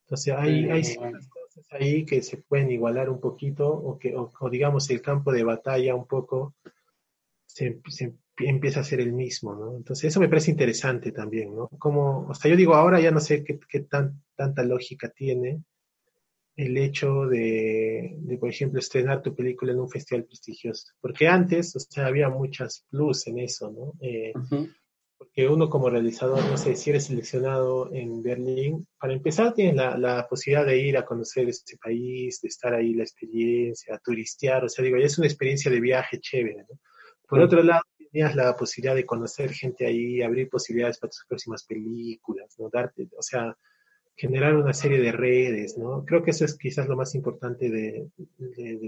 Entonces, 0.02 0.34
hay, 0.36 0.70
hay 0.70 0.84
ciertas 0.84 1.28
cosas 1.28 1.66
ahí 1.72 2.06
que 2.06 2.22
se 2.22 2.38
pueden 2.38 2.70
igualar 2.70 3.10
un 3.10 3.20
poquito 3.20 3.68
o 3.68 3.98
que, 3.98 4.16
o, 4.16 4.50
digamos, 4.50 4.90
el 4.90 5.02
campo 5.02 5.32
de 5.32 5.44
batalla 5.44 5.96
un 5.96 6.06
poco 6.06 6.56
se, 7.46 7.82
empieza 8.38 8.82
a 8.82 8.84
ser 8.84 9.00
el 9.00 9.14
mismo, 9.14 9.56
¿no? 9.56 9.78
Entonces, 9.78 10.06
eso 10.06 10.20
me 10.20 10.30
parece 10.30 10.52
interesante 10.52 11.12
también, 11.12 11.56
¿no? 11.56 11.70
Como, 11.80 12.28
o 12.28 12.34
sea, 12.34 12.52
yo 12.52 12.58
digo, 12.58 12.76
ahora 12.76 13.00
ya 13.00 13.12
no 13.12 13.20
sé 13.20 13.44
qué, 13.44 13.60
qué 13.70 13.82
tan, 13.82 14.22
tanta 14.36 14.64
lógica 14.64 15.10
tiene, 15.10 15.62
el 16.56 16.78
hecho 16.78 17.26
de, 17.26 18.18
por 18.40 18.50
ejemplo, 18.50 18.80
estrenar 18.80 19.22
tu 19.22 19.36
película 19.36 19.74
en 19.74 19.80
un 19.80 19.90
festival 19.90 20.24
prestigioso. 20.24 20.94
Porque 21.02 21.28
antes, 21.28 21.76
o 21.76 21.80
sea, 21.80 22.08
había 22.08 22.30
muchas 22.30 22.86
plus 22.90 23.28
en 23.28 23.40
eso, 23.40 23.72
¿no? 23.72 23.94
Eh, 24.00 24.34
porque 25.18 25.48
uno 25.48 25.70
como 25.70 25.90
realizador, 25.90 26.44
no 26.46 26.58
sé, 26.58 26.76
si 26.76 26.90
eres 26.90 27.06
seleccionado 27.06 27.94
en 27.94 28.22
Berlín, 28.22 28.88
para 29.00 29.14
empezar 29.14 29.54
tienes 29.54 29.76
la, 29.76 30.28
posibilidad 30.30 30.66
de 30.66 30.80
ir 30.80 30.98
a 30.98 31.06
conocer 31.06 31.48
este 31.50 31.78
país, 31.78 32.40
de 32.42 32.48
estar 32.48 32.74
ahí, 32.74 32.94
la 32.94 33.04
experiencia, 33.04 34.00
turistear, 34.04 34.64
o 34.64 34.70
sea, 34.70 34.84
digo, 34.84 34.98
ya 34.98 35.06
es 35.06 35.18
una 35.18 35.28
experiencia 35.28 35.72
de 35.72 35.80
viaje 35.80 36.20
chévere, 36.20 36.66
¿no? 36.70 36.80
Por 37.28 37.40
otro 37.40 37.64
lado, 37.64 37.82
tenías 38.16 38.34
la 38.34 38.56
posibilidad 38.56 38.96
de 38.96 39.06
conocer 39.06 39.52
gente 39.52 39.86
ahí, 39.86 40.22
abrir 40.22 40.50
posibilidades 40.50 41.00
para 41.00 41.10
tus 41.10 41.26
próximas 41.28 41.66
películas, 41.66 42.56
¿no? 42.58 42.70
Darte, 42.72 43.10
o 43.18 43.22
sea, 43.22 43.58
generar 44.16 44.56
una 44.56 44.74
serie 44.74 45.02
de 45.02 45.12
redes, 45.12 45.78
¿no? 45.78 46.06
Creo 46.06 46.24
que 46.24 46.32
eso 46.32 46.46
es 46.46 46.58
quizás 46.58 46.88
lo 46.88 46.96
más 46.96 47.14
importante 47.14 47.70
de, 47.70 48.08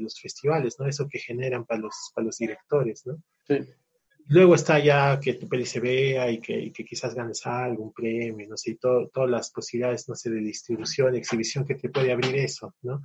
los 0.02 0.18
festivales, 0.22 0.80
¿no? 0.80 0.88
Eso 0.88 1.10
que 1.10 1.20
generan 1.20 1.66
para 1.66 1.82
los, 1.82 2.14
para 2.16 2.24
los 2.28 2.38
directores, 2.38 3.06
¿no? 3.06 3.22
Luego 4.30 4.56
está 4.56 4.78
ya 4.80 5.20
que 5.22 5.36
tu 5.36 5.48
peli 5.48 5.66
se 5.66 5.80
vea 5.80 6.30
y 6.30 6.40
que, 6.40 6.72
quizás 6.72 7.16
ganes 7.16 7.46
algún 7.46 7.94
premio, 7.94 8.48
no 8.50 8.58
sé, 8.58 8.72
y 8.72 8.76
todas 8.76 9.30
las 9.30 9.52
posibilidades, 9.52 10.10
no 10.10 10.16
sé, 10.16 10.30
de 10.30 10.42
distribución, 10.42 11.16
exhibición 11.16 11.66
que 11.66 11.76
te 11.76 11.90
puede 11.90 12.12
abrir 12.12 12.36
eso, 12.36 12.76
¿no? 12.82 13.04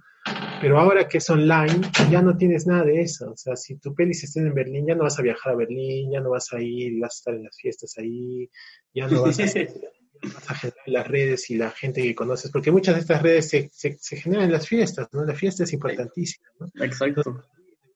Pero 0.61 0.81
ahora 0.81 1.07
que 1.07 1.19
es 1.19 1.31
online, 1.31 1.81
ya 2.11 2.23
no 2.23 2.37
tienes 2.37 2.67
nada 2.67 2.85
de 2.85 3.01
eso. 3.03 3.31
O 3.31 3.37
sea, 3.37 3.55
si 3.55 3.77
tu 3.77 3.95
peli 3.95 4.15
se 4.15 4.27
está 4.27 4.41
en 4.41 4.55
Berlín, 4.55 4.87
ya 4.87 4.97
no 4.97 5.05
vas 5.05 5.19
a 5.19 5.23
viajar 5.23 5.53
a 5.53 5.57
Berlín, 5.57 6.11
ya 6.13 6.21
no 6.21 6.31
vas 6.31 6.53
a 6.53 6.61
ir 6.61 6.93
y 6.93 7.01
vas 7.01 7.15
a 7.15 7.19
estar 7.19 7.35
en 7.35 7.45
las 7.45 7.57
fiestas 7.57 7.97
ahí, 7.99 8.49
ya 8.93 9.07
no 9.07 9.23
vas 9.23 9.39
a... 9.39 9.45
vas 10.23 10.51
a 10.51 10.55
generar 10.55 10.83
las 10.87 11.09
redes 11.09 11.51
y 11.51 11.57
la 11.57 11.71
gente 11.71 12.03
que 12.03 12.15
conoces, 12.15 12.51
porque 12.51 12.71
muchas 12.71 12.95
de 12.95 13.01
estas 13.01 13.23
redes 13.23 13.49
se, 13.49 13.71
se, 13.73 14.17
generan 14.17 14.45
en 14.47 14.53
las 14.53 14.69
fiestas, 14.69 15.09
¿no? 15.13 15.25
La 15.25 15.35
fiesta 15.35 15.65
es 15.65 15.73
importantísima, 15.73 16.47
¿no? 16.61 16.85
Exacto. 16.85 17.43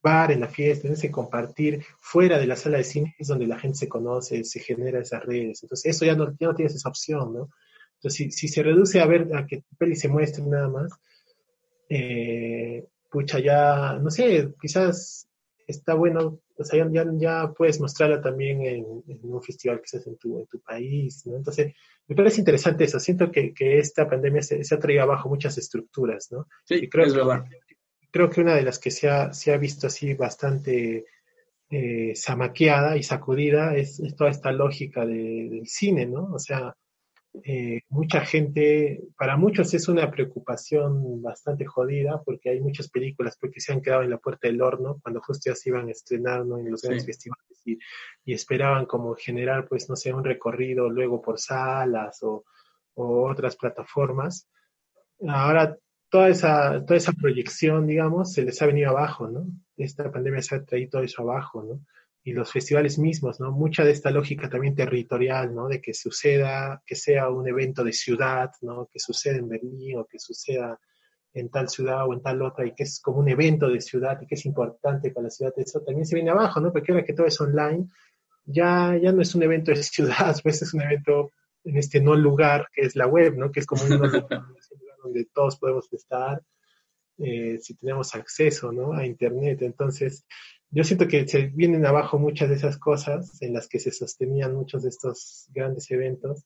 Bar, 0.01 0.31
en 0.31 0.41
la 0.41 0.47
fiesta, 0.47 0.87
en 0.87 0.93
ese 0.93 1.11
compartir 1.11 1.83
fuera 1.99 2.39
de 2.39 2.47
la 2.47 2.55
sala 2.55 2.77
de 2.77 2.83
cine 2.83 3.15
es 3.17 3.27
donde 3.27 3.47
la 3.47 3.59
gente 3.59 3.77
se 3.77 3.89
conoce, 3.89 4.43
se 4.43 4.59
genera 4.59 4.99
esas 4.99 5.23
redes. 5.23 5.63
Entonces, 5.63 5.95
eso 5.95 6.05
ya 6.05 6.15
no, 6.15 6.31
ya 6.39 6.47
no 6.47 6.55
tienes 6.55 6.75
esa 6.75 6.89
opción, 6.89 7.33
¿no? 7.33 7.49
Entonces, 7.95 8.13
si, 8.13 8.31
si 8.31 8.47
se 8.47 8.63
reduce 8.63 8.99
a 8.99 9.05
ver, 9.05 9.35
a 9.35 9.45
que 9.45 9.57
tu 9.57 9.75
peli 9.75 9.95
se 9.95 10.07
muestre 10.07 10.43
nada 10.45 10.67
más, 10.67 10.91
eh, 11.89 12.85
pucha, 13.09 13.39
ya, 13.39 13.97
no 14.01 14.09
sé, 14.11 14.53
quizás 14.61 15.27
está 15.65 15.93
bueno, 15.95 16.39
o 16.57 16.63
sea, 16.63 16.87
ya, 16.91 17.05
ya 17.13 17.53
puedes 17.55 17.79
mostrarla 17.79 18.21
también 18.21 18.61
en, 18.61 18.85
un 19.21 19.41
festival 19.41 19.81
que 19.81 19.97
en 19.97 20.17
tu, 20.17 20.39
en 20.39 20.47
tu 20.47 20.59
país, 20.59 21.25
¿no? 21.25 21.35
Entonces, 21.35 21.73
me 22.07 22.15
parece 22.15 22.39
interesante 22.39 22.85
eso. 22.85 22.99
Siento 22.99 23.29
que, 23.31 23.53
que 23.53 23.79
esta 23.79 24.09
pandemia 24.09 24.41
se, 24.41 24.63
se, 24.63 24.75
ha 24.75 24.79
traído 24.79 25.03
abajo 25.03 25.29
muchas 25.29 25.57
estructuras, 25.57 26.31
¿no? 26.31 26.47
Sí, 26.63 26.87
creo, 26.89 27.05
es 27.05 27.13
verdad. 27.13 27.43
Creo 28.11 28.29
que 28.29 28.41
una 28.41 28.55
de 28.55 28.63
las 28.63 28.79
que 28.79 28.91
se 28.91 29.09
ha, 29.09 29.33
se 29.33 29.53
ha 29.53 29.57
visto 29.57 29.87
así 29.87 30.13
bastante 30.13 31.05
eh, 31.69 32.13
zamaqueada 32.15 32.95
y 32.95 33.03
sacudida 33.03 33.75
es, 33.75 34.01
toda 34.15 34.29
esta 34.29 34.51
lógica 34.51 35.05
del 35.05 35.67
cine, 35.67 36.05
¿no? 36.05 36.33
O 36.33 36.39
sea, 36.39 36.75
eh, 37.43 37.81
mucha 37.89 38.21
gente, 38.21 39.01
para 39.17 39.37
muchos 39.37 39.73
es 39.73 39.87
una 39.87 40.09
preocupación 40.09 41.21
bastante 41.21 41.65
jodida 41.65 42.21
porque 42.23 42.49
hay 42.49 42.61
muchas 42.61 42.89
películas 42.89 43.37
porque 43.39 43.59
se 43.59 43.73
han 43.73 43.81
quedado 43.81 44.03
en 44.03 44.09
la 44.09 44.17
puerta 44.17 44.47
del 44.47 44.61
horno 44.61 44.99
cuando 45.01 45.21
justo 45.21 45.49
ya 45.49 45.55
se 45.55 45.69
iban 45.69 45.87
a 45.87 45.91
estrenar 45.91 46.41
en 46.41 46.71
los 46.71 46.81
grandes 46.81 47.05
festivales 47.05 47.61
y, 47.65 47.77
esperaban 48.25 48.85
como 48.85 49.15
generar, 49.15 49.67
pues, 49.67 49.89
no 49.89 49.95
sé, 49.95 50.13
un 50.13 50.23
recorrido 50.23 50.89
luego 50.89 51.21
por 51.21 51.39
salas 51.39 52.21
o, 52.23 52.45
otras 52.95 53.55
plataformas. 53.55 54.49
Ahora 55.27 55.77
toda 56.09 56.29
esa, 56.29 56.83
toda 56.85 56.97
esa 56.97 57.13
proyección, 57.13 57.87
digamos, 57.87 58.33
se 58.33 58.43
les 58.43 58.61
ha 58.61 58.65
venido 58.65 58.91
abajo, 58.91 59.27
¿no? 59.27 59.45
Esta 59.77 60.11
pandemia 60.11 60.41
se 60.41 60.55
ha 60.55 60.63
traído 60.63 60.91
todo 60.91 61.03
eso 61.03 61.21
abajo, 61.21 61.63
¿no? 61.63 61.81
y 62.27 62.33
los 62.33 62.51
festivales 62.51 62.99
mismos, 62.99 63.39
¿no? 63.39 63.53
Mucha 63.53 63.85
de 63.85 63.91
esta 63.91 64.11
lógica 64.11 64.49
también 64.49 64.75
territorial, 64.75 65.55
¿no? 65.55 65.69
De 65.69 65.79
que 65.79 65.93
suceda, 65.93 66.83
que 66.85 66.93
sea 66.93 67.29
un 67.29 67.47
evento 67.47 67.85
de 67.85 67.93
ciudad, 67.93 68.51
¿no? 68.63 68.89
Que 68.91 68.99
suceda 68.99 69.37
en 69.37 69.47
Berlín 69.47 69.97
o 69.97 70.05
que 70.05 70.19
suceda 70.19 70.77
en 71.33 71.47
tal 71.47 71.69
ciudad 71.69 72.05
o 72.05 72.13
en 72.13 72.21
tal 72.21 72.41
otra 72.41 72.65
y 72.65 72.75
que 72.75 72.83
es 72.83 72.99
como 72.99 73.19
un 73.19 73.29
evento 73.29 73.69
de 73.69 73.79
ciudad 73.79 74.19
y 74.21 74.27
que 74.27 74.35
es 74.35 74.45
importante 74.45 75.11
para 75.11 75.23
la 75.23 75.29
ciudad, 75.29 75.53
eso 75.55 75.79
también 75.79 76.05
se 76.05 76.15
viene 76.15 76.31
abajo, 76.31 76.59
¿no? 76.59 76.73
Porque 76.73 76.91
ahora 76.91 77.05
que 77.05 77.13
todo 77.13 77.27
es 77.27 77.39
online, 77.39 77.87
ya, 78.43 78.99
ya 79.01 79.13
no 79.13 79.21
es 79.21 79.33
un 79.33 79.43
evento 79.43 79.71
de 79.71 79.81
ciudad, 79.83 80.35
pues 80.43 80.61
es 80.61 80.73
un 80.73 80.81
evento 80.81 81.31
en 81.63 81.77
este 81.77 82.01
no 82.01 82.13
lugar 82.13 82.67
que 82.73 82.81
es 82.81 82.97
la 82.97 83.07
web, 83.07 83.37
¿no? 83.37 83.53
Que 83.53 83.61
es 83.61 83.65
como 83.65 83.83
un 83.83 83.91
lugar 83.91 84.27
donde 85.07 85.27
todos 85.33 85.57
podemos 85.57 85.91
estar 85.91 86.41
eh, 87.19 87.57
si 87.59 87.75
tenemos 87.75 88.13
acceso, 88.13 88.71
¿no? 88.71 88.93
A 88.93 89.05
Internet. 89.05 89.61
Entonces, 89.61 90.25
yo 90.69 90.83
siento 90.83 91.07
que 91.07 91.27
se 91.27 91.47
vienen 91.47 91.85
abajo 91.85 92.19
muchas 92.19 92.49
de 92.49 92.55
esas 92.55 92.77
cosas 92.77 93.41
en 93.41 93.53
las 93.53 93.67
que 93.67 93.79
se 93.79 93.91
sostenían 93.91 94.53
muchos 94.53 94.83
de 94.83 94.89
estos 94.89 95.47
grandes 95.53 95.89
eventos 95.91 96.45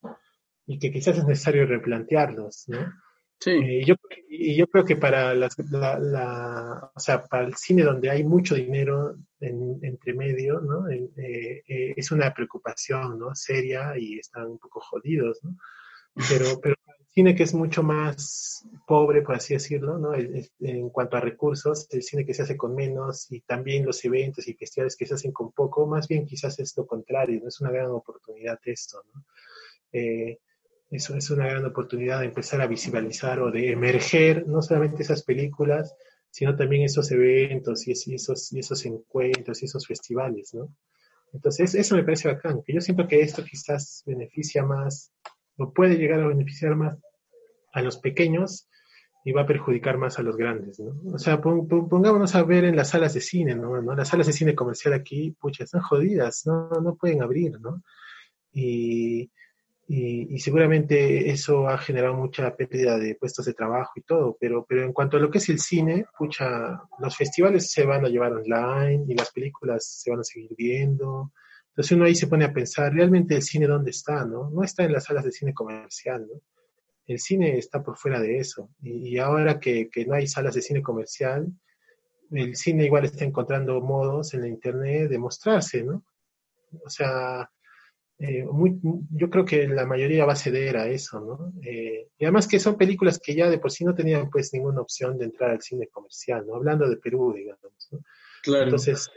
y 0.65 0.79
que 0.79 0.91
quizás 0.91 1.17
es 1.17 1.25
necesario 1.25 1.65
replantearlos, 1.65 2.65
¿no? 2.67 2.93
Sí. 3.39 3.51
Eh, 3.51 3.79
y, 3.81 3.85
yo, 3.85 3.95
y 4.29 4.55
yo 4.55 4.67
creo 4.67 4.85
que 4.85 4.95
para, 4.95 5.33
las, 5.33 5.57
la, 5.71 6.91
o 6.95 6.99
sea, 6.99 7.25
para 7.25 7.47
el 7.47 7.55
cine 7.55 7.81
donde 7.83 8.11
hay 8.11 8.23
mucho 8.23 8.53
dinero 8.53 9.17
en, 9.39 9.79
entre 9.81 10.13
medio, 10.13 10.61
¿no? 10.61 10.87
Eh, 10.89 11.63
eh, 11.67 11.93
es 11.97 12.11
una 12.11 12.31
preocupación, 12.33 13.17
¿no? 13.17 13.33
Seria 13.33 13.97
y 13.97 14.19
están 14.19 14.45
un 14.45 14.59
poco 14.59 14.79
jodidos, 14.79 15.39
¿no? 15.43 15.57
Pero, 16.29 16.59
pero 16.61 16.75
cine 17.13 17.35
que 17.35 17.43
es 17.43 17.53
mucho 17.53 17.83
más 17.83 18.65
pobre, 18.87 19.21
por 19.21 19.35
así 19.35 19.53
decirlo, 19.53 19.97
¿no? 19.99 20.13
En 20.15 20.89
cuanto 20.89 21.17
a 21.17 21.19
recursos, 21.19 21.87
el 21.91 22.03
cine 22.03 22.25
que 22.25 22.33
se 22.33 22.43
hace 22.43 22.55
con 22.55 22.73
menos 22.73 23.29
y 23.31 23.41
también 23.41 23.85
los 23.85 24.03
eventos 24.05 24.47
y 24.47 24.53
festivales 24.53 24.95
que 24.95 25.05
se 25.05 25.15
hacen 25.15 25.31
con 25.31 25.51
poco, 25.51 25.85
más 25.85 26.07
bien 26.07 26.25
quizás 26.25 26.57
es 26.59 26.75
lo 26.77 26.87
contrario, 26.87 27.39
¿no? 27.41 27.49
Es 27.49 27.59
una 27.59 27.71
gran 27.71 27.91
oportunidad 27.91 28.59
esto, 28.63 29.03
¿no? 29.13 29.25
Eh, 29.91 30.39
eso 30.89 31.15
es 31.15 31.29
una 31.29 31.47
gran 31.47 31.65
oportunidad 31.65 32.19
de 32.19 32.25
empezar 32.25 32.61
a 32.61 32.67
visualizar 32.67 33.39
o 33.39 33.51
de 33.51 33.71
emerger 33.71 34.47
no 34.47 34.61
solamente 34.61 35.03
esas 35.03 35.23
películas, 35.23 35.95
sino 36.29 36.55
también 36.55 36.83
esos 36.83 37.11
eventos 37.11 37.87
y 37.87 37.91
esos, 37.91 38.51
y 38.53 38.59
esos 38.59 38.85
encuentros 38.85 39.61
y 39.61 39.65
esos 39.65 39.85
festivales, 39.85 40.53
¿no? 40.53 40.73
Entonces, 41.33 41.75
eso 41.75 41.95
me 41.95 42.03
parece 42.03 42.27
bacán, 42.27 42.61
que 42.61 42.73
yo 42.73 42.81
siento 42.81 43.07
que 43.07 43.21
esto 43.21 43.43
quizás 43.43 44.03
beneficia 44.05 44.63
más 44.65 45.11
o 45.61 45.73
puede 45.73 45.97
llegar 45.97 46.19
a 46.21 46.27
beneficiar 46.27 46.75
más 46.75 46.97
a 47.73 47.81
los 47.81 47.97
pequeños 47.97 48.67
y 49.23 49.31
va 49.31 49.43
a 49.43 49.45
perjudicar 49.45 49.97
más 49.97 50.17
a 50.17 50.23
los 50.23 50.35
grandes, 50.35 50.79
¿no? 50.79 51.13
O 51.13 51.19
sea, 51.19 51.39
pongámonos 51.39 52.33
a 52.35 52.43
ver 52.43 52.65
en 52.65 52.75
las 52.75 52.89
salas 52.89 53.13
de 53.13 53.21
cine, 53.21 53.55
¿no? 53.55 53.79
Las 53.95 54.09
salas 54.09 54.27
de 54.27 54.33
cine 54.33 54.55
comercial 54.55 54.93
aquí, 54.93 55.35
pucha, 55.39 55.63
están 55.63 55.81
jodidas, 55.81 56.43
no, 56.45 56.69
no 56.81 56.95
pueden 56.95 57.21
abrir, 57.21 57.59
¿no? 57.61 57.83
Y, 58.51 59.29
y, 59.87 60.39
seguramente 60.39 61.29
eso 61.29 61.67
ha 61.67 61.77
generado 61.77 62.15
mucha 62.15 62.55
pérdida 62.55 62.97
de 62.97 63.15
puestos 63.15 63.45
de 63.45 63.53
trabajo 63.53 63.91
y 63.95 64.01
todo, 64.01 64.37
pero, 64.39 64.65
pero 64.67 64.83
en 64.83 64.93
cuanto 64.93 65.17
a 65.17 65.19
lo 65.19 65.29
que 65.29 65.37
es 65.37 65.49
el 65.49 65.59
cine, 65.59 66.05
pucha, 66.17 66.81
los 66.99 67.15
festivales 67.15 67.71
se 67.71 67.85
van 67.85 68.05
a 68.05 68.09
llevar 68.09 68.33
online 68.33 69.05
y 69.07 69.15
las 69.15 69.31
películas 69.31 69.85
se 69.85 70.09
van 70.09 70.21
a 70.21 70.23
seguir 70.23 70.51
viendo, 70.57 71.31
entonces 71.71 71.95
uno 71.95 72.05
ahí 72.05 72.15
se 72.15 72.27
pone 72.27 72.43
a 72.43 72.53
pensar, 72.53 72.93
¿realmente 72.93 73.33
el 73.33 73.41
cine 73.41 73.65
dónde 73.65 73.91
está? 73.91 74.25
No, 74.25 74.49
no 74.49 74.61
está 74.63 74.83
en 74.83 74.91
las 74.91 75.05
salas 75.05 75.23
de 75.23 75.31
cine 75.31 75.53
comercial, 75.53 76.27
¿no? 76.27 76.41
El 77.07 77.17
cine 77.17 77.57
está 77.57 77.81
por 77.81 77.97
fuera 77.97 78.19
de 78.19 78.37
eso. 78.37 78.69
Y, 78.81 79.17
ahora 79.17 79.59
que, 79.59 79.89
no 80.05 80.15
hay 80.15 80.27
salas 80.27 80.53
de 80.53 80.61
cine 80.61 80.81
comercial, 80.81 81.47
el 82.31 82.55
cine 82.55 82.85
igual 82.85 83.05
está 83.05 83.23
encontrando 83.23 83.79
modos 83.81 84.33
en 84.33 84.41
la 84.41 84.47
internet 84.47 85.09
de 85.09 85.17
mostrarse, 85.17 85.83
¿no? 85.83 86.03
O 86.85 86.89
sea, 86.89 87.49
eh, 88.19 88.45
yo 89.11 89.29
creo 89.29 89.45
que 89.45 89.67
la 89.67 89.85
mayoría 89.85 90.25
va 90.25 90.33
a 90.33 90.37
ceder 90.37 90.77
a 90.77 90.87
eso, 90.87 91.21
¿no? 91.21 91.53
Eh, 91.63 92.09
y 92.17 92.25
además 92.25 92.47
que 92.47 92.59
son 92.59 92.77
películas 92.77 93.17
que 93.17 93.33
ya 93.33 93.49
de 93.49 93.59
por 93.59 93.71
sí 93.71 93.85
no 93.85 93.95
tenían 93.95 94.29
pues 94.29 94.53
ninguna 94.53 94.81
opción 94.81 95.17
de 95.17 95.25
entrar 95.25 95.51
al 95.51 95.61
cine 95.61 95.87
comercial, 95.87 96.45
¿no? 96.45 96.55
Hablando 96.55 96.89
de 96.89 96.97
Perú, 96.97 97.33
digamos, 97.33 97.89
¿no? 97.91 97.99
Claro. 98.43 98.65
Entonces, 98.65 99.09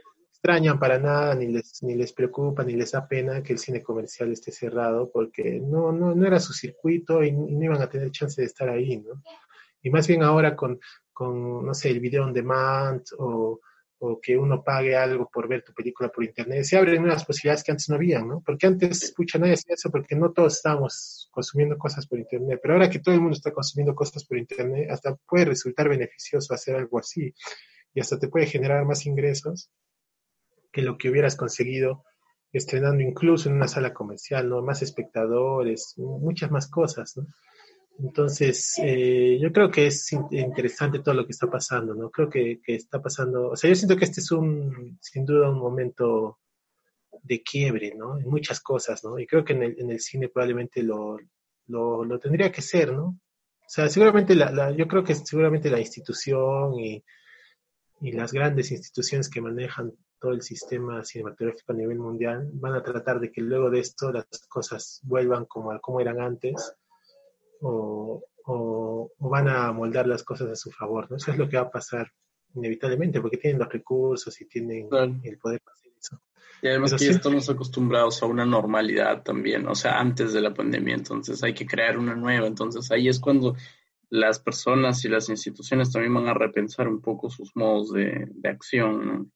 extrañan 0.44 0.78
para 0.78 0.98
nada, 0.98 1.34
ni 1.34 1.46
les, 1.46 1.82
ni 1.82 1.94
les 1.94 2.12
preocupa, 2.12 2.62
ni 2.64 2.74
les 2.74 2.92
da 2.92 3.08
pena 3.08 3.42
que 3.42 3.54
el 3.54 3.58
cine 3.58 3.82
comercial 3.82 4.30
esté 4.30 4.52
cerrado, 4.52 5.10
porque 5.10 5.58
no, 5.58 5.90
no, 5.90 6.14
no 6.14 6.26
era 6.26 6.38
su 6.38 6.52
circuito 6.52 7.24
y, 7.24 7.32
no 7.32 7.64
iban 7.64 7.80
a 7.80 7.88
tener 7.88 8.10
chance 8.10 8.42
de 8.42 8.46
estar 8.46 8.68
ahí, 8.68 8.98
¿no? 8.98 9.22
Y 9.80 9.88
más 9.88 10.06
bien 10.06 10.22
ahora 10.22 10.54
con, 10.54 10.78
con 11.14 11.64
no 11.64 11.72
sé, 11.72 11.88
el 11.88 11.98
video 11.98 12.24
on 12.24 12.34
demand 12.34 13.02
o, 13.16 13.58
o 14.00 14.20
que 14.20 14.36
uno 14.36 14.62
pague 14.62 14.94
algo 14.94 15.30
por 15.32 15.48
ver 15.48 15.62
tu 15.64 15.72
película 15.72 16.10
por 16.10 16.22
internet, 16.22 16.64
se 16.64 16.76
abren 16.76 17.00
nuevas 17.00 17.24
posibilidades 17.24 17.64
que 17.64 17.72
antes 17.72 17.88
no 17.88 17.94
habían, 17.94 18.28
¿no? 18.28 18.42
Porque 18.44 18.66
antes, 18.66 19.02
escucha, 19.02 19.38
nadie 19.38 19.54
hacía 19.54 19.76
eso 19.76 19.90
porque 19.90 20.14
no 20.14 20.32
todos 20.32 20.56
estábamos 20.56 21.26
consumiendo 21.30 21.78
cosas 21.78 22.06
por 22.06 22.18
internet, 22.18 22.58
pero 22.60 22.74
ahora 22.74 22.90
que 22.90 22.98
todo 22.98 23.14
el 23.14 23.22
mundo 23.22 23.34
está 23.34 23.50
consumiendo 23.50 23.94
cosas 23.94 24.22
por 24.26 24.36
internet, 24.36 24.90
hasta 24.90 25.16
puede 25.26 25.46
resultar 25.46 25.88
beneficioso 25.88 26.52
hacer 26.52 26.76
algo 26.76 26.98
así 26.98 27.34
y 27.94 28.00
hasta 28.00 28.18
te 28.18 28.28
puede 28.28 28.44
generar 28.44 28.84
más 28.84 29.06
ingresos 29.06 29.70
que 30.74 30.82
lo 30.82 30.98
que 30.98 31.08
hubieras 31.08 31.36
conseguido 31.36 32.04
estrenando 32.52 33.02
incluso 33.02 33.48
en 33.48 33.56
una 33.56 33.68
sala 33.68 33.94
comercial, 33.94 34.48
¿no? 34.48 34.60
Más 34.60 34.82
espectadores, 34.82 35.94
muchas 35.96 36.50
más 36.50 36.68
cosas, 36.68 37.16
¿no? 37.16 37.26
Entonces, 37.98 38.74
eh, 38.82 39.38
yo 39.40 39.52
creo 39.52 39.70
que 39.70 39.86
es 39.86 40.12
interesante 40.12 40.98
todo 40.98 41.14
lo 41.14 41.24
que 41.26 41.30
está 41.30 41.48
pasando, 41.48 41.94
¿no? 41.94 42.10
Creo 42.10 42.28
que, 42.28 42.60
está 42.66 43.00
pasando, 43.00 43.50
o 43.50 43.56
sea, 43.56 43.70
yo 43.70 43.76
siento 43.76 43.96
que 43.96 44.04
este 44.04 44.20
es 44.20 44.32
un, 44.32 44.98
sin 45.00 45.24
duda, 45.24 45.50
un 45.50 45.60
momento 45.60 46.40
de 47.22 47.40
quiebre, 47.42 47.94
¿no? 47.96 48.18
En 48.18 48.28
muchas 48.28 48.60
cosas, 48.60 49.04
¿no? 49.04 49.18
Y 49.18 49.26
creo 49.26 49.44
que 49.44 49.52
en 49.52 49.62
el, 49.62 49.80
en 49.80 49.90
el 49.92 50.00
cine 50.00 50.28
probablemente 50.28 50.82
lo, 50.82 51.18
lo, 51.68 52.04
lo, 52.04 52.18
tendría 52.18 52.50
que 52.50 52.62
ser, 52.62 52.92
¿no? 52.92 53.04
O 53.06 53.68
sea, 53.68 53.88
seguramente 53.88 54.34
la, 54.34 54.50
la, 54.50 54.70
yo 54.72 54.88
creo 54.88 55.04
que 55.04 55.14
seguramente 55.14 55.70
la 55.70 55.80
institución 55.80 56.78
y, 56.80 57.04
y 58.00 58.12
las 58.12 58.32
grandes 58.32 58.70
instituciones 58.72 59.30
que 59.30 59.40
manejan 59.40 59.92
todo 60.24 60.32
el 60.32 60.40
sistema 60.40 61.04
cinematográfico 61.04 61.74
a 61.74 61.76
nivel 61.76 61.98
mundial 61.98 62.48
van 62.54 62.72
a 62.72 62.82
tratar 62.82 63.20
de 63.20 63.30
que 63.30 63.42
luego 63.42 63.68
de 63.68 63.80
esto 63.80 64.10
las 64.10 64.26
cosas 64.48 65.02
vuelvan 65.02 65.44
como, 65.44 65.78
como 65.82 66.00
eran 66.00 66.18
antes 66.18 66.74
o, 67.60 68.22
van 69.18 69.48
a 69.48 69.70
moldar 69.72 70.06
las 70.06 70.22
cosas 70.22 70.48
a 70.48 70.56
su 70.56 70.70
favor, 70.70 71.10
¿no? 71.10 71.18
Eso 71.18 71.30
es 71.30 71.36
lo 71.36 71.46
que 71.46 71.58
va 71.58 71.64
a 71.64 71.70
pasar 71.70 72.10
inevitablemente, 72.54 73.20
porque 73.20 73.36
tienen 73.36 73.58
los 73.58 73.70
recursos 73.70 74.40
y 74.40 74.46
tienen 74.46 74.88
el 75.22 75.36
poder 75.36 75.60
hacer 75.70 75.92
eso. 75.98 76.18
Y 76.62 76.68
además 76.68 76.94
que 76.94 77.04
ya 77.04 77.10
estamos 77.10 77.50
acostumbrados 77.50 78.22
a 78.22 78.26
una 78.26 78.46
normalidad 78.46 79.22
también, 79.22 79.68
o 79.68 79.74
sea, 79.74 80.00
antes 80.00 80.32
de 80.32 80.40
la 80.40 80.54
pandemia, 80.54 80.94
entonces 80.94 81.42
hay 81.42 81.52
que 81.52 81.66
crear 81.66 81.98
una 81.98 82.14
nueva, 82.14 82.46
entonces 82.46 82.90
ahí 82.90 83.08
es 83.08 83.20
cuando 83.20 83.56
las 84.08 84.38
personas 84.38 85.04
y 85.04 85.10
las 85.10 85.28
instituciones 85.28 85.92
también 85.92 86.14
van 86.14 86.28
a 86.28 86.34
repensar 86.34 86.88
un 86.88 87.02
poco 87.02 87.28
sus 87.28 87.54
modos 87.54 87.92
de, 87.92 88.26
acción, 88.44 89.06
¿no? 89.06 89.26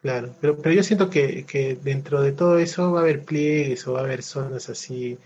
Claro, 0.00 0.34
pero, 0.40 0.56
pero 0.56 0.74
yo 0.74 0.82
siento 0.82 1.10
que, 1.10 1.44
que 1.44 1.74
dentro 1.74 2.22
de 2.22 2.32
todo 2.32 2.58
eso 2.58 2.92
va 2.92 3.00
a 3.00 3.02
haber 3.02 3.24
pliegues 3.24 3.86
o 3.86 3.94
va 3.94 4.00
a 4.00 4.04
haber 4.04 4.22
zonas 4.22 4.68
así 4.68 5.18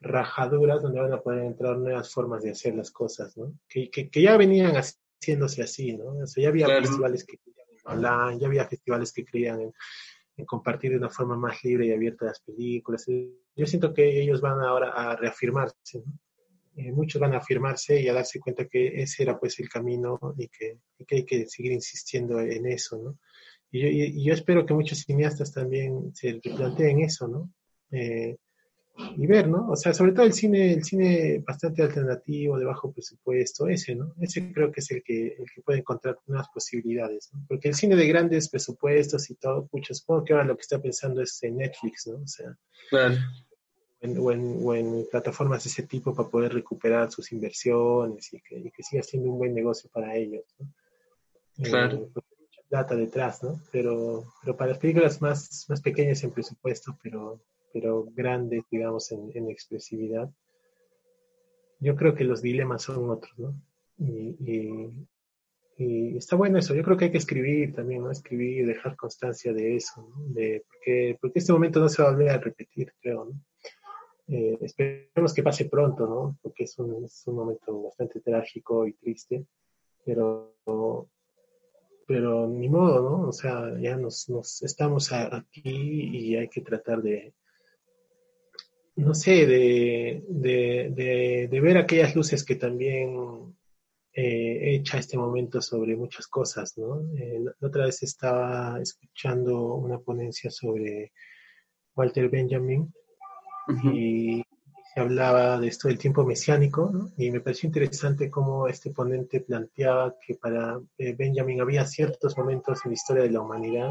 rajaduras 0.00 0.82
donde 0.82 1.00
van 1.00 1.12
a 1.12 1.20
poder 1.20 1.44
entrar 1.44 1.76
nuevas 1.76 2.12
formas 2.12 2.42
de 2.42 2.50
hacer 2.50 2.74
las 2.74 2.90
cosas, 2.90 3.36
¿no? 3.36 3.52
Que, 3.68 3.90
que, 3.90 4.22
ya 4.22 4.36
venían 4.36 4.74
haciéndose 4.74 5.62
así, 5.62 5.96
¿no? 5.96 6.16
O 6.22 6.26
sea, 6.26 6.42
ya 6.42 6.48
había 6.48 6.66
festivales 6.66 7.24
que 7.24 7.38
creían 7.38 7.68
en 7.70 7.96
online, 7.96 8.40
ya 8.40 8.46
había 8.46 8.66
festivales 8.66 9.12
que 9.12 9.24
creían 9.24 9.60
en, 9.60 9.72
compartir 10.46 10.92
de 10.92 10.98
una 10.98 11.10
forma 11.10 11.36
más 11.36 11.64
libre 11.64 11.86
y 11.86 11.92
abierta 11.92 12.26
las 12.26 12.40
películas. 12.40 13.06
Yo 13.56 13.66
siento 13.66 13.92
que 13.92 14.20
ellos 14.20 14.40
van 14.40 14.60
ahora 14.60 14.90
a 14.90 15.16
reafirmarse, 15.16 15.98
¿no? 16.04 16.12
Eh, 16.76 16.92
muchos 16.92 17.20
van 17.20 17.34
a 17.34 17.38
afirmarse 17.38 18.00
y 18.00 18.08
a 18.08 18.14
darse 18.14 18.38
cuenta 18.38 18.66
que 18.66 19.02
ese 19.02 19.24
era 19.24 19.36
pues 19.36 19.58
el 19.58 19.68
camino 19.68 20.16
y 20.36 20.46
que, 20.46 20.78
que 21.04 21.16
hay 21.16 21.24
que 21.24 21.46
seguir 21.48 21.72
insistiendo 21.72 22.38
en 22.38 22.66
eso, 22.66 22.98
¿no? 22.98 23.18
Y 23.70 23.80
yo, 23.80 23.88
y 23.88 24.24
yo, 24.24 24.32
espero 24.32 24.64
que 24.64 24.74
muchos 24.74 24.98
cineastas 25.00 25.52
también 25.52 26.14
se 26.14 26.34
planteen 26.34 27.00
eso, 27.00 27.28
¿no? 27.28 27.50
Eh, 27.90 28.36
y 29.16 29.26
ver, 29.26 29.48
¿no? 29.48 29.70
O 29.70 29.76
sea, 29.76 29.94
sobre 29.94 30.12
todo 30.12 30.26
el 30.26 30.32
cine, 30.32 30.72
el 30.72 30.84
cine 30.84 31.42
bastante 31.46 31.82
alternativo, 31.82 32.58
de 32.58 32.64
bajo 32.64 32.92
presupuesto, 32.92 33.68
ese, 33.68 33.94
¿no? 33.94 34.14
Ese 34.20 34.52
creo 34.52 34.72
que 34.72 34.80
es 34.80 34.90
el 34.90 35.02
que, 35.04 35.36
el 35.38 35.44
que 35.54 35.62
puede 35.62 35.80
encontrar 35.80 36.18
nuevas 36.26 36.48
posibilidades, 36.52 37.30
¿no? 37.32 37.44
Porque 37.48 37.68
el 37.68 37.74
cine 37.74 37.94
de 37.94 38.08
grandes 38.08 38.48
presupuestos 38.48 39.30
y 39.30 39.36
todo, 39.36 39.66
pucha, 39.66 39.94
supongo 39.94 40.24
que 40.24 40.32
ahora 40.32 40.46
lo 40.46 40.56
que 40.56 40.62
está 40.62 40.80
pensando 40.80 41.22
es 41.22 41.40
en 41.44 41.58
Netflix, 41.58 42.08
¿no? 42.08 42.16
O 42.16 42.26
sea, 42.26 42.56
claro. 42.90 43.14
o, 44.02 44.74
en, 44.74 45.06
plataformas 45.10 45.62
de 45.64 45.70
ese 45.70 45.84
tipo 45.84 46.12
para 46.12 46.28
poder 46.28 46.54
recuperar 46.54 47.10
sus 47.10 47.30
inversiones 47.30 48.32
y 48.32 48.40
que, 48.40 48.82
siga 48.82 49.02
siendo 49.02 49.30
un 49.30 49.38
buen 49.38 49.54
negocio 49.54 49.88
para 49.92 50.16
ellos, 50.16 50.44
¿no? 50.58 50.72
Claro. 51.62 52.10
Eh, 52.16 52.20
plata 52.68 52.94
detrás, 52.94 53.42
¿no? 53.42 53.60
Pero, 53.72 54.24
pero 54.42 54.56
para 54.56 54.70
las 54.70 54.78
películas 54.78 55.20
más, 55.20 55.66
más 55.68 55.80
pequeñas 55.80 56.22
en 56.24 56.32
presupuesto, 56.32 56.96
pero 57.02 57.40
pero 57.72 58.06
grandes, 58.14 58.64
digamos, 58.70 59.10
en, 59.12 59.50
expresividad, 59.50 60.30
yo 61.80 61.96
creo 61.96 62.14
que 62.14 62.24
los 62.24 62.42
dilemas 62.42 62.82
son 62.82 63.10
otros, 63.10 63.38
¿no? 63.38 63.54
Y, 63.98 64.90
está 66.16 66.34
bueno 66.34 66.58
eso, 66.58 66.74
yo 66.74 66.82
creo 66.82 66.96
que 66.96 67.04
hay 67.04 67.12
que 67.12 67.18
escribir 67.18 67.72
también, 67.72 68.02
¿no? 68.02 68.10
Escribir, 68.10 68.58
y 68.58 68.64
dejar 68.64 68.96
constancia 68.96 69.52
de 69.52 69.76
eso, 69.76 70.08
¿no? 70.08 70.24
De, 70.34 70.64
porque, 70.66 71.16
porque 71.20 71.38
este 71.38 71.52
momento 71.52 71.78
no 71.78 71.88
se 71.88 72.02
va 72.02 72.08
a 72.08 72.12
volver 72.12 72.30
a 72.30 72.38
repetir, 72.38 72.92
creo, 73.00 73.26
¿no? 73.26 73.40
Eh, 74.26 74.58
esperemos 74.60 75.32
que 75.32 75.42
pase 75.42 75.66
pronto, 75.66 76.06
¿no? 76.06 76.38
Porque 76.42 76.64
es 76.64 76.76
un, 76.78 77.04
es 77.04 77.22
un 77.26 77.36
momento 77.36 77.82
bastante 77.84 78.20
trágico 78.20 78.86
y 78.86 78.94
triste, 78.94 79.46
pero 80.04 80.56
pero 82.08 82.48
ni 82.48 82.70
modo, 82.70 83.02
¿no? 83.02 83.28
O 83.28 83.32
sea, 83.32 83.78
ya 83.78 83.94
nos, 83.98 84.30
nos 84.30 84.62
estamos 84.62 85.12
aquí 85.12 85.60
y 85.62 86.36
hay 86.36 86.48
que 86.48 86.62
tratar 86.62 87.02
de, 87.02 87.34
no 88.96 89.12
sé, 89.12 89.46
de, 89.46 90.24
de, 90.26 91.60
ver 91.60 91.76
aquellas 91.76 92.16
luces 92.16 92.46
que 92.46 92.54
también 92.54 93.54
eh, 94.14 94.76
echa 94.76 94.96
este 94.96 95.18
momento 95.18 95.60
sobre 95.60 95.96
muchas 95.96 96.26
cosas, 96.28 96.78
¿no? 96.78 97.02
Eh, 97.18 97.40
la 97.40 97.68
otra 97.68 97.84
vez 97.84 98.02
estaba 98.02 98.80
escuchando 98.80 99.74
una 99.74 99.98
ponencia 99.98 100.50
sobre 100.50 101.12
Walter 101.94 102.30
Benjamin 102.30 102.90
y 103.92 104.42
hablaba 104.98 105.58
de 105.58 105.68
esto 105.68 105.88
del 105.88 105.98
tiempo 105.98 106.24
mesiánico, 106.24 106.90
¿no? 106.92 107.10
Y 107.16 107.30
me 107.30 107.40
pareció 107.40 107.66
interesante 107.66 108.30
cómo 108.30 108.68
este 108.68 108.90
ponente 108.90 109.40
planteaba 109.40 110.16
que 110.24 110.34
para 110.34 110.80
eh, 110.98 111.14
Benjamin 111.14 111.60
había 111.60 111.86
ciertos 111.86 112.36
momentos 112.36 112.84
en 112.84 112.90
la 112.90 112.94
historia 112.94 113.22
de 113.22 113.30
la 113.30 113.40
humanidad 113.40 113.90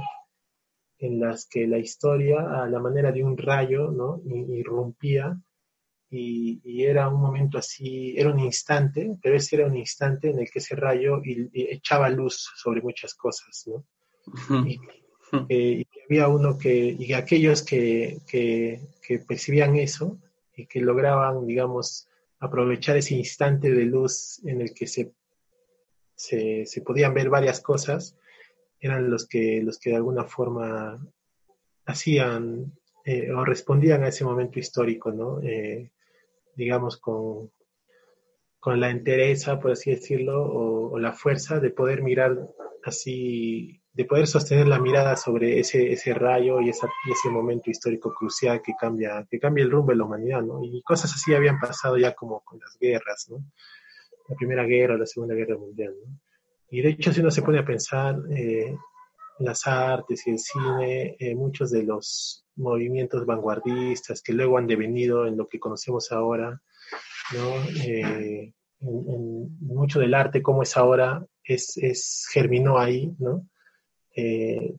en 1.00 1.20
las 1.20 1.48
que 1.48 1.68
la 1.68 1.78
historia, 1.78 2.64
a 2.64 2.68
la 2.68 2.80
manera 2.80 3.12
de 3.12 3.24
un 3.24 3.38
rayo, 3.38 3.92
¿no? 3.92 4.22
irrumpía 4.26 5.40
y, 6.10 6.84
era 6.84 7.10
un 7.10 7.22
momento 7.22 7.58
así, 7.58 8.16
era 8.18 8.32
un 8.32 8.40
instante, 8.40 9.18
pero 9.22 9.36
ese 9.36 9.58
era 9.58 9.68
un 9.68 9.76
instante 9.76 10.30
en 10.30 10.40
el 10.40 10.50
que 10.50 10.60
ese 10.60 10.76
rayo 10.76 11.22
echaba 11.24 12.10
luz 12.10 12.50
sobre 12.56 12.82
muchas 12.82 13.14
cosas, 13.14 13.66
¿no? 13.68 13.86
y, 15.50 15.86
había 16.06 16.28
uno 16.30 16.58
que, 16.58 16.96
y 16.98 17.14
aquellos 17.14 17.62
que, 17.64 18.20
que, 18.28 18.80
percibían 19.28 19.76
eso 19.76 20.18
y 20.58 20.66
que 20.66 20.82
lograban, 20.82 21.46
digamos, 21.46 22.10
aprovechar 22.40 22.98
ese 22.98 23.16
instante 23.16 23.72
de 23.72 23.86
luz 23.86 24.42
en 24.44 24.60
el 24.62 24.74
que 24.74 24.88
se, 24.88 25.14
se, 26.16 26.66
se 26.66 26.82
podían 26.82 27.14
ver 27.14 27.30
varias 27.30 27.62
cosas, 27.62 28.18
eran 28.80 29.10
los 29.10 29.28
que, 29.28 29.62
los 29.64 29.80
que 29.80 29.92
de 29.92 29.96
alguna 29.96 30.26
forma 30.26 31.00
hacían 31.86 32.74
eh, 33.06 33.32
o 33.32 33.46
respondían 33.46 34.04
a 34.04 34.10
ese 34.10 34.26
momento 34.26 34.60
histórico, 34.60 35.12
¿no? 35.12 35.42
Eh, 35.42 35.92
digamos, 36.56 36.98
con, 36.98 37.52
con 38.60 38.80
la 38.80 38.90
entereza, 38.90 39.60
por 39.60 39.72
así 39.72 39.92
decirlo, 39.92 40.44
o, 40.44 41.00
la 41.00 41.14
fuerza 41.14 41.60
de 41.60 41.70
poder 41.70 42.02
mirar 42.02 42.50
así, 42.90 43.82
de 43.94 44.06
poder 44.06 44.28
sostener 44.28 44.68
la 44.68 44.80
mirada 44.80 45.16
sobre 45.16 45.60
ese, 45.60 45.92
ese 45.92 46.14
rayo 46.14 46.62
y, 46.62 46.70
ese 46.70 47.30
momento 47.30 47.70
histórico 47.70 48.14
crucial 48.14 48.62
que 48.62 48.74
cambia, 48.80 49.26
que 49.30 49.40
cambia 49.40 49.64
el 49.64 49.72
rumbo 49.72 49.92
de 49.92 49.98
la 49.98 50.06
humanidad, 50.06 50.42
¿no? 50.42 50.64
Y 50.64 50.82
cosas 50.84 51.14
así 51.14 51.34
habían 51.34 51.60
pasado 51.60 51.98
ya 51.98 52.14
como 52.14 52.42
con 52.42 52.60
las 52.60 52.78
guerras, 52.80 53.28
¿no? 53.30 53.44
La 54.30 54.36
Primera 54.36 54.64
Guerra, 54.64 54.98
la 54.98 55.06
Segunda 55.06 55.36
Guerra 55.36 55.58
Mundial. 55.58 55.94
Y 56.70 56.82
de 56.82 56.90
hecho, 56.90 57.14
si 57.14 57.22
uno 57.22 57.32
se 57.32 57.42
pone 57.42 57.60
a 57.60 57.66
pensar 57.66 58.18
eh, 58.30 58.76
las 59.40 59.68
artes 59.68 60.28
y 60.28 60.32
el 60.32 60.40
cine, 60.40 61.16
eh, 61.20 61.36
muchos 61.36 61.72
de 61.72 61.84
los 61.84 62.46
movimientos 62.56 63.26
vanguardistas 63.26 64.22
que 64.22 64.34
luego 64.34 64.58
han 64.58 64.68
devenido 64.68 65.28
en 65.28 65.38
lo 65.38 65.48
que 65.48 65.60
conocemos 65.60 66.12
ahora, 66.12 66.62
¿no? 67.34 67.56
Eh, 67.84 68.54
en, 68.82 69.58
mucho 69.60 70.00
del 70.00 70.14
arte 70.14 70.42
como 70.42 70.64
es 70.64 70.76
ahora, 70.78 71.26
es, 71.48 71.78
es 71.78 72.28
germinó 72.32 72.78
ahí, 72.78 73.16
¿no? 73.20 73.48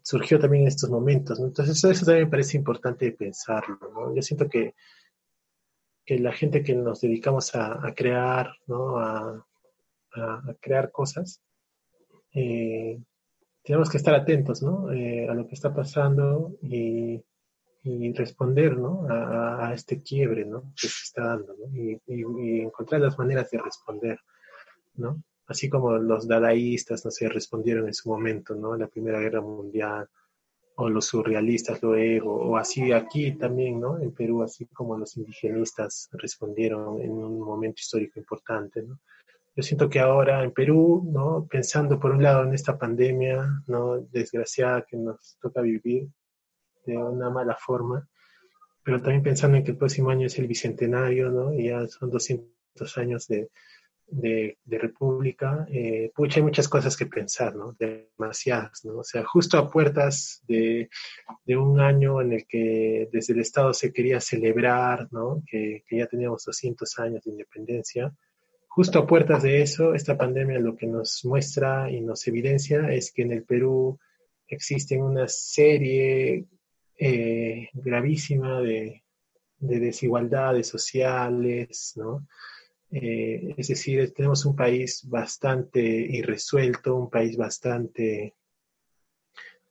surgió 0.03 0.41
también 0.41 0.63
en 0.63 0.69
estos 0.69 0.91
momentos, 0.91 1.39
¿no? 1.39 1.47
Entonces 1.47 1.85
eso, 1.85 2.05
también 2.05 2.27
me 2.27 2.31
parece 2.31 2.57
importante 2.57 3.13
pensarlo, 3.13 3.79
¿no? 3.95 4.13
Yo 4.13 4.21
siento 4.21 4.49
que, 4.49 4.75
que 6.05 6.19
la 6.19 6.33
gente 6.33 6.65
que 6.65 6.75
nos 6.75 7.03
dedicamos 7.03 7.55
a, 7.55 7.87
a 7.87 7.95
crear, 7.95 8.51
¿no? 8.67 8.99
A, 8.99 9.47
a, 10.15 10.55
crear 10.61 10.91
cosas, 10.91 11.41
eh, 12.35 12.99
tenemos 13.63 13.91
que 13.91 13.99
estar 13.99 14.15
atentos, 14.15 14.63
¿no? 14.63 14.93
Eh, 14.93 15.29
a 15.29 15.35
lo 15.35 15.47
que 15.47 15.55
está 15.55 15.75
pasando 15.75 16.57
y, 16.63 17.23
responder, 18.15 18.77
¿no? 18.77 19.07
A, 19.09 19.73
este 19.73 20.03
quiebre, 20.03 20.45
¿no? 20.45 20.73
Que 20.79 20.89
se 20.89 21.05
está 21.05 21.25
dando, 21.25 21.55
¿no? 21.55 21.75
Y, 21.75 22.01
y, 22.07 22.61
encontrar 22.61 23.01
las 23.01 23.19
maneras 23.19 23.51
de 23.51 23.59
responder, 23.59 24.19
¿no? 24.95 25.23
Así 25.49 25.69
como 25.69 25.97
los 25.97 26.29
dadaístas, 26.29 27.05
no 27.05 27.11
sé, 27.11 27.29
respondieron 27.29 27.87
en 27.87 27.95
su 27.95 28.11
momento, 28.11 28.55
¿no? 28.55 28.75
En 28.75 28.81
la 28.81 28.87
Primera 28.87 29.19
Guerra 29.19 29.41
Mundial, 29.41 30.09
o 30.77 30.89
los 30.89 31.07
surrealistas 31.07 31.83
luego, 31.83 32.35
o 32.37 32.57
así 32.57 32.93
aquí 32.93 33.33
también, 33.33 33.81
¿no? 33.81 33.99
En 33.99 34.13
Perú, 34.13 34.43
así 34.43 34.67
como 34.67 34.97
los 34.97 35.17
indigenistas 35.17 36.09
respondieron 36.13 37.01
en 37.01 37.11
un 37.11 37.41
momento 37.41 37.81
histórico 37.81 38.21
importante, 38.21 38.83
¿no? 38.83 39.01
Yo 39.57 39.63
siento 39.65 39.89
que 39.89 39.99
ahora 39.99 40.45
en 40.45 40.53
Perú, 40.53 41.03
¿no? 41.13 41.49
Pensando 41.51 41.99
por 41.99 42.13
un 42.13 42.23
lado 42.23 42.45
en 42.45 42.55
esta 42.55 42.79
pandemia, 42.79 43.65
¿no? 43.67 43.99
Desgraciada 43.99 44.83
que 44.83 44.97
nos 44.97 45.37
toca 45.41 45.63
vivir 45.63 46.09
de 46.87 46.97
una 46.97 47.29
mala 47.29 47.57
forma, 47.57 48.09
pero 48.85 49.03
también 49.03 49.23
pensando 49.25 49.57
en 49.57 49.65
que 49.65 49.73
el 49.73 49.79
próximo 49.79 50.11
año 50.11 50.27
es 50.27 50.39
el 50.39 50.47
bicentenario, 50.47 51.31
¿no? 51.31 51.53
Y 51.55 51.69
ya 51.69 51.89
son 51.89 52.11
200 52.11 52.99
años 52.99 53.27
de, 53.27 53.51
de, 54.11 54.57
República, 54.67 55.67
eh, 55.71 56.11
hay 56.35 56.43
muchas 56.43 56.69
cosas 56.69 56.97
que 56.97 57.07
pensar, 57.07 57.55
¿no? 57.55 57.77
Demasiadas, 57.79 58.85
¿no? 58.85 58.99
O 58.99 59.05
sea, 59.05 59.25
justo 59.25 59.59
a 59.59 59.71
puertas 59.71 60.43
de, 60.47 60.89
de, 61.45 61.57
un 61.57 61.81
año 61.81 62.21
en 62.21 62.33
el 62.33 62.47
que 62.47 63.09
desde 63.13 63.35
el 63.35 63.41
Estado 63.41 63.75
se 63.75 63.93
quería 63.93 64.21
celebrar, 64.21 65.09
¿no? 65.11 65.43
Que, 65.47 65.85
que, 65.87 65.99
ya 65.99 66.07
teníamos 66.07 66.45
200 66.45 66.99
años 66.99 67.25
de 67.25 67.31
independencia. 67.31 68.13
Justo 68.69 69.01
a 69.01 69.07
puertas 69.07 69.43
de 69.43 69.63
eso, 69.63 69.95
esta 69.95 70.17
pandemia 70.17 70.59
lo 70.59 70.77
que 70.77 70.87
nos 70.87 71.25
muestra 71.25 71.91
y 71.91 72.01
nos 72.01 72.27
evidencia 72.29 72.91
es 72.93 73.13
que 73.13 73.23
en 73.23 73.33
el 73.33 73.45
Perú 73.45 73.99
existen 74.47 75.03
una 75.03 75.29
serie 75.29 76.47
eh, 76.97 77.69
gravísima 77.75 78.61
de, 78.61 79.03
de 79.59 79.81
desigualdades 79.81 80.69
sociales, 80.69 81.93
¿no? 81.97 82.27
Eh, 82.91 83.55
es 83.57 83.69
decir, 83.69 84.13
tenemos 84.15 84.45
un 84.47 84.57
país 84.57 85.07
bastante 85.09 85.81
irresuelto, 85.81 86.97
un 86.97 87.11
país 87.11 87.37
bastante 87.37 88.35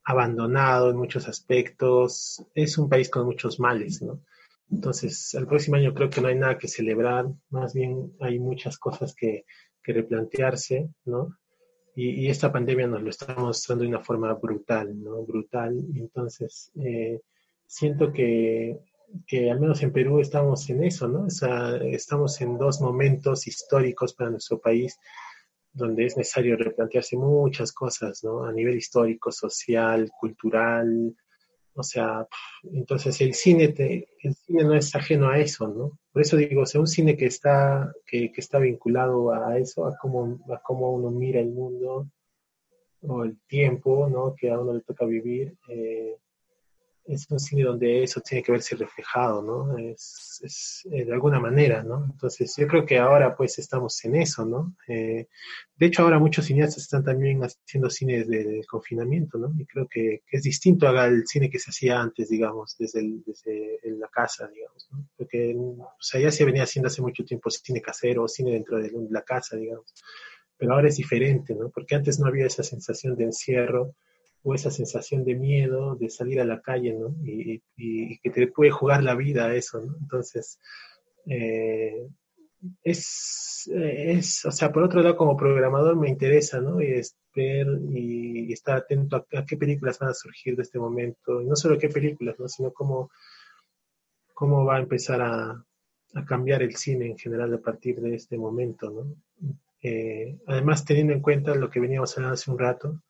abandonado 0.03 0.89
en 0.89 0.97
muchos 0.97 1.27
aspectos, 1.27 2.43
es 2.53 2.77
un 2.77 2.87
país 2.87 3.09
con 3.09 3.25
muchos 3.25 3.59
males, 3.59 4.01
¿no? 4.01 4.21
Entonces, 4.69 5.33
el 5.33 5.47
próximo 5.47 5.77
año 5.77 5.93
creo 5.93 6.09
que 6.09 6.21
no 6.21 6.27
hay 6.27 6.35
nada 6.35 6.57
que 6.57 6.67
celebrar, 6.67 7.25
más 7.49 7.73
bien 7.73 8.13
hay 8.19 8.39
muchas 8.39 8.77
cosas 8.77 9.15
que, 9.15 9.45
replantearse, 9.89 10.89
¿no? 11.05 11.37
Y, 11.95 12.27
esta 12.27 12.51
pandemia 12.51 12.87
nos 12.87 13.01
lo 13.01 13.09
está 13.09 13.33
mostrando 13.35 13.83
de 13.83 13.89
una 13.89 14.03
forma 14.03 14.33
brutal, 14.33 15.01
¿no? 15.01 15.23
Brutal. 15.23 15.77
Entonces, 15.95 16.69
eh, 16.75 17.21
siento 17.65 18.11
que 18.11 18.77
que 19.25 19.51
al 19.51 19.59
menos 19.59 19.81
en 19.83 19.91
Perú 19.91 20.19
estamos 20.19 20.69
en 20.69 20.83
eso, 20.83 21.07
¿no? 21.07 21.25
O 21.25 21.29
sea, 21.29 21.77
estamos 21.77 22.39
en 22.41 22.57
dos 22.57 22.81
momentos 22.81 23.47
históricos 23.47 24.13
para 24.13 24.29
nuestro 24.29 24.59
país 24.59 24.97
donde 25.73 26.05
es 26.05 26.17
necesario 26.17 26.57
replantearse 26.57 27.15
muchas 27.17 27.71
cosas, 27.71 28.23
¿no? 28.23 28.43
A 28.43 28.51
nivel 28.51 28.77
histórico, 28.77 29.31
social, 29.31 30.09
cultural, 30.19 31.15
o 31.79 31.83
sea, 31.83 32.27
entonces 32.63 33.21
el 33.21 33.35
cine, 33.35 33.75
el 34.23 34.33
cine 34.33 34.63
no 34.63 34.73
es 34.73 34.95
ajeno 34.95 35.29
a 35.29 35.37
eso, 35.37 35.67
¿no? 35.67 35.99
Por 36.11 36.23
eso 36.23 36.35
digo, 36.35 36.63
o 36.63 36.65
sea, 36.65 36.81
un 36.81 36.87
cine 36.87 37.15
que 37.15 37.27
está, 37.27 37.93
que, 38.07 38.31
que 38.31 38.41
está 38.41 38.57
vinculado 38.57 39.31
a 39.31 39.59
eso, 39.59 39.85
a 39.85 39.95
cómo, 39.95 40.39
a 40.51 40.59
cómo 40.63 40.91
uno 40.91 41.11
mira 41.11 41.39
el 41.39 41.49
mundo 41.49 42.09
o 43.01 43.23
el 43.23 43.37
tiempo, 43.47 44.09
¿no? 44.09 44.33
Que 44.35 44.49
a 44.49 44.59
uno 44.59 44.73
le 44.73 44.81
toca 44.81 45.05
vivir, 45.05 45.55
eh, 45.69 46.17
es 47.07 47.25
un 47.29 47.39
cine 47.39 47.63
donde 47.63 48.03
eso 48.03 48.21
tiene 48.21 48.43
que 48.43 48.51
verse 48.51 48.75
reflejado, 48.75 49.41
¿no? 49.41 49.77
Es, 49.77 50.41
es 50.43 50.87
eh, 50.91 51.05
de 51.05 51.13
alguna 51.13 51.39
manera, 51.39 51.81
¿no? 51.83 52.05
Entonces 52.05 52.53
yo 52.57 52.67
creo 52.67 52.85
que 52.85 52.97
ahora 52.97 53.35
pues 53.35 53.57
estamos 53.59 54.03
en 54.05 54.15
eso, 54.15 54.45
¿no? 54.45 54.75
Eh, 54.87 55.27
de 55.75 55.85
hecho 55.85 56.03
ahora 56.03 56.19
muchos 56.19 56.45
cineastas 56.45 56.83
están 56.83 57.03
también 57.03 57.41
haciendo 57.41 57.89
cine 57.89 58.25
de, 58.25 58.63
confinamiento, 58.69 59.37
¿no? 59.37 59.53
Y 59.57 59.65
creo 59.65 59.87
que, 59.87 60.23
es 60.29 60.43
distinto 60.43 60.87
al 60.87 61.25
cine 61.25 61.49
que 61.49 61.59
se 61.59 61.71
hacía 61.71 61.99
antes, 61.99 62.29
digamos, 62.29 62.75
desde, 62.77 63.01
desde 63.25 63.79
la 63.97 64.09
casa, 64.09 64.47
digamos, 64.47 64.87
¿no? 64.91 65.07
Porque, 65.15 65.55
o 65.57 66.01
sea, 66.01 66.19
ya 66.19 66.31
se 66.31 66.45
venía 66.45 66.63
haciendo 66.63 66.87
hace 66.87 67.01
mucho 67.01 67.23
tiempo 67.23 67.49
cine 67.49 67.81
casero, 67.81 68.27
cine 68.27 68.51
dentro 68.51 68.77
de 68.77 68.91
la 69.09 69.21
casa, 69.21 69.55
digamos. 69.55 69.93
Pero 70.57 70.73
ahora 70.73 70.89
es 70.89 70.97
diferente, 70.97 71.55
¿no? 71.55 71.69
Porque 71.69 71.95
antes 71.95 72.19
no 72.19 72.27
había 72.27 72.47
esa 72.47 72.63
sensación 72.63 73.15
de 73.15 73.25
encierro, 73.25 73.95
esa 74.55 74.71
sensación 74.71 75.23
de 75.23 75.35
miedo 75.35 75.95
de 75.95 76.09
salir 76.09 76.39
a 76.39 76.45
la 76.45 76.61
calle, 76.61 76.93
¿no? 76.93 77.15
Y, 77.23 77.61
que 78.19 78.29
te 78.29 78.47
puede 78.47 78.71
jugar 78.71 79.03
la 79.03 79.15
vida 79.15 79.53
eso. 79.55 79.81
Entonces, 80.01 80.59
eh, 81.25 82.07
es, 82.83 83.69
es, 83.73 84.45
o 84.45 84.51
sea, 84.51 84.71
por 84.71 84.83
otro 84.83 85.01
lado, 85.01 85.15
como 85.15 85.37
programador 85.37 85.95
me 85.95 86.09
interesa, 86.09 86.59
¿no? 86.59 86.81
Y 86.81 87.01
ver 87.35 87.67
y, 87.93 88.51
estar 88.51 88.77
atento 88.77 89.25
a, 89.31 89.45
qué 89.45 89.57
películas 89.57 89.99
van 89.99 90.09
a 90.09 90.13
surgir 90.13 90.55
de 90.55 90.63
este 90.63 90.79
momento, 90.79 91.41
y 91.41 91.45
no 91.45 91.55
solo 91.55 91.77
qué 91.77 91.89
películas, 91.89 92.39
¿no? 92.39 92.47
Sino 92.47 92.71
cómo, 92.73 93.11
cómo 94.33 94.65
va 94.65 94.77
a 94.77 94.81
empezar 94.81 95.21
a, 95.21 95.63
cambiar 96.25 96.63
el 96.63 96.75
cine 96.75 97.05
en 97.05 97.17
general 97.17 97.53
a 97.53 97.59
partir 97.59 98.01
de 98.01 98.15
este 98.15 98.37
momento. 98.37 99.05
Eh, 99.83 100.39
además, 100.47 100.83
teniendo 100.83 101.13
en 101.13 101.21
cuenta 101.21 101.53
lo 101.53 101.69
que 101.69 101.79
veníamos 101.79 102.17
hablando 102.17 102.33
hace 102.33 102.49
un 102.49 102.57
rato, 102.57 103.03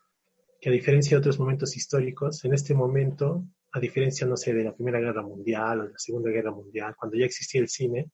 que 0.59 0.69
a 0.69 0.71
diferencia 0.71 1.15
de 1.15 1.19
otros 1.19 1.39
momentos 1.39 1.75
históricos, 1.75 2.43
en 2.45 2.53
este 2.53 2.73
momento, 2.73 3.43
a 3.71 3.79
diferencia, 3.79 4.25
no 4.25 4.37
sé, 4.37 4.53
de 4.53 4.63
la 4.63 4.73
Primera 4.73 4.99
Guerra 4.99 5.21
Mundial 5.21 5.81
o 5.81 5.83
de 5.83 5.91
la 5.91 5.99
Segunda 5.99 6.29
Guerra 6.29 6.51
Mundial, 6.51 6.95
cuando 6.95 7.17
ya 7.17 7.25
existía 7.25 7.61
el 7.61 7.69
cine, 7.69 8.09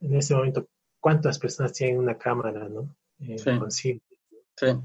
en 0.00 0.14
este 0.14 0.34
momento, 0.34 0.68
¿cuántas 1.00 1.38
personas 1.38 1.72
tienen 1.72 1.98
una 1.98 2.16
cámara, 2.16 2.68
no? 2.68 2.94
Eh, 3.20 3.36
con 3.58 3.70
cine. 3.70 4.00
Sí. 4.56 4.66
en 4.66 4.82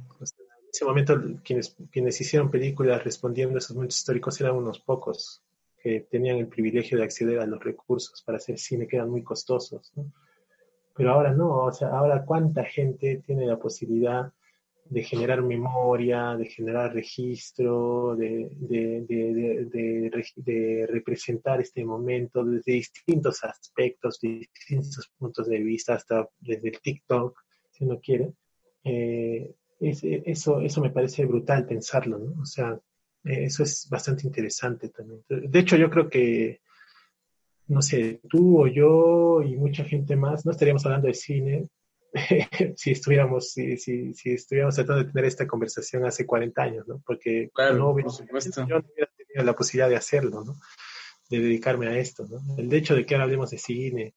ese 0.73 0.85
momento, 0.85 1.21
quienes, 1.43 1.75
quienes 1.91 2.19
hicieron 2.19 2.49
películas 2.49 3.03
respondiendo 3.03 3.55
a 3.55 3.59
esos 3.59 3.75
momentos 3.75 3.97
históricos 3.97 4.39
eran 4.41 4.55
unos 4.55 4.79
pocos 4.79 5.43
que 5.81 6.01
tenían 6.01 6.37
el 6.37 6.47
privilegio 6.47 6.97
de 6.97 7.03
acceder 7.03 7.39
a 7.39 7.45
los 7.45 7.63
recursos 7.63 8.21
para 8.23 8.37
hacer 8.37 8.57
cine 8.57 8.87
que 8.87 8.97
eran 8.97 9.09
muy 9.09 9.23
costosos, 9.23 9.91
¿no? 9.95 10.11
Pero 10.95 11.11
ahora 11.11 11.33
no, 11.33 11.65
o 11.65 11.71
sea, 11.71 11.89
ahora 11.89 12.25
cuánta 12.25 12.63
gente 12.63 13.23
tiene 13.25 13.45
la 13.45 13.57
posibilidad 13.57 14.31
de 14.91 15.03
generar 15.03 15.41
memoria, 15.41 16.35
de 16.35 16.47
generar 16.47 16.93
registro, 16.93 18.13
de, 18.17 18.49
representar 20.89 21.61
este 21.61 21.85
momento 21.85 22.43
desde 22.43 22.73
distintos 22.73 23.41
aspectos, 23.45 24.19
distintos 24.19 25.09
puntos 25.17 25.47
de 25.47 25.59
vista, 25.59 25.93
hasta 25.93 26.27
desde 26.41 26.67
el 26.67 26.81
TikTok, 26.81 27.39
si 27.71 27.85
uno 27.85 28.01
quiere. 28.01 28.33
Eh, 28.83 29.55
eso, 29.79 30.59
eso 30.59 30.81
me 30.81 30.89
parece 30.89 31.25
brutal 31.25 31.65
pensarlo, 31.65 32.19
¿no? 32.19 32.41
O 32.41 32.45
sea, 32.45 32.77
eh, 33.23 33.45
eso 33.45 33.63
es 33.63 33.87
bastante 33.89 34.27
interesante 34.27 34.89
también. 34.89 35.23
De 35.29 35.59
hecho, 35.59 35.77
yo 35.77 35.89
creo 35.89 36.09
que, 36.09 36.59
no 37.67 37.81
sé, 37.81 38.19
tú 38.29 38.61
o 38.61 38.67
yo 38.67 39.41
y 39.41 39.55
mucha 39.55 39.85
gente 39.85 40.17
más, 40.17 40.45
no 40.45 40.51
estaríamos 40.51 40.85
hablando 40.85 41.07
de 41.07 41.13
cine 41.13 41.69
si 42.75 42.91
estuviéramos, 42.91 43.51
si, 43.51 43.77
si, 43.77 44.13
si, 44.13 44.31
estuviéramos 44.31 44.75
tratando 44.75 45.03
de 45.03 45.11
tener 45.11 45.25
esta 45.25 45.47
conversación 45.47 46.05
hace 46.05 46.25
40 46.25 46.61
años, 46.61 46.87
¿no? 46.87 47.01
Porque 47.05 47.49
no, 47.55 47.95
yo 48.67 48.79
no 48.79 48.85
hubiera 48.93 49.11
tenido 49.17 49.43
la 49.43 49.55
posibilidad 49.55 49.89
de 49.89 49.95
hacerlo, 49.95 50.43
¿no? 50.43 50.55
De 51.29 51.39
dedicarme 51.39 51.87
a 51.87 51.97
esto, 51.97 52.25
¿no? 52.27 52.39
El 52.57 52.73
hecho 52.73 52.95
de 52.95 53.05
que 53.05 53.15
ahora 53.15 53.25
hablemos 53.25 53.51
de 53.51 53.57
cine 53.57 54.15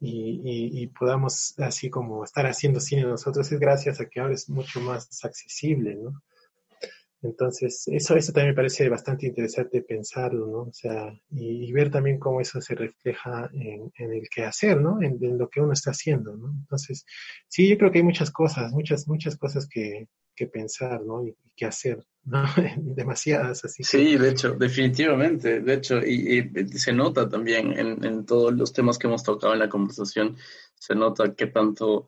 y, 0.00 0.82
y, 0.82 0.86
podamos 0.88 1.54
así 1.58 1.90
como 1.90 2.24
estar 2.24 2.46
haciendo 2.46 2.78
cine 2.80 3.02
nosotros 3.02 3.50
es 3.50 3.58
gracias 3.58 4.00
a 4.00 4.08
que 4.08 4.20
ahora 4.20 4.34
es 4.34 4.48
mucho 4.48 4.80
más 4.80 5.24
accesible, 5.24 5.96
¿no? 5.96 6.22
Entonces, 7.22 7.88
eso, 7.88 8.14
eso 8.14 8.32
también 8.32 8.50
me 8.50 8.56
parece 8.56 8.88
bastante 8.88 9.26
interesante 9.26 9.82
pensarlo, 9.82 10.46
¿no? 10.46 10.58
O 10.62 10.72
sea, 10.72 11.12
y, 11.30 11.72
ver 11.72 11.90
también 11.90 12.18
cómo 12.18 12.40
eso 12.40 12.60
se 12.60 12.74
refleja 12.74 13.50
en, 13.52 13.92
en 13.96 14.12
el 14.12 14.28
quehacer, 14.28 14.80
¿no? 14.80 15.02
En, 15.02 15.18
lo 15.36 15.48
que 15.48 15.60
uno 15.60 15.72
está 15.72 15.90
haciendo, 15.90 16.36
¿no? 16.36 16.50
Entonces, 16.50 17.04
sí, 17.48 17.68
yo 17.68 17.76
creo 17.76 17.90
que 17.90 17.98
hay 17.98 18.04
muchas 18.04 18.30
cosas, 18.30 18.72
muchas, 18.72 19.08
muchas 19.08 19.36
cosas 19.36 19.68
que, 19.68 20.08
que 20.36 20.46
pensar, 20.46 21.02
¿no? 21.02 21.24
Y, 21.24 21.34
que 21.56 21.66
hacer, 21.66 21.98
¿no? 22.24 22.44
Demasiadas, 22.76 23.64
así. 23.64 23.82
Sí, 23.82 24.16
de 24.16 24.30
hecho, 24.30 24.52
definitivamente, 24.52 25.60
de 25.60 25.74
hecho, 25.74 25.98
y, 25.98 26.52
y 26.54 26.68
se 26.78 26.92
nota 26.92 27.28
también 27.28 27.72
en, 27.76 28.04
en, 28.04 28.24
todos 28.24 28.54
los 28.54 28.72
temas 28.72 28.96
que 28.96 29.08
hemos 29.08 29.24
tocado 29.24 29.54
en 29.54 29.58
la 29.58 29.68
conversación, 29.68 30.36
se 30.76 30.94
nota 30.94 31.34
que 31.34 31.48
tanto 31.48 32.06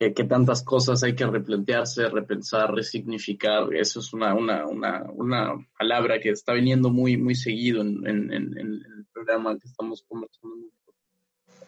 que, 0.00 0.24
tantas 0.24 0.64
cosas 0.64 1.02
hay 1.02 1.14
que 1.14 1.26
replantearse, 1.26 2.08
repensar, 2.08 2.72
resignificar. 2.72 3.74
Eso 3.74 4.00
es 4.00 4.14
una, 4.14 4.34
una, 4.34 4.66
una, 4.66 5.04
una 5.12 5.68
palabra 5.78 6.18
que 6.18 6.30
está 6.30 6.54
viniendo 6.54 6.88
muy, 6.88 7.18
muy 7.18 7.34
seguido 7.34 7.82
en, 7.82 8.06
en, 8.06 8.32
en, 8.32 8.58
el 8.58 9.06
programa 9.12 9.58
que 9.58 9.68
estamos 9.68 10.02
conversando 10.08 10.68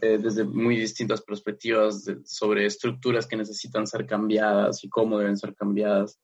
eh, 0.00 0.16
desde 0.16 0.44
muy 0.44 0.78
distintas 0.78 1.20
perspectivas 1.20 2.06
sobre 2.24 2.64
estructuras 2.64 3.26
que 3.26 3.36
necesitan 3.36 3.86
ser 3.86 4.06
cambiadas 4.06 4.82
y 4.82 4.88
cómo 4.88 5.18
deben 5.18 5.36
ser 5.36 5.54
cambiadas. 5.54 6.18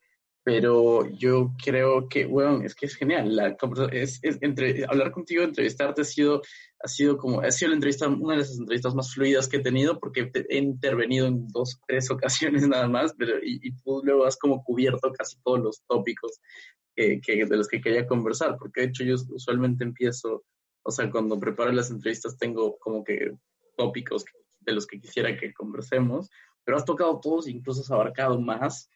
Pero 0.51 1.07
yo 1.11 1.53
creo 1.63 2.09
que, 2.09 2.25
bueno, 2.25 2.63
es 2.65 2.75
que 2.75 2.87
es 2.87 2.95
genial. 2.95 3.37
La, 3.37 3.55
es, 3.93 4.19
es, 4.23 4.39
entre, 4.41 4.87
hablar 4.89 5.13
contigo, 5.13 5.43
entrevistarte 5.43 6.01
ha 6.01 6.05
sido, 6.07 6.41
ha 6.83 6.89
sido 6.89 7.19
como, 7.19 7.43
ha 7.43 7.51
sido 7.51 7.69
la 7.69 7.75
entrevista, 7.75 8.09
una 8.09 8.33
de 8.33 8.39
las 8.39 8.59
entrevistas 8.59 8.95
más 8.95 9.13
fluidas 9.13 9.47
que 9.47 9.59
he 9.59 9.63
tenido 9.63 10.01
porque 10.01 10.33
he 10.49 10.57
intervenido 10.57 11.27
en 11.27 11.49
dos, 11.49 11.79
tres 11.87 12.11
ocasiones 12.11 12.67
nada 12.67 12.89
más, 12.89 13.13
pero 13.19 13.37
y, 13.45 13.61
y 13.63 13.73
tú 13.73 14.01
luego 14.03 14.25
has 14.25 14.39
como 14.39 14.65
cubierto 14.65 15.13
casi 15.13 15.37
todos 15.45 15.61
los 15.61 15.83
tópicos 15.87 16.41
que, 16.97 17.21
que, 17.21 17.45
de 17.45 17.57
los 17.59 17.69
que 17.69 17.83
quería 17.83 18.07
conversar, 18.07 18.57
porque 18.59 18.81
de 18.81 18.87
hecho 18.87 19.05
yo 19.05 19.17
usualmente 19.29 19.85
empiezo, 19.85 20.45
o 20.83 20.91
sea, 20.91 21.11
cuando 21.11 21.39
preparo 21.39 21.73
las 21.73 21.91
entrevistas 21.91 22.39
tengo 22.39 22.79
como 22.79 23.05
que 23.05 23.33
tópicos 23.77 24.25
de 24.61 24.73
los 24.73 24.87
que 24.87 24.99
quisiera 24.99 25.37
que 25.37 25.53
conversemos, 25.53 26.31
pero 26.65 26.79
has 26.79 26.87
tocado 26.87 27.21
todos, 27.21 27.49
incluso 27.49 27.83
has 27.83 27.91
abarcado 27.91 28.41
más 28.41 28.89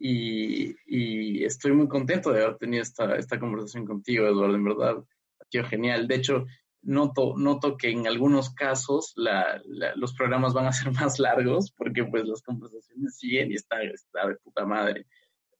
y, 0.00 1.44
estoy 1.44 1.72
muy 1.72 1.88
contento 1.88 2.32
de 2.32 2.42
haber 2.42 2.56
tenido 2.56 2.82
esta, 2.82 3.16
esta 3.16 3.38
conversación 3.38 3.86
contigo, 3.86 4.26
Eduardo, 4.26 4.54
en 4.54 4.64
verdad, 4.64 4.96
ha 5.40 5.44
sido 5.50 5.64
genial. 5.64 6.08
De 6.08 6.14
hecho, 6.16 6.46
noto, 6.82 7.34
noto 7.36 7.76
que 7.76 7.90
en 7.90 8.06
algunos 8.06 8.54
casos 8.54 9.14
los 9.16 10.14
programas 10.14 10.54
van 10.54 10.66
a 10.66 10.72
ser 10.72 10.92
más 10.92 11.18
largos 11.18 11.72
porque 11.72 12.04
pues 12.04 12.24
las 12.26 12.42
conversaciones 12.42 13.16
siguen 13.16 13.52
y 13.52 13.54
está, 13.54 13.82
está 13.82 14.28
de 14.28 14.36
puta 14.36 14.64
madre. 14.64 15.06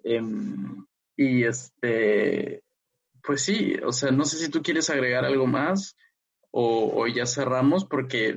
Em, 0.02 0.86
y 1.16 1.44
este, 1.44 2.62
pues 3.22 3.42
sí, 3.42 3.76
o 3.84 3.92
sea, 3.92 4.10
no 4.10 4.24
sé 4.24 4.38
si 4.38 4.50
tú 4.50 4.62
quieres 4.62 4.88
agregar 4.88 5.24
algo 5.24 5.46
más 5.46 5.96
o, 6.52 7.06
ya 7.06 7.26
cerramos 7.26 7.84
porque 7.84 8.36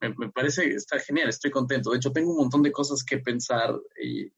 me, 0.00 0.30
parece 0.30 0.68
que 0.68 0.74
está 0.74 0.98
genial, 0.98 1.28
estoy 1.28 1.50
contento. 1.50 1.90
De 1.90 1.96
hecho, 1.96 2.12
tengo 2.12 2.30
un 2.32 2.36
montón 2.36 2.62
de 2.62 2.72
cosas 2.72 3.02
que 3.02 3.18
pensar 3.18 3.74
y, 4.02 4.30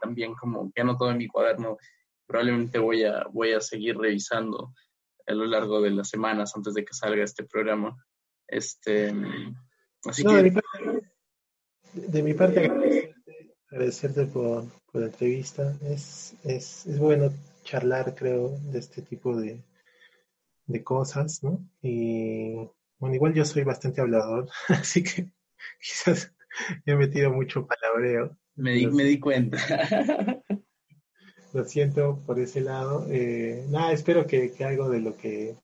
también 0.00 0.34
como 0.34 0.70
que 0.72 0.82
anotado 0.82 1.10
en 1.10 1.18
mi 1.18 1.26
cuaderno, 1.26 1.78
probablemente 2.26 2.78
voy 2.78 3.02
a, 3.02 3.24
voy 3.32 3.52
a 3.52 3.60
seguir 3.60 3.96
revisando 3.96 4.72
a 5.26 5.32
lo 5.32 5.46
largo 5.46 5.80
de 5.80 5.90
las 5.90 6.08
semanas 6.08 6.52
antes 6.54 6.74
de 6.74 6.84
que 6.84 6.94
salga 6.94 7.24
este 7.24 7.44
programa. 7.44 7.96
Este, 8.46 9.12
así 10.04 10.22
que... 10.22 10.52
De 11.92 12.22
mi 12.22 12.34
parte, 12.34 13.14
agradecerte, 13.70 14.26
por, 14.26 14.64
por, 14.92 15.00
la 15.00 15.06
entrevista. 15.06 15.74
Es, 15.82 16.36
es, 16.44 16.86
es 16.86 16.98
bueno 16.98 17.32
charlar, 17.64 18.14
creo, 18.14 18.58
de 18.70 18.78
este 18.78 19.00
tipo 19.00 19.34
de, 19.34 19.62
de 20.66 20.82
cosas, 20.84 21.42
¿no? 21.42 21.64
Y 21.82 22.54
bueno, 22.98 23.14
igual 23.14 23.34
yo 23.34 23.44
soy 23.44 23.64
bastante 23.64 24.00
hablador, 24.00 24.48
así 24.68 25.02
que 25.02 25.30
quizás 25.80 26.32
he 26.84 26.94
metido 26.94 27.30
mucho 27.32 27.66
palabreo. 27.66 28.36
Me 28.56 28.72
di, 28.72 28.86
me 28.86 29.04
di 29.04 29.20
cuenta. 29.20 29.58
Lo 31.52 31.64
siento 31.64 32.22
por 32.26 32.38
ese 32.38 32.60
lado. 32.60 33.06
Eh, 33.10 33.64
nada, 33.70 33.92
espero 33.92 34.26
que, 34.26 34.52
algo 34.60 34.90
de 34.90 35.00
lo 35.00 35.16
que, 35.16 35.56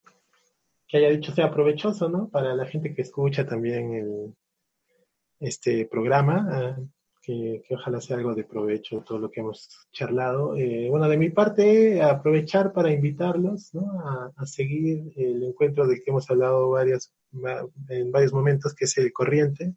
que, 0.88 0.98
haya 0.98 1.10
dicho 1.10 1.32
sea 1.32 1.50
provechoso, 1.50 2.08
¿no? 2.08 2.28
Para 2.28 2.54
la 2.54 2.66
gente 2.66 2.94
que 2.94 3.02
escucha 3.02 3.46
también 3.46 3.94
el, 3.94 4.34
este 5.40 5.86
programa. 5.86 6.46
Ah, 6.50 6.76
que, 7.22 7.62
ojalá 7.70 8.00
sea 8.00 8.16
algo 8.16 8.34
de 8.34 8.44
provecho 8.44 9.02
todo 9.06 9.18
lo 9.18 9.30
que 9.30 9.40
hemos 9.40 9.68
charlado. 9.92 10.56
Eh, 10.56 10.88
bueno, 10.90 11.08
de 11.08 11.16
mi 11.16 11.30
parte, 11.30 12.02
aprovechar 12.02 12.72
para 12.72 12.92
invitarlos 12.92 13.70
a, 14.36 14.44
seguir 14.44 15.12
el 15.16 15.44
encuentro 15.44 15.86
del 15.86 16.02
que 16.02 16.10
hemos 16.10 16.28
hablado 16.30 16.70
varias, 16.70 17.14
en 17.88 18.10
varios 18.10 18.32
momentos, 18.32 18.74
que 18.74 18.86
es 18.86 18.98
el 18.98 19.12
Corriente, 19.12 19.74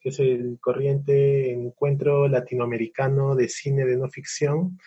que 0.00 0.08
es 0.08 0.18
el 0.18 0.58
Corriente 0.60 1.52
Encuentro 1.52 2.28
Latinoamericano 2.28 3.36
de 3.36 3.48
Cine 3.48 3.84
de 3.84 3.96
No 3.96 4.08
Ficción. 4.08 4.78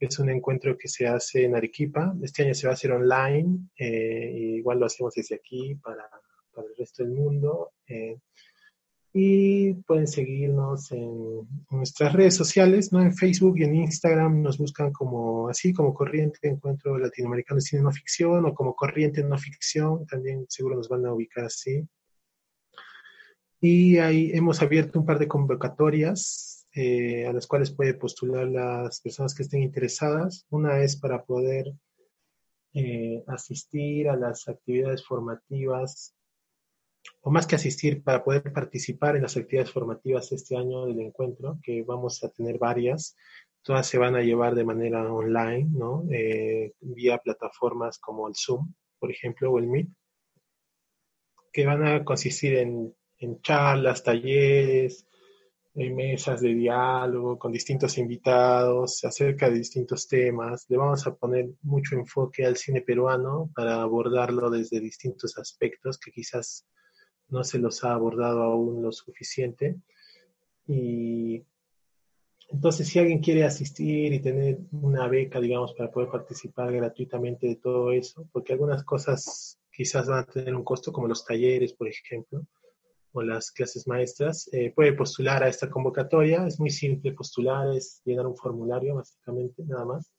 Es 0.00 0.18
un 0.18 0.30
encuentro 0.30 0.76
que 0.76 0.88
se 0.88 1.06
hace 1.06 1.44
en 1.44 1.56
Arequipa. 1.56 2.14
Este 2.22 2.44
año 2.44 2.54
se 2.54 2.66
va 2.66 2.72
a 2.72 2.74
hacer 2.74 2.92
online, 2.92 3.70
eh, 3.76 4.54
igual 4.58 4.78
lo 4.78 4.86
hacemos 4.86 5.14
desde 5.14 5.36
aquí 5.36 5.76
para, 5.76 6.08
para 6.52 6.68
el 6.68 6.76
resto 6.76 7.02
del 7.04 7.12
mundo. 7.12 7.72
Eh, 7.86 8.18
y 9.20 9.74
pueden 9.74 10.06
seguirnos 10.06 10.92
en, 10.92 11.48
nuestras 11.70 12.12
redes 12.12 12.36
sociales, 12.36 12.92
¿no? 12.92 13.02
En 13.02 13.12
Facebook 13.12 13.58
y 13.58 13.64
en 13.64 13.74
Instagram 13.74 14.42
nos 14.42 14.58
buscan 14.58 14.92
como 14.92 15.48
así, 15.48 15.72
como 15.72 15.92
Corriente 15.92 16.46
Encuentro 16.46 16.96
Latinoamericano 16.96 17.56
de 17.56 17.62
Cine 17.62 17.82
No 17.82 17.90
Ficción 17.90 18.46
o 18.46 18.54
como 18.54 18.76
Corriente 18.76 19.24
No 19.24 19.36
Ficción, 19.36 20.06
también 20.06 20.46
seguro 20.48 20.76
nos 20.76 20.88
van 20.88 21.04
a 21.04 21.12
ubicar 21.12 21.46
así. 21.46 21.84
Y 23.60 23.98
ahí 23.98 24.30
hemos 24.34 24.62
abierto 24.62 25.00
un 25.00 25.06
par 25.06 25.18
de 25.18 25.26
convocatorias 25.26 26.68
eh, 26.72 27.26
a 27.26 27.32
las 27.32 27.48
cuales 27.48 27.72
puede 27.72 27.94
postular 27.94 28.46
las 28.46 29.00
personas 29.00 29.34
que 29.34 29.42
estén 29.42 29.62
interesadas. 29.62 30.46
Una 30.48 30.80
es 30.80 30.96
para 30.96 31.24
poder 31.24 31.72
eh, 32.72 33.24
asistir 33.26 34.08
a 34.08 34.16
las 34.16 34.46
actividades 34.46 35.04
formativas 35.04 36.14
o 37.20 37.30
más 37.30 37.46
que 37.46 37.56
asistir, 37.56 38.02
para 38.02 38.22
poder 38.24 38.52
participar 38.52 39.16
en 39.16 39.22
las 39.22 39.36
actividades 39.36 39.72
formativas 39.72 40.32
este 40.32 40.56
año 40.56 40.86
del 40.86 41.00
encuentro, 41.00 41.58
que 41.62 41.82
vamos 41.82 42.22
a 42.24 42.30
tener 42.30 42.58
varias. 42.58 43.16
Todas 43.62 43.86
se 43.86 43.98
van 43.98 44.16
a 44.16 44.22
llevar 44.22 44.54
de 44.54 44.64
manera 44.64 45.12
online, 45.12 45.68
¿no? 45.70 46.04
Eh, 46.10 46.72
vía 46.80 47.18
plataformas 47.18 47.98
como 47.98 48.28
el 48.28 48.34
Zoom, 48.36 48.72
por 48.98 49.10
ejemplo, 49.10 49.52
o 49.52 49.58
el 49.58 49.66
Meet, 49.66 49.88
que 51.52 51.66
van 51.66 51.86
a 51.86 52.04
consistir 52.04 52.56
en, 52.56 52.94
en 53.18 53.40
charlas, 53.42 54.02
talleres, 54.02 55.06
en 55.74 55.94
mesas 55.94 56.40
de 56.40 56.54
diálogo 56.54 57.38
con 57.38 57.52
distintos 57.52 57.98
invitados 57.98 59.04
acerca 59.04 59.48
de 59.48 59.58
distintos 59.58 60.08
temas. 60.08 60.66
Le 60.68 60.76
vamos 60.76 61.06
a 61.06 61.14
poner 61.14 61.50
mucho 61.62 61.94
enfoque 61.94 62.44
al 62.44 62.56
cine 62.56 62.82
peruano 62.82 63.50
para 63.54 63.82
abordarlo 63.82 64.50
desde 64.50 64.80
distintos 64.80 65.38
aspectos 65.38 65.98
que 65.98 66.10
quizás 66.10 66.66
no 67.30 67.44
se 67.44 67.58
los 67.58 67.84
ha 67.84 67.92
abordado 67.92 68.42
aún 68.42 68.82
lo 68.82 68.92
suficiente. 68.92 69.76
Y 70.66 71.42
entonces, 72.50 72.88
si 72.88 72.98
alguien 72.98 73.20
quiere 73.20 73.44
asistir 73.44 74.12
y 74.12 74.20
tener 74.20 74.58
una 74.72 75.06
beca, 75.06 75.40
digamos, 75.40 75.74
para 75.74 75.90
poder 75.90 76.10
participar 76.10 76.72
gratuitamente 76.72 77.46
de 77.46 77.56
todo 77.56 77.92
eso, 77.92 78.26
porque 78.32 78.54
algunas 78.54 78.84
cosas 78.84 79.58
quizás 79.70 80.06
van 80.08 80.20
a 80.20 80.26
tener 80.26 80.54
un 80.54 80.64
costo, 80.64 80.92
como 80.92 81.08
los 81.08 81.24
talleres, 81.24 81.74
por 81.74 81.88
ejemplo, 81.88 82.46
o 83.12 83.22
las 83.22 83.50
clases 83.50 83.86
maestras, 83.86 84.48
eh, 84.52 84.72
puede 84.74 84.94
postular 84.94 85.42
a 85.42 85.48
esta 85.48 85.68
convocatoria. 85.68 86.46
Es 86.46 86.58
muy 86.58 86.70
simple 86.70 87.12
postular, 87.12 87.74
es 87.74 88.00
llenar 88.04 88.26
un 88.26 88.36
formulario, 88.36 88.94
básicamente, 88.94 89.62
nada 89.64 89.84
más. 89.84 90.10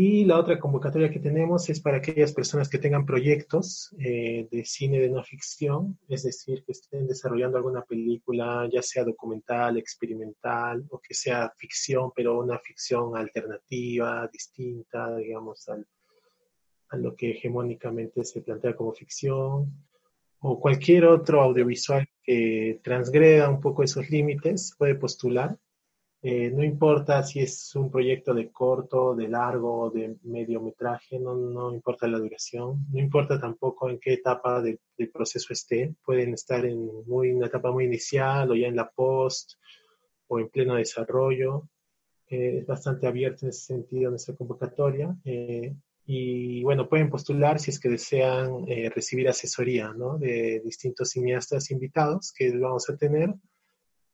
Y 0.00 0.24
la 0.26 0.38
otra 0.38 0.60
convocatoria 0.60 1.10
que 1.10 1.18
tenemos 1.18 1.68
es 1.70 1.80
para 1.80 1.96
aquellas 1.96 2.32
personas 2.32 2.68
que 2.68 2.78
tengan 2.78 3.04
proyectos 3.04 3.92
eh, 3.98 4.46
de 4.48 4.64
cine 4.64 5.00
de 5.00 5.10
no 5.10 5.24
ficción, 5.24 5.98
es 6.08 6.22
decir, 6.22 6.62
que 6.64 6.70
estén 6.70 7.08
desarrollando 7.08 7.56
alguna 7.56 7.82
película, 7.82 8.68
ya 8.72 8.80
sea 8.80 9.02
documental, 9.02 9.76
experimental, 9.76 10.86
o 10.90 11.00
que 11.00 11.14
sea 11.14 11.52
ficción, 11.56 12.12
pero 12.14 12.38
una 12.38 12.60
ficción 12.60 13.16
alternativa, 13.16 14.30
distinta, 14.32 15.16
digamos, 15.16 15.68
al, 15.68 15.84
a 16.90 16.96
lo 16.96 17.16
que 17.16 17.32
hegemónicamente 17.32 18.22
se 18.22 18.42
plantea 18.42 18.76
como 18.76 18.92
ficción, 18.92 19.84
o 20.38 20.60
cualquier 20.60 21.06
otro 21.06 21.42
audiovisual 21.42 22.06
que 22.22 22.78
transgreda 22.84 23.50
un 23.50 23.60
poco 23.60 23.82
esos 23.82 24.08
límites, 24.10 24.76
puede 24.78 24.94
postular 24.94 25.58
eh, 26.20 26.50
no 26.50 26.64
importa 26.64 27.22
si 27.22 27.40
es 27.40 27.76
un 27.76 27.90
proyecto 27.92 28.34
de 28.34 28.50
corto, 28.50 29.14
de 29.14 29.28
largo, 29.28 29.88
de 29.90 30.16
mediometraje, 30.24 31.20
no, 31.20 31.36
no 31.36 31.72
importa 31.72 32.08
la 32.08 32.18
duración, 32.18 32.86
no 32.92 32.98
importa 32.98 33.40
tampoco 33.40 33.88
en 33.88 34.00
qué 34.00 34.14
etapa 34.14 34.60
del 34.60 34.80
proceso 35.12 35.52
esté, 35.52 35.94
pueden 36.04 36.34
estar 36.34 36.64
en 36.64 37.04
muy, 37.06 37.30
una 37.30 37.46
etapa 37.46 37.70
muy 37.70 37.84
inicial 37.84 38.50
o 38.50 38.56
ya 38.56 38.66
en 38.66 38.74
la 38.74 38.90
post 38.90 39.52
o 40.26 40.40
en 40.40 40.48
pleno 40.48 40.74
desarrollo. 40.74 41.68
Eh, 42.28 42.58
es 42.58 42.66
bastante 42.66 43.06
abierto 43.06 43.46
en 43.46 43.50
ese 43.50 43.66
sentido 43.66 44.10
nuestra 44.10 44.34
convocatoria. 44.34 45.16
Eh, 45.24 45.72
y 46.04 46.64
bueno, 46.64 46.88
pueden 46.88 47.10
postular 47.10 47.60
si 47.60 47.70
es 47.70 47.78
que 47.78 47.90
desean 47.90 48.66
recibir 48.94 49.28
asesoría 49.28 49.92
¿no? 49.92 50.16
de 50.16 50.60
distintos 50.64 51.10
cineastas 51.10 51.70
invitados 51.70 52.32
que 52.36 52.50
vamos 52.56 52.88
a 52.88 52.96
tener 52.96 53.34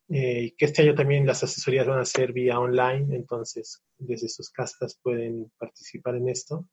eh, 0.08 0.54
que 0.56 0.66
este 0.66 0.82
año 0.82 0.94
también 0.94 1.26
las 1.26 1.42
asesorías 1.42 1.86
van 1.86 2.00
a 2.00 2.04
ser 2.04 2.32
vía 2.32 2.58
online, 2.58 3.16
entonces 3.16 3.82
desde 3.98 4.28
sus 4.28 4.50
casas 4.50 4.98
pueden 5.02 5.50
participar 5.58 6.16
en 6.16 6.28
esto. 6.28 6.68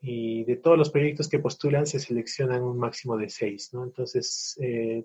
Y 0.00 0.44
de 0.44 0.56
todos 0.56 0.78
los 0.78 0.90
proyectos 0.90 1.28
que 1.28 1.40
postulan 1.40 1.86
se 1.86 1.98
seleccionan 1.98 2.62
un 2.62 2.78
máximo 2.78 3.16
de 3.16 3.28
seis, 3.28 3.70
¿no? 3.72 3.82
Entonces, 3.84 4.56
eh, 4.62 5.04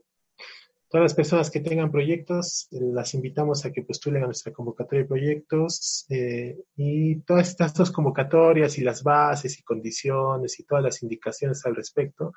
todas 0.89 1.05
las 1.05 1.14
personas 1.16 1.49
que 1.49 1.61
tengan 1.61 1.89
proyectos, 1.89 2.68
las 2.70 3.16
invitamos 3.16 3.66
a 3.66 3.72
que 3.72 3.82
postulen 3.82 4.22
a 4.22 4.28
nuestra 4.28 4.53
convocatoria 4.53 5.01
de 5.01 5.07
proyectos 5.07 6.05
eh, 6.09 6.55
y 6.76 7.16
todas 7.22 7.49
estas 7.49 7.74
dos 7.74 7.89
convocatorias 7.89 8.78
y 8.78 8.82
las 8.82 9.01
bases 9.01 9.57
y 9.57 9.64
condiciones 9.64 10.59
y 10.59 10.64
todas 10.64 10.84
las 10.84 11.01
indicaciones 11.01 11.66
al 11.66 11.76
respecto 11.76 12.34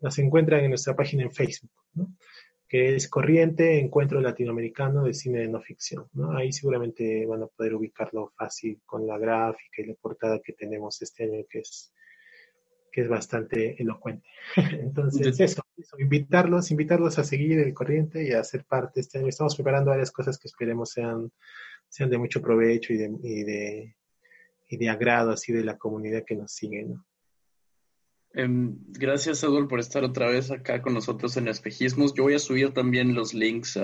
las 0.00 0.18
encuentran 0.18 0.64
en 0.64 0.70
nuestra 0.70 0.96
página 0.96 1.24
en 1.24 1.32
Facebook. 1.32 1.70
Que 2.72 2.96
es 2.96 3.06
Corriente 3.06 3.78
Encuentro 3.78 4.18
Latinoamericano 4.18 5.04
de 5.04 5.12
Cine 5.12 5.40
de 5.40 5.48
No 5.48 5.60
Ficción. 5.60 6.08
¿no? 6.14 6.34
Ahí 6.34 6.52
seguramente 6.52 7.26
van 7.26 7.42
a 7.42 7.46
poder 7.46 7.74
ubicarlo 7.74 8.32
fácil 8.34 8.80
con 8.86 9.06
la 9.06 9.18
gráfica 9.18 9.82
y 9.82 9.88
la 9.88 9.94
portada 9.94 10.40
que 10.42 10.54
tenemos 10.54 11.02
este 11.02 11.24
año, 11.24 11.44
que 11.50 11.58
es, 11.58 11.92
que 12.90 13.02
es 13.02 13.08
bastante 13.10 13.76
elocuente. 13.78 14.26
Entonces, 14.80 15.38
eso, 15.38 15.62
invitarlos, 15.98 16.70
invitarlos 16.70 17.18
a 17.18 17.24
seguir 17.24 17.58
el 17.58 17.74
Corriente 17.74 18.26
y 18.26 18.32
a 18.32 18.42
ser 18.42 18.64
parte 18.64 19.00
este 19.00 19.18
año. 19.18 19.28
Estamos 19.28 19.54
preparando 19.54 19.90
varias 19.90 20.10
cosas 20.10 20.38
que 20.38 20.48
esperemos 20.48 20.92
sean, 20.92 21.30
sean 21.90 22.08
de 22.08 22.16
mucho 22.16 22.40
provecho 22.40 22.94
y 22.94 22.96
de, 22.96 23.10
y 23.22 23.44
de, 23.44 23.96
y 24.70 24.76
de 24.78 24.88
agrado 24.88 25.32
así 25.32 25.52
de 25.52 25.62
la 25.62 25.76
comunidad 25.76 26.24
que 26.24 26.36
nos 26.36 26.52
sigue, 26.52 26.84
¿no? 26.84 27.04
Em, 28.34 28.76
gracias, 28.88 29.42
Edward, 29.42 29.68
por 29.68 29.80
estar 29.80 30.04
otra 30.04 30.28
vez 30.28 30.50
acá 30.50 30.80
con 30.80 30.94
nosotros 30.94 31.36
en 31.36 31.48
Espejismos. 31.48 32.14
Yo 32.14 32.24
voy 32.24 32.34
a 32.34 32.38
subir 32.38 32.72
también 32.72 33.14
los 33.14 33.34
links 33.34 33.78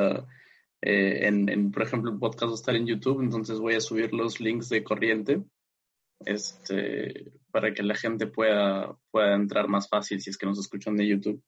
eh, 0.81 1.27
en, 1.27 1.71
por 1.73 1.83
ejemplo, 1.83 2.11
el 2.11 2.19
podcast 2.19 2.51
va 2.51 2.53
a 2.53 2.55
estar 2.55 2.77
en 2.77 2.87
YouTube, 2.87 3.21
entonces 3.21 3.59
voy 3.59 3.75
a 3.75 3.81
subir 3.81 4.13
los 4.15 4.41
links 4.41 4.69
de 4.69 4.85
corriente 4.85 5.43
este, 6.25 7.33
para 7.51 7.73
que 7.75 7.83
la 7.83 7.95
gente 7.95 8.27
pueda, 8.27 8.97
pueda 9.11 9.35
entrar 9.35 9.69
más 9.69 9.89
fácil 9.89 10.21
si 10.21 10.31
es 10.31 10.39
que 10.39 10.47
nos 10.47 10.59
escuchan 10.59 10.97
de 10.97 11.07
YouTube. 11.07 11.43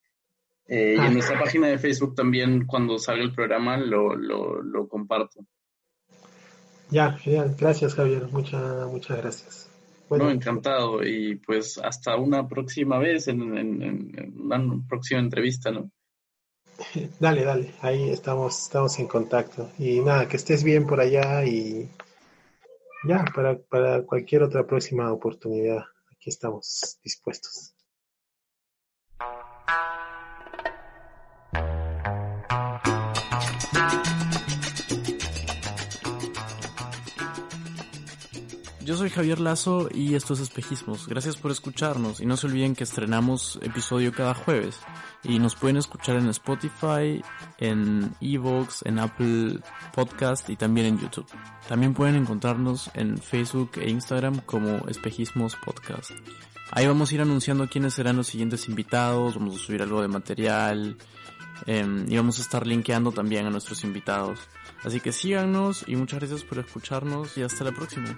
Eh, 0.66 0.96
y 0.96 1.00
en 1.00 1.14
nuestra 1.14 1.38
página 1.38 1.66
de 1.66 1.78
Facebook 1.78 2.14
también, 2.14 2.66
cuando 2.66 2.98
salga 2.98 3.22
el 3.22 3.34
programa, 3.34 3.76
lo, 3.76 4.14
lo, 4.14 4.88
comparto. 4.88 5.44
Ya, 6.90 7.12
genial. 7.12 7.56
Gracias, 7.58 7.94
Javier. 7.94 8.28
Muchas, 8.30 8.86
muchas 8.86 9.16
gracias. 9.16 9.69
Bueno, 10.10 10.28
encantado. 10.28 11.04
Y 11.04 11.36
pues 11.36 11.78
hasta 11.78 12.16
una 12.16 12.48
próxima 12.48 12.98
vez, 12.98 13.28
en, 13.28 13.40
una 14.36 14.84
próxima 14.88 15.20
entrevista, 15.20 15.70
¿no? 15.70 15.90
Dale, 17.20 17.44
dale. 17.44 17.74
Ahí 17.80 18.10
estamos, 18.10 18.64
estamos 18.64 18.98
en 18.98 19.06
contacto. 19.06 19.70
Y 19.78 20.00
nada, 20.00 20.26
que 20.26 20.36
estés 20.36 20.64
bien 20.64 20.84
por 20.86 21.00
allá 21.00 21.44
y 21.44 21.88
ya, 23.04 23.24
para, 23.34 23.56
para 23.58 24.02
cualquier 24.02 24.42
otra 24.42 24.66
próxima 24.66 25.12
oportunidad, 25.12 25.84
aquí 26.10 26.28
estamos 26.28 26.98
dispuestos. 27.04 27.74
Yo 38.90 38.96
soy 38.96 39.08
Javier 39.08 39.38
Lazo 39.38 39.88
y 39.94 40.16
esto 40.16 40.34
es 40.34 40.40
Espejismos. 40.40 41.06
Gracias 41.06 41.36
por 41.36 41.52
escucharnos 41.52 42.20
y 42.20 42.26
no 42.26 42.36
se 42.36 42.48
olviden 42.48 42.74
que 42.74 42.82
estrenamos 42.82 43.60
episodio 43.62 44.10
cada 44.10 44.34
jueves 44.34 44.80
y 45.22 45.38
nos 45.38 45.54
pueden 45.54 45.76
escuchar 45.76 46.16
en 46.16 46.28
Spotify, 46.30 47.22
en 47.58 48.12
Evox, 48.20 48.84
en 48.84 48.98
Apple 48.98 49.60
Podcast 49.94 50.50
y 50.50 50.56
también 50.56 50.88
en 50.88 50.98
YouTube. 50.98 51.28
También 51.68 51.94
pueden 51.94 52.16
encontrarnos 52.16 52.90
en 52.94 53.18
Facebook 53.18 53.70
e 53.76 53.88
Instagram 53.88 54.40
como 54.40 54.88
Espejismos 54.88 55.54
Podcast. 55.54 56.10
Ahí 56.72 56.88
vamos 56.88 57.12
a 57.12 57.14
ir 57.14 57.20
anunciando 57.20 57.68
quiénes 57.68 57.94
serán 57.94 58.16
los 58.16 58.26
siguientes 58.26 58.68
invitados, 58.68 59.36
vamos 59.36 59.54
a 59.54 59.64
subir 59.64 59.82
algo 59.82 60.02
de 60.02 60.08
material 60.08 60.96
em, 61.66 62.04
y 62.10 62.16
vamos 62.16 62.38
a 62.38 62.42
estar 62.42 62.66
linkeando 62.66 63.12
también 63.12 63.46
a 63.46 63.50
nuestros 63.50 63.84
invitados. 63.84 64.38
Así 64.82 65.00
que 65.00 65.12
síganos 65.12 65.84
y 65.86 65.96
muchas 65.96 66.20
gracias 66.20 66.42
por 66.42 66.58
escucharnos 66.58 67.36
y 67.36 67.42
hasta 67.42 67.64
la 67.64 67.72
próxima. 67.72 68.16